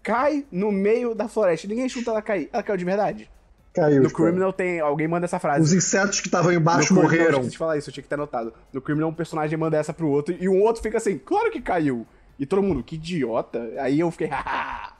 [0.07, 3.29] cai no meio da floresta ninguém chuta ela cair, ela caiu de verdade?
[3.75, 4.03] Caiu.
[4.03, 4.25] No cara.
[4.25, 4.79] Criminal tem...
[4.81, 5.63] Alguém manda essa frase.
[5.63, 7.43] Os insetos que estavam No embaixo Criminal, morreram.
[7.43, 8.55] Eu de falar isso, eu tinha que ter anotado.
[8.73, 11.61] No Criminal, um personagem manda essa pro outro e o outro fica assim, claro que
[11.61, 12.07] caiu.
[12.39, 13.69] E todo mundo, que idiota.
[13.79, 14.95] Aí eu fiquei, haha.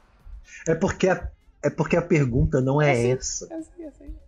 [0.67, 1.31] É porque a,
[1.63, 3.47] é porque a pergunta não é essa.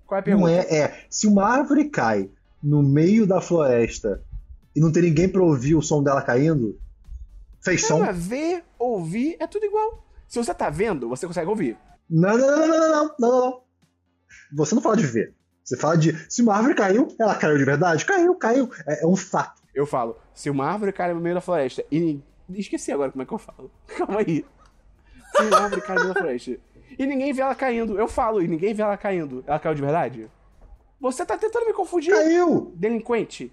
[0.07, 0.53] Qual é a Não pergunta?
[0.53, 1.05] é, é.
[1.11, 2.31] Se uma árvore cai
[2.62, 4.22] no meio da floresta
[4.74, 6.79] e não tem ninguém pra ouvir o som dela caindo,
[7.61, 8.12] fez Não, som.
[8.12, 10.08] ver, ouvir, é tudo igual.
[10.29, 11.76] Se você tá vendo, você consegue ouvir.
[12.09, 13.62] Não, não, não, não, não, não, não, não.
[14.53, 15.35] Você não fala de ver.
[15.64, 18.05] Você fala de se uma árvore caiu, ela caiu de verdade.
[18.05, 18.70] Caiu, caiu.
[18.87, 19.62] É, é um fato.
[19.74, 22.20] Eu falo, se uma árvore cai no meio da floresta e.
[22.51, 23.70] Esqueci agora como é que eu falo.
[23.97, 24.45] Calma aí.
[25.37, 26.59] Se uma árvore cai no meio da floresta
[26.99, 29.83] e ninguém vê ela caindo, eu falo e ninguém vê ela caindo, ela caiu de
[29.83, 30.31] verdade?
[31.01, 32.12] Você tá tentando me confundir.
[32.12, 32.72] Caiu!
[32.74, 33.53] Delinquente.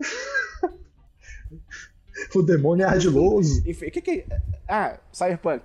[2.34, 3.62] o demônio é ardiloso.
[3.68, 4.26] Enfim, o que que.
[4.28, 4.40] É?
[4.66, 5.62] Ah, Cyberpunk.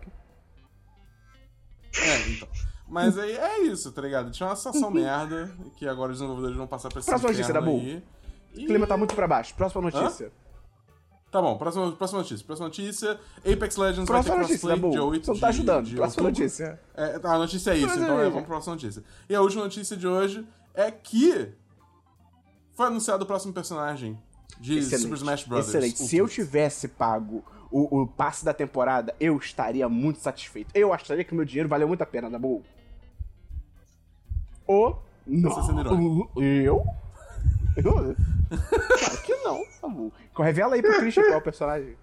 [1.99, 2.47] É, então.
[2.87, 4.31] Mas aí é isso, tá ligado?
[4.31, 7.71] Tinha uma situação merda que agora os desenvolvedores vão passar pra esse Próxima notícia, Dabu.
[7.71, 8.03] aí.
[8.53, 9.53] O clima tá muito pra baixo.
[9.55, 10.31] Próxima notícia.
[11.31, 12.45] Tá bom, próxima, próxima notícia.
[12.45, 15.85] Próxima notícia, Apex Legends Próxima vai ter notícia, crossplay dia 8 Você não tá ajudando.
[15.85, 16.41] de Próxima outubro.
[16.43, 16.79] notícia.
[16.93, 19.01] É, tá, a notícia é isso, então é, vamos pra próxima notícia.
[19.29, 21.53] E a última notícia de hoje é que
[22.75, 24.19] foi anunciado o próximo personagem
[24.59, 25.67] de Super Smash Bros.
[25.69, 25.97] Excelente.
[26.03, 27.41] Se eu tivesse pago
[27.71, 30.69] o, o passe da temporada, eu estaria muito satisfeito.
[30.75, 32.61] Eu acharia que meu dinheiro valeu muito a pena, tá bom?
[34.67, 34.95] O.
[35.25, 35.63] Não.
[35.63, 36.31] sendo irônico.
[36.35, 36.83] O- Eu?
[37.77, 37.83] Eu?
[37.93, 40.11] Claro que não, Samu.
[40.37, 41.95] Revela aí pro Christian qual é o personagem.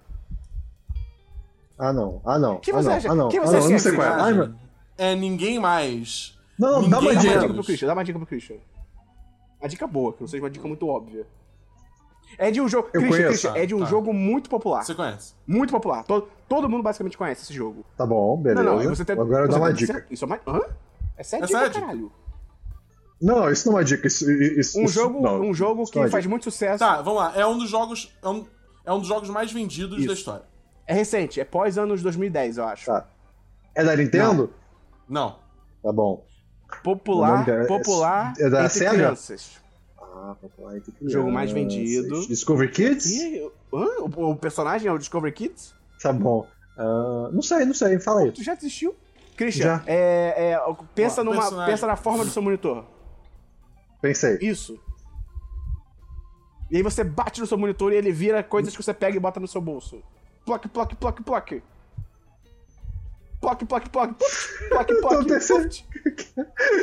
[1.79, 2.21] Ah, não.
[2.25, 2.59] Ah, não.
[2.59, 2.97] Que ah, você não.
[2.97, 3.29] acha- Ah, não.
[3.29, 3.59] que ah, você não.
[3.59, 4.21] acha Eu não sei é qual é.
[4.23, 4.55] Ai, meu...
[4.97, 6.39] é ninguém mais.
[6.59, 7.55] Não, não, dá Ninguém uma Dá uma dica.
[7.55, 8.57] pro Christian, dá uma dica pro Christian.
[9.61, 11.27] Uma dica boa, que não seja uma dica muito óbvia.
[12.37, 12.89] É de um jogo.
[12.93, 13.29] Eu Christian, conheço.
[13.49, 13.87] Christian, é de um Tá.
[13.87, 14.85] jogo muito popular.
[14.85, 15.35] Você conhece?
[15.47, 16.05] Muito popular.
[16.05, 17.85] Todo, todo mundo basicamente conhece esse jogo.
[17.97, 18.63] Tá bom, beleza.
[18.63, 19.19] Não, não, você tem.
[19.19, 20.07] Agora você dá uma dica.
[20.11, 20.41] Isso é uma.
[20.47, 20.61] Hã?
[21.17, 22.13] É, dica, é caralho.
[23.21, 24.07] Não, isso não é uma dica.
[24.07, 26.31] Isso, isso, Um isso- jogo, não, um jogo isso não que é faz dica.
[26.31, 26.79] muito sucesso.
[26.79, 27.33] Tá, vamos lá.
[27.35, 28.17] É um dos jogos.
[28.23, 28.47] É um,
[28.85, 30.07] é um dos jogos mais vendidos Isso.
[30.07, 30.43] da história.
[30.87, 32.87] É recente, é pós anos 2010, eu acho.
[32.87, 33.07] Tá.
[33.75, 34.53] É da Nintendo?
[35.09, 35.37] Não.
[35.83, 36.25] Tá bom.
[36.83, 38.91] Popular, é- popular é da entre Sega?
[38.93, 39.59] crianças.
[40.21, 40.37] Ah,
[41.03, 42.27] Jogo mais vendido.
[42.27, 43.07] Discovery Kids?
[43.11, 43.41] E,
[43.73, 43.87] hã?
[44.17, 45.73] O, o personagem é o Discovery Kids?
[46.03, 46.47] Tá bom.
[46.77, 47.99] Ah, não sei, não sei.
[48.01, 48.33] Fala aí.
[48.33, 48.97] Tu já assistiu?
[49.37, 49.85] Christian, Já.
[49.87, 50.61] é, é,
[50.97, 51.73] pensa, Ó, numa, personagem.
[51.73, 52.85] pensa na forma do seu monitor.
[54.03, 54.37] Pensei.
[54.41, 54.77] Isso.
[56.69, 59.21] E aí você bate no seu monitor e ele vira coisas que você pega e
[59.21, 60.03] bota no seu bolso.
[60.45, 61.63] Ploc, ploc, ploc, ploc.
[63.41, 64.11] Ploc, ploc, ploc.
[64.69, 65.71] Ploc, ploc, ploc.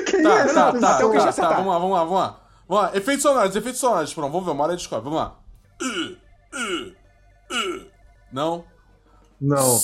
[0.06, 1.12] Quem Tá, é tá, tá, até o pessoa?
[1.12, 1.50] que já tá, acertar.
[1.50, 2.45] tá, vamos lá, vamos lá, vamos lá.
[2.68, 4.14] Vamos lá, efeitos sonoros, efeitos sonoros.
[4.14, 5.40] Pronto, vamos ver, uma hora de descobre, vamos lá.
[8.32, 8.66] Não?
[9.40, 9.80] Não,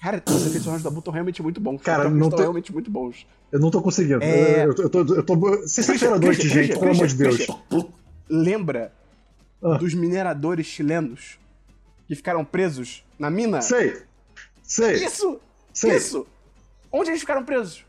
[0.00, 1.80] Cara, os efeitos sonoros da Bull estão realmente muito bons.
[1.82, 3.26] Cara, Estão- não estão tô- realmente muito bons.
[3.50, 4.22] eu não tô conseguindo.
[4.22, 4.64] É.
[4.64, 5.66] Eu, eu tô, eu tô.
[5.66, 7.36] Sexta-feira à noite, gente, pelo amor de Deus.
[7.36, 7.56] Christian,
[8.28, 8.92] Lembra
[9.62, 9.78] Ah.
[9.78, 11.38] dos mineradores chilenos
[12.06, 13.62] que ficaram presos na mina?
[13.62, 14.02] Sei.
[14.62, 14.94] Sei.
[15.04, 15.40] Isso!
[15.72, 15.96] Sei.
[15.96, 16.26] Isso!
[16.92, 17.84] Onde eles ficaram presos?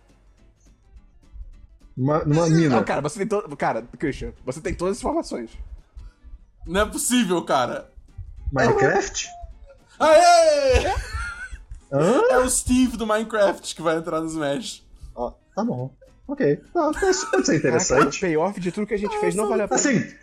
[1.97, 2.75] Uma, numa mina.
[2.75, 3.55] Não, cara, você tem todo.
[3.57, 5.49] Cara, Christian, você tem todas as informações.
[6.65, 7.91] Não é possível, cara.
[8.51, 9.27] Minecraft?
[9.99, 10.87] Aê!
[11.91, 12.21] Hã?
[12.29, 14.85] É o Steve do Minecraft que vai entrar no Smash.
[15.15, 15.91] Ó, tá bom.
[16.27, 16.57] Ok.
[16.73, 18.19] Tá, tá, isso pode ser Caraca, o interessante.
[18.19, 19.79] payoff de tudo que a gente fez não valeu a pena.
[19.79, 20.13] Assim,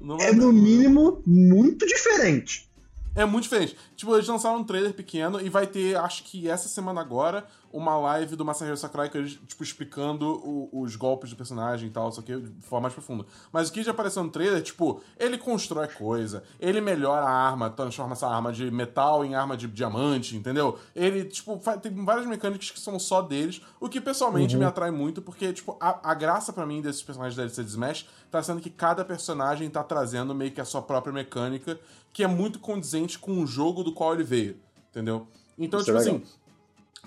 [0.00, 2.68] Não vai é no mínimo muito diferente.
[3.14, 3.76] É muito diferente.
[3.94, 7.96] Tipo, eles lançaram um trailer pequeno e vai ter, acho que essa semana agora, uma
[7.96, 12.10] live do Masahiro Sakurai que eles, tipo, explicando o- os golpes do personagem e tal,
[12.10, 13.24] só que de forma mais profunda.
[13.52, 17.68] Mas o que já apareceu no trailer, tipo, ele constrói coisa, ele melhora a arma,
[17.70, 20.78] transforma essa arma de metal em arma de diamante, entendeu?
[20.94, 25.20] Ele, tipo, tem várias mecânicas que são só deles, o que pessoalmente me atrai muito,
[25.22, 28.60] porque, tipo, a, a graça pra mim desses personagens da DLC de Smash tá sendo
[28.62, 31.78] que cada personagem tá trazendo meio que a sua própria mecânica,
[32.12, 34.56] que é muito condizente com o jogo do qual ele veio,
[34.90, 35.26] entendeu?
[35.58, 36.22] Então, Isso é tipo legal.
[36.22, 36.38] assim,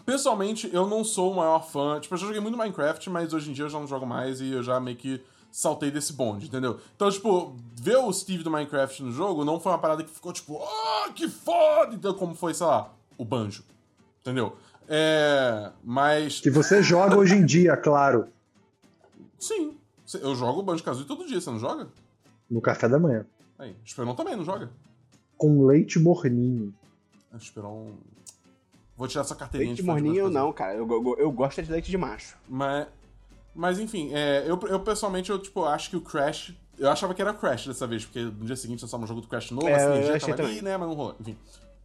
[0.06, 1.99] Pessoalmente, eu não sou o maior fã.
[1.99, 4.40] Tipo, eu já joguei muito Minecraft, mas hoje em dia eu já não jogo mais
[4.40, 5.19] e eu já meio que
[5.52, 6.80] saltei desse bonde, entendeu?
[6.95, 10.32] Então, tipo, ver o Steve do Minecraft no jogo não foi uma parada que ficou
[10.32, 11.95] tipo, ah, que foda!
[11.95, 13.64] Então, como foi, sei lá, o Banjo.
[14.22, 14.56] Entendeu?
[14.88, 15.72] É.
[15.84, 16.40] Mas.
[16.40, 18.27] Que você joga hoje em dia, claro.
[19.40, 19.76] Sim.
[20.22, 21.88] Eu jogo o Banjo Kazooie todo dia, você não joga?
[22.49, 23.26] No café da manhã.
[23.57, 24.69] Aí, o Esperon também, não joga?
[25.38, 26.74] Com leite morninho.
[27.34, 27.91] O Esperon.
[28.98, 30.74] Vou tirar essa carteirinha Leite de morninho não, cara.
[30.74, 32.38] Eu, eu, eu gosto é de leite de macho.
[32.48, 32.88] Mas,
[33.53, 36.53] mas enfim, é, eu, eu pessoalmente eu, tipo, acho que o Crash.
[36.78, 39.28] Eu achava que era Crash dessa vez, porque no dia seguinte lançava um jogo do
[39.28, 40.62] Crash novo, É, assim, eu já tava ali, também.
[40.62, 40.78] né?
[40.78, 41.38] Mas não rolou, enfim.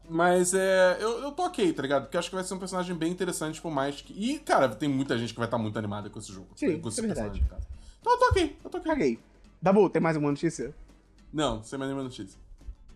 [0.09, 0.99] Mas é.
[1.01, 2.03] Eu, eu tô ok, tá ligado?
[2.05, 4.13] Porque eu acho que vai ser um personagem bem interessante, por mais que.
[4.13, 6.49] E, cara, tem muita gente que vai estar muito animada com esse jogo.
[6.55, 7.45] Sim, com isso é verdade.
[8.01, 8.91] Então eu tô ok, eu tô ok.
[8.93, 9.19] Caguei.
[9.61, 10.73] Dabu, tem mais uma notícia?
[11.33, 12.39] Não, sem mais nenhuma notícia.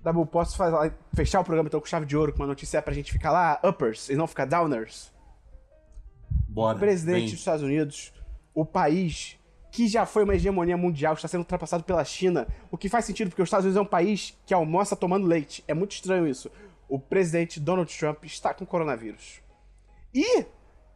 [0.05, 2.93] Dabu, posso fazer, fechar o programa então com chave de ouro com uma notícia pra
[2.93, 5.11] gente ficar lá uppers e não ficar downers?
[6.49, 6.77] Bora.
[6.77, 7.31] O presidente vem.
[7.31, 8.13] dos Estados Unidos,
[8.55, 9.39] o país
[9.73, 13.29] que já foi uma hegemonia mundial, está sendo ultrapassado pela China, o que faz sentido
[13.31, 15.65] porque os Estados Unidos é um país que almoça tomando leite.
[15.67, 16.49] É muito estranho isso.
[16.89, 19.41] O presidente Donald Trump está com coronavírus.
[20.15, 20.45] E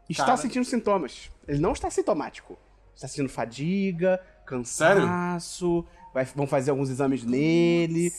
[0.09, 0.37] está Cara.
[0.37, 1.29] sentindo sintomas.
[1.49, 2.57] Ele não está sintomático.
[2.95, 8.13] Está sentindo fadiga, cansaço, vai- vão fazer alguns exames nele.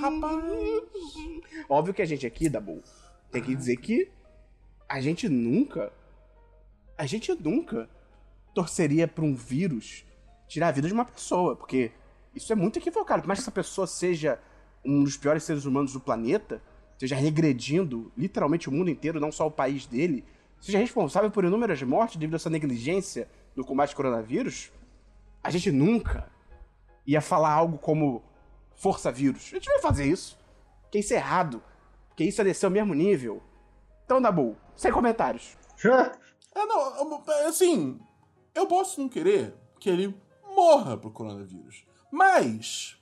[0.00, 0.44] Rapaz.
[1.68, 2.82] Óbvio que a gente aqui, Dabu,
[3.30, 4.10] tem que dizer que
[4.88, 5.92] a gente nunca.
[6.96, 7.88] A gente nunca
[8.54, 10.04] torceria pra um vírus
[10.46, 11.92] tirar a vida de uma pessoa, porque
[12.34, 13.22] isso é muito equivocado.
[13.22, 14.38] Por mais que essa pessoa seja
[14.84, 16.62] um dos piores seres humanos do planeta,
[16.92, 20.24] esteja regredindo literalmente o mundo inteiro, não só o país dele,
[20.60, 24.70] seja responsável por inúmeras mortes devido a essa negligência no combate ao coronavírus,
[25.42, 26.28] a gente nunca
[27.06, 28.22] ia falar algo como
[28.80, 29.48] força vírus.
[29.52, 30.38] A gente não ia fazer isso.
[30.82, 31.62] Porque isso é errado.
[32.08, 33.42] Porque isso é descer ao mesmo nível.
[34.04, 35.56] Então, Dabu, sem comentários.
[36.54, 38.00] É, não, eu- assim,
[38.54, 40.14] eu posso não querer que ele
[40.54, 41.84] morra pro coronavírus.
[42.10, 42.99] Mas,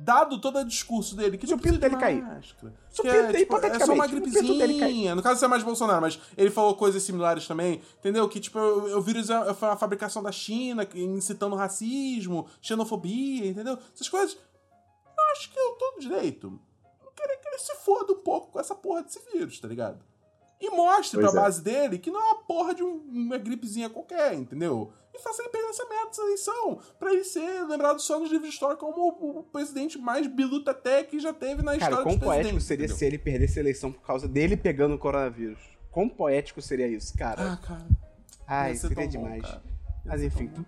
[0.00, 2.24] dado todo o discurso dele, que Se o pinto de dele cair.
[2.42, 2.52] Se
[3.00, 5.14] o que pinto é, tipo, é só uma gripezinha.
[5.14, 8.28] No caso, isso é mais Bolsonaro, mas ele falou coisas similares também, entendeu?
[8.28, 13.76] Que, tipo, o, o vírus é, foi uma fabricação da China, incitando racismo, xenofobia, entendeu?
[13.94, 14.34] Essas coisas.
[14.34, 16.58] Eu acho que eu tô direito.
[17.04, 19.98] Eu queria que ele se foda um pouco com essa porra desse vírus, tá ligado?
[20.60, 21.44] E mostre Pois pra é.
[21.44, 24.92] base dele que não é uma porra de um- uma gripezinha qualquer, entendeu?
[25.18, 26.78] E faça ele perder essa merda dessa eleição.
[26.98, 30.70] Pra ele ser lembrado só nos livros de história como o, o presidente mais biluta
[30.70, 32.24] até que já teve na Cara, história dos poético
[32.54, 32.64] presidentes.
[32.66, 32.96] seria entendeu?
[32.96, 35.58] se ele perdesse a eleição por causa dele pegando o coronavírus?
[35.90, 37.52] Quão poético seria isso, cara?
[37.52, 37.86] Ah, cara.
[38.46, 39.42] Ai, ia ser seria bom, demais.
[39.42, 39.60] Ia
[40.04, 40.64] Mas enfim, bom.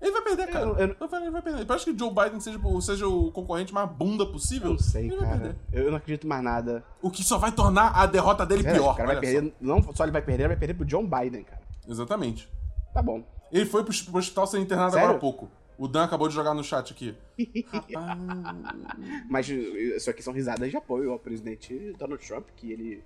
[0.00, 0.64] Ele vai perder, cara.
[0.66, 1.72] Eu- eu- Ele vai perder.
[1.72, 4.68] Acho que o Joe Biden seja, seja o concorrente mais bunda possível.
[4.68, 5.56] eu não sei, ele cara.
[5.72, 6.84] Eu não acredito mais nada.
[7.00, 8.92] O que só vai tornar a derrota dele pior.
[8.92, 9.54] o cara vai perder.
[9.60, 11.62] Não só ele vai perder, ele vai perder pro John Biden, cara.
[11.86, 11.90] só.
[11.90, 12.48] Exatamente.
[12.92, 13.24] Tá bom.
[13.54, 15.04] Ele foi pro, pro hospital ser internado Sério?
[15.06, 15.48] agora há pouco.
[15.78, 17.16] O Dan acabou de jogar no chat aqui.
[19.28, 23.02] Mas isso aqui são risadas de apoio ao presidente Donald Trump, que ele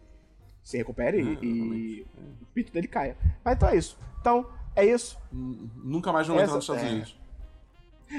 [0.62, 2.07] se recupere e- e
[2.43, 3.16] o pinto dele caia.
[3.45, 3.99] Mas então é isso.
[4.20, 4.47] Então,
[4.77, 5.19] é isso.
[5.33, 6.89] Nunca mais vão Essa- entrar nos Estados é.
[6.89, 7.19] Unidos.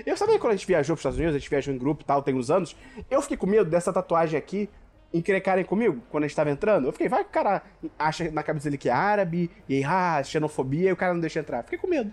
[0.06, 2.04] Eu sabia que quando a gente viajou pros Estados Unidos, a gente viajou em grupo
[2.04, 2.76] e tal, tem uns anos,
[3.10, 4.70] eu fiquei com medo dessa tatuagem aqui
[5.14, 6.88] encrecarem comigo quando a gente tava entrando.
[6.88, 7.64] Eu fiquei, vai que o cara
[7.98, 11.20] acha na cabeça dele que é árabe, e aí, ah, xenofobia, e o cara não
[11.22, 11.64] deixa entrar.
[11.64, 12.12] Fiquei com medo.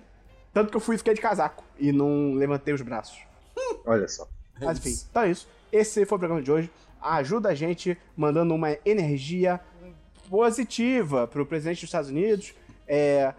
[0.53, 3.19] Tanto que eu fui e fiquei de casaco e não levantei os braços.
[3.85, 4.27] Olha só.
[4.61, 5.47] Mas enfim, então é isso.
[5.71, 6.71] Esse foi o programa de hoje.
[7.01, 9.61] Ajuda a gente mandando uma energia
[10.31, 12.55] positiva pro presidente dos Estados Unidos.
[12.89, 13.35] É,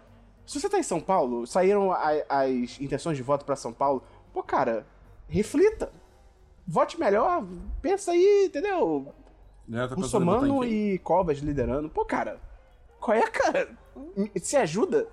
[0.46, 4.02] se você tá em São Paulo, saíram a- as intenções de voto pra São Paulo.
[4.32, 4.86] Pô, cara,
[5.28, 5.90] reflita.
[6.66, 7.44] Vote melhor.
[7.82, 9.12] Pensa aí, entendeu?
[9.70, 11.88] Tá em Russomano e Covas liderando.
[11.88, 12.38] Pô, cara,
[13.00, 13.68] qual é, cara?
[14.40, 15.06] Se ajuda.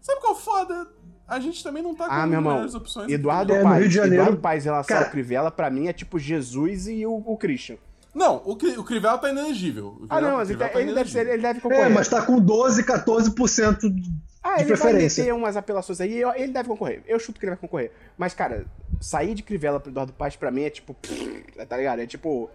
[0.00, 0.86] Sabe qual é o foda?
[1.28, 3.10] A gente também não tá com Ah, meu irmão, opções.
[3.12, 3.92] Eduardo É, Paes.
[3.92, 7.12] Janeiro, Eduardo Paes em relação cara- ao Crivella, pra mim, é tipo Jesus e o,
[7.24, 7.76] o Christian.
[8.12, 10.02] Não, o, Cri- o Crivella tá inelegível.
[10.08, 11.84] Ah, não, mas ele, Crivella tá ele deve ser, ele deve concorrer.
[11.84, 14.10] É, mas tá com 12, 14% de
[14.42, 15.22] ah, ele vai preferência.
[15.22, 17.02] meter umas apelações aí, ele deve concorrer.
[17.06, 17.92] Eu chuto que ele vai concorrer.
[18.18, 18.64] Mas, cara,
[19.00, 20.94] sair de Crivella pro Eduardo Paes, pra mim, é tipo...
[20.94, 22.00] pff, Tá ligado?
[22.00, 22.50] É tipo...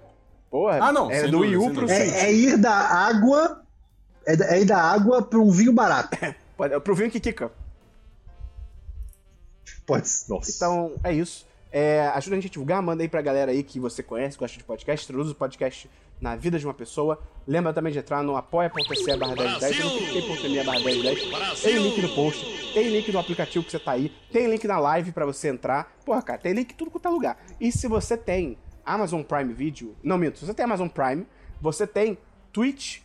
[0.55, 1.85] Porra, Ah, não, é do dúvida, Wii U pro.
[1.85, 1.99] Switch.
[2.13, 3.61] É, é ir da água.
[4.25, 6.17] É, é ir da água pra um vinho barato.
[6.55, 7.51] Pode- Pro vinho que quica.
[9.85, 10.07] Pode.
[10.29, 10.49] Nossa.
[10.49, 11.45] Então, é isso.
[11.73, 14.57] É, ajuda a gente a divulgar, manda aí pra galera aí que você conhece, gosta
[14.57, 15.89] de podcast, introduz o podcast
[16.21, 17.19] na vida de uma pessoa.
[17.45, 21.61] Lembra também de entrar no apoia.se barra 1010, no barra 1010.
[21.61, 24.79] Tem link no post, tem link no aplicativo que você tá aí, tem link na
[24.79, 25.93] live pra você entrar.
[26.05, 27.37] Porra, cara, tem link em tudo quanto é lugar.
[27.59, 31.25] E se você tem Amazon Prime Video, não minto, se você tem Amazon Prime,
[31.61, 32.17] você tem
[32.53, 32.99] Twitch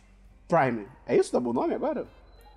[0.47, 0.87] Prime.
[1.05, 1.31] É isso?
[1.31, 2.05] Dá bom nome agora?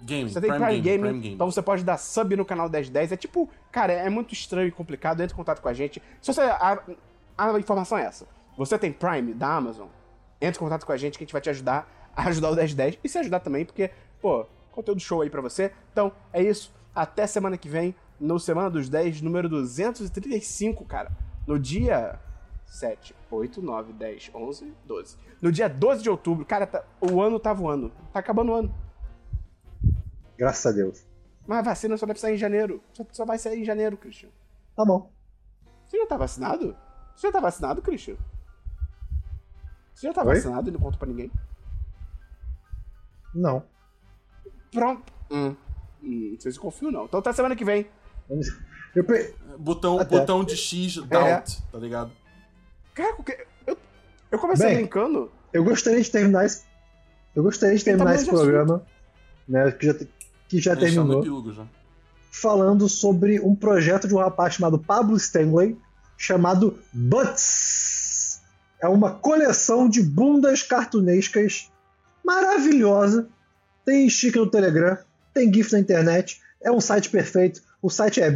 [0.02, 1.34] Game, Você tem Prime, Prime, Game, Prime Game.
[1.34, 3.12] então você pode dar sub no canal 1010.
[3.12, 5.20] É tipo, cara, é muito estranho e complicado.
[5.22, 6.02] Entre em contato com a gente.
[6.20, 6.42] Se você.
[6.42, 6.82] A,
[7.38, 8.26] a informação é essa.
[8.58, 9.88] Você tem Prime da Amazon,
[10.40, 12.54] entre em contato com a gente que a gente vai te ajudar a ajudar o
[12.54, 13.90] 1010 e se ajudar também, porque,
[14.20, 15.72] pô, conteúdo show aí pra você.
[15.92, 16.72] Então, é isso.
[16.94, 21.10] Até semana que vem, no Semana dos 10, número 235, cara.
[21.46, 22.18] No dia
[22.74, 25.16] 7, 8, 9, 10, 11, 12.
[25.40, 27.90] No dia 12 de outubro, cara, tá- o ano tá voando.
[28.12, 28.74] Tá acabando o ano.
[30.36, 31.06] Graças a Deus.
[31.46, 32.82] Mas a vacina só deve sair em janeiro.
[32.92, 34.30] Só, só vai sair em janeiro, Christian.
[34.74, 35.10] Tá bom.
[35.86, 36.76] Você já tá vacinado?
[37.14, 38.16] Você já tá vacinado, Christian?
[39.94, 40.34] Você já tá Oi?
[40.34, 41.30] vacinado e não conta pra ninguém?
[43.34, 43.62] Não.
[44.72, 45.12] Pronto.
[45.30, 45.54] Hum.
[46.02, 47.04] Hum, não sei se confio, não.
[47.04, 47.86] Então até semana que vem.
[48.94, 49.34] Eu pe...
[49.58, 50.18] Botão, Até.
[50.18, 52.10] botão de X, doubt, tá ligado?
[52.94, 53.76] Cara, que- eu,
[54.30, 55.30] eu comecei Bem, brincando.
[55.52, 56.62] eu gostaria de terminar esse.
[57.34, 58.82] Eu gostaria de Então, terminar esse programa,
[59.48, 59.70] né?
[59.72, 59.94] Que já,
[60.48, 61.20] que já tá terminou.
[61.20, 61.66] epílogo já.
[62.30, 65.76] falando sobre um projeto de um rapaz chamado Pablo Stanley,
[66.16, 68.40] chamado Butts.
[68.80, 71.70] É uma coleção de bundas cartunescas
[72.24, 73.28] maravilhosa.
[73.84, 74.96] Tem stick no Telegram,
[75.32, 77.60] tem GIF na internet, é um site perfeito.
[77.82, 78.30] O site é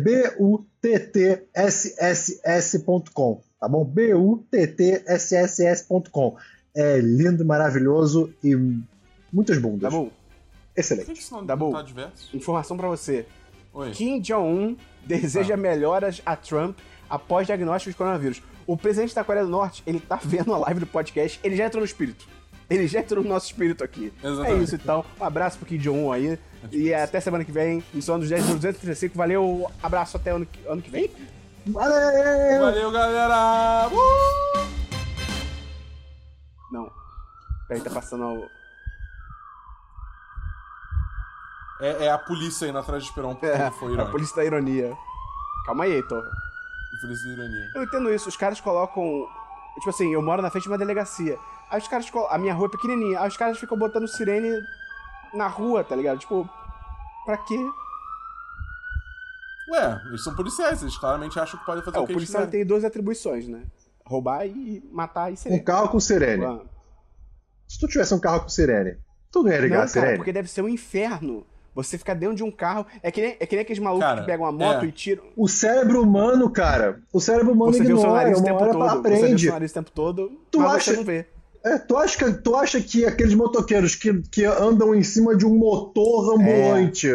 [2.09, 3.85] buttSS.com, tá bom?
[4.98, 6.36] buttSS.com.
[6.74, 8.55] É lindo, maravilhoso e
[9.32, 9.90] muitas bundas.
[9.90, 10.06] Tá bom?
[10.06, 10.12] Por
[10.76, 11.06] Excelente.
[11.12, 11.82] que isso não, Tá bom.
[11.82, 12.36] diverso?
[12.36, 13.26] Informação pra você.
[13.72, 13.90] Oi.
[13.90, 16.78] Kim Jong-un deseja melhoras a Trump
[17.10, 18.43] após diagnóstico de coronavírus.
[18.66, 21.66] O presidente da Coreia do Norte, ele tá vendo a live do podcast, ele já
[21.66, 22.26] entrou no espírito.
[22.70, 24.12] Ele já entrou no nosso espírito aqui.
[24.22, 24.60] Exatamente.
[24.60, 25.05] É isso então.
[25.18, 26.39] Um abraço pro Kim Jong-un aí.
[26.70, 29.16] E até semana que vem, em Som dos 10 do 235.
[29.16, 31.10] Valeu, abraço até ano que, ano que vem.
[31.72, 32.60] Valeu!
[32.60, 33.88] Valeu, galera!
[33.88, 34.58] Uh!
[36.72, 36.90] Não.
[37.66, 38.48] Peraí, tá passando o.
[41.80, 44.96] É, é a polícia indo atrás de Esperon porque É, foi a polícia da ironia.
[45.66, 46.24] Calma aí, Heitor.
[47.00, 47.70] Polícia da ironia.
[47.74, 49.28] Eu entendo isso, os caras colocam.
[49.76, 51.38] Tipo assim, eu moro na frente de uma delegacia.
[51.70, 52.10] Aí os caras.
[52.30, 53.20] A minha rua é pequenininha.
[53.20, 54.50] Aí os caras ficam botando sirene
[55.34, 56.18] na rua, tá ligado?
[56.18, 56.48] Tipo,
[57.26, 57.58] pra quê?
[59.70, 62.24] Ué, eles são policiais, eles claramente acham que podem fazer É, o o que eles
[62.30, 63.62] policial tem duas atribuições, né?
[64.04, 65.60] Roubar e matar e Um sirene.
[65.62, 66.44] carro com sirene.
[66.44, 66.60] Ah.
[67.66, 68.96] Se tu tivesse um carro com sirene,
[69.30, 70.16] tu não ia ligar Não, a cara, sirene?
[70.16, 71.46] porque deve ser um inferno.
[71.74, 72.84] Você ficar dentro de um carro.
[73.02, 74.88] É que nem, é que nem aqueles malucos Cara, que pegam uma moto é.
[74.88, 75.22] e tiram.
[75.36, 78.46] O cérebro humano, cara, o cérebro humano Você vê o seu ignora, nariz o uma
[78.46, 78.82] tempo hora todo.
[78.82, 79.42] Você vê o aprende.
[79.44, 81.26] seu nariz o tempo todo, Tu mas acha- você não vê.
[81.64, 85.44] É, tu, acha que, tu acha que aqueles motoqueiros que, que andam em cima de
[85.46, 87.08] um motor ambulante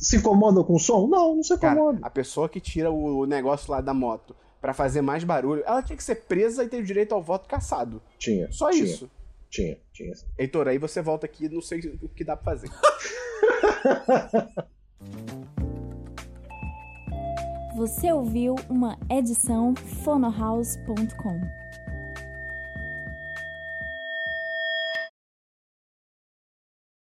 [0.00, 1.06] se incomodam com o som?
[1.06, 1.58] Não, não se É.
[1.58, 2.00] Cara, incomodam.
[2.02, 5.96] a pessoa que tira o negócio lá da moto pra fazer mais barulho, ela tinha
[5.96, 8.02] que ser presa e ter o direito ao voto caçado.
[8.18, 8.50] Tinha.
[8.52, 9.10] Só tinha, isso.
[9.48, 10.12] Tinha, tinha.
[10.38, 12.70] Heitor, aí você volta aqui, não sei o que dá pra fazer.
[17.76, 19.74] Você ouviu uma edição
[20.04, 21.40] fonohouse.com.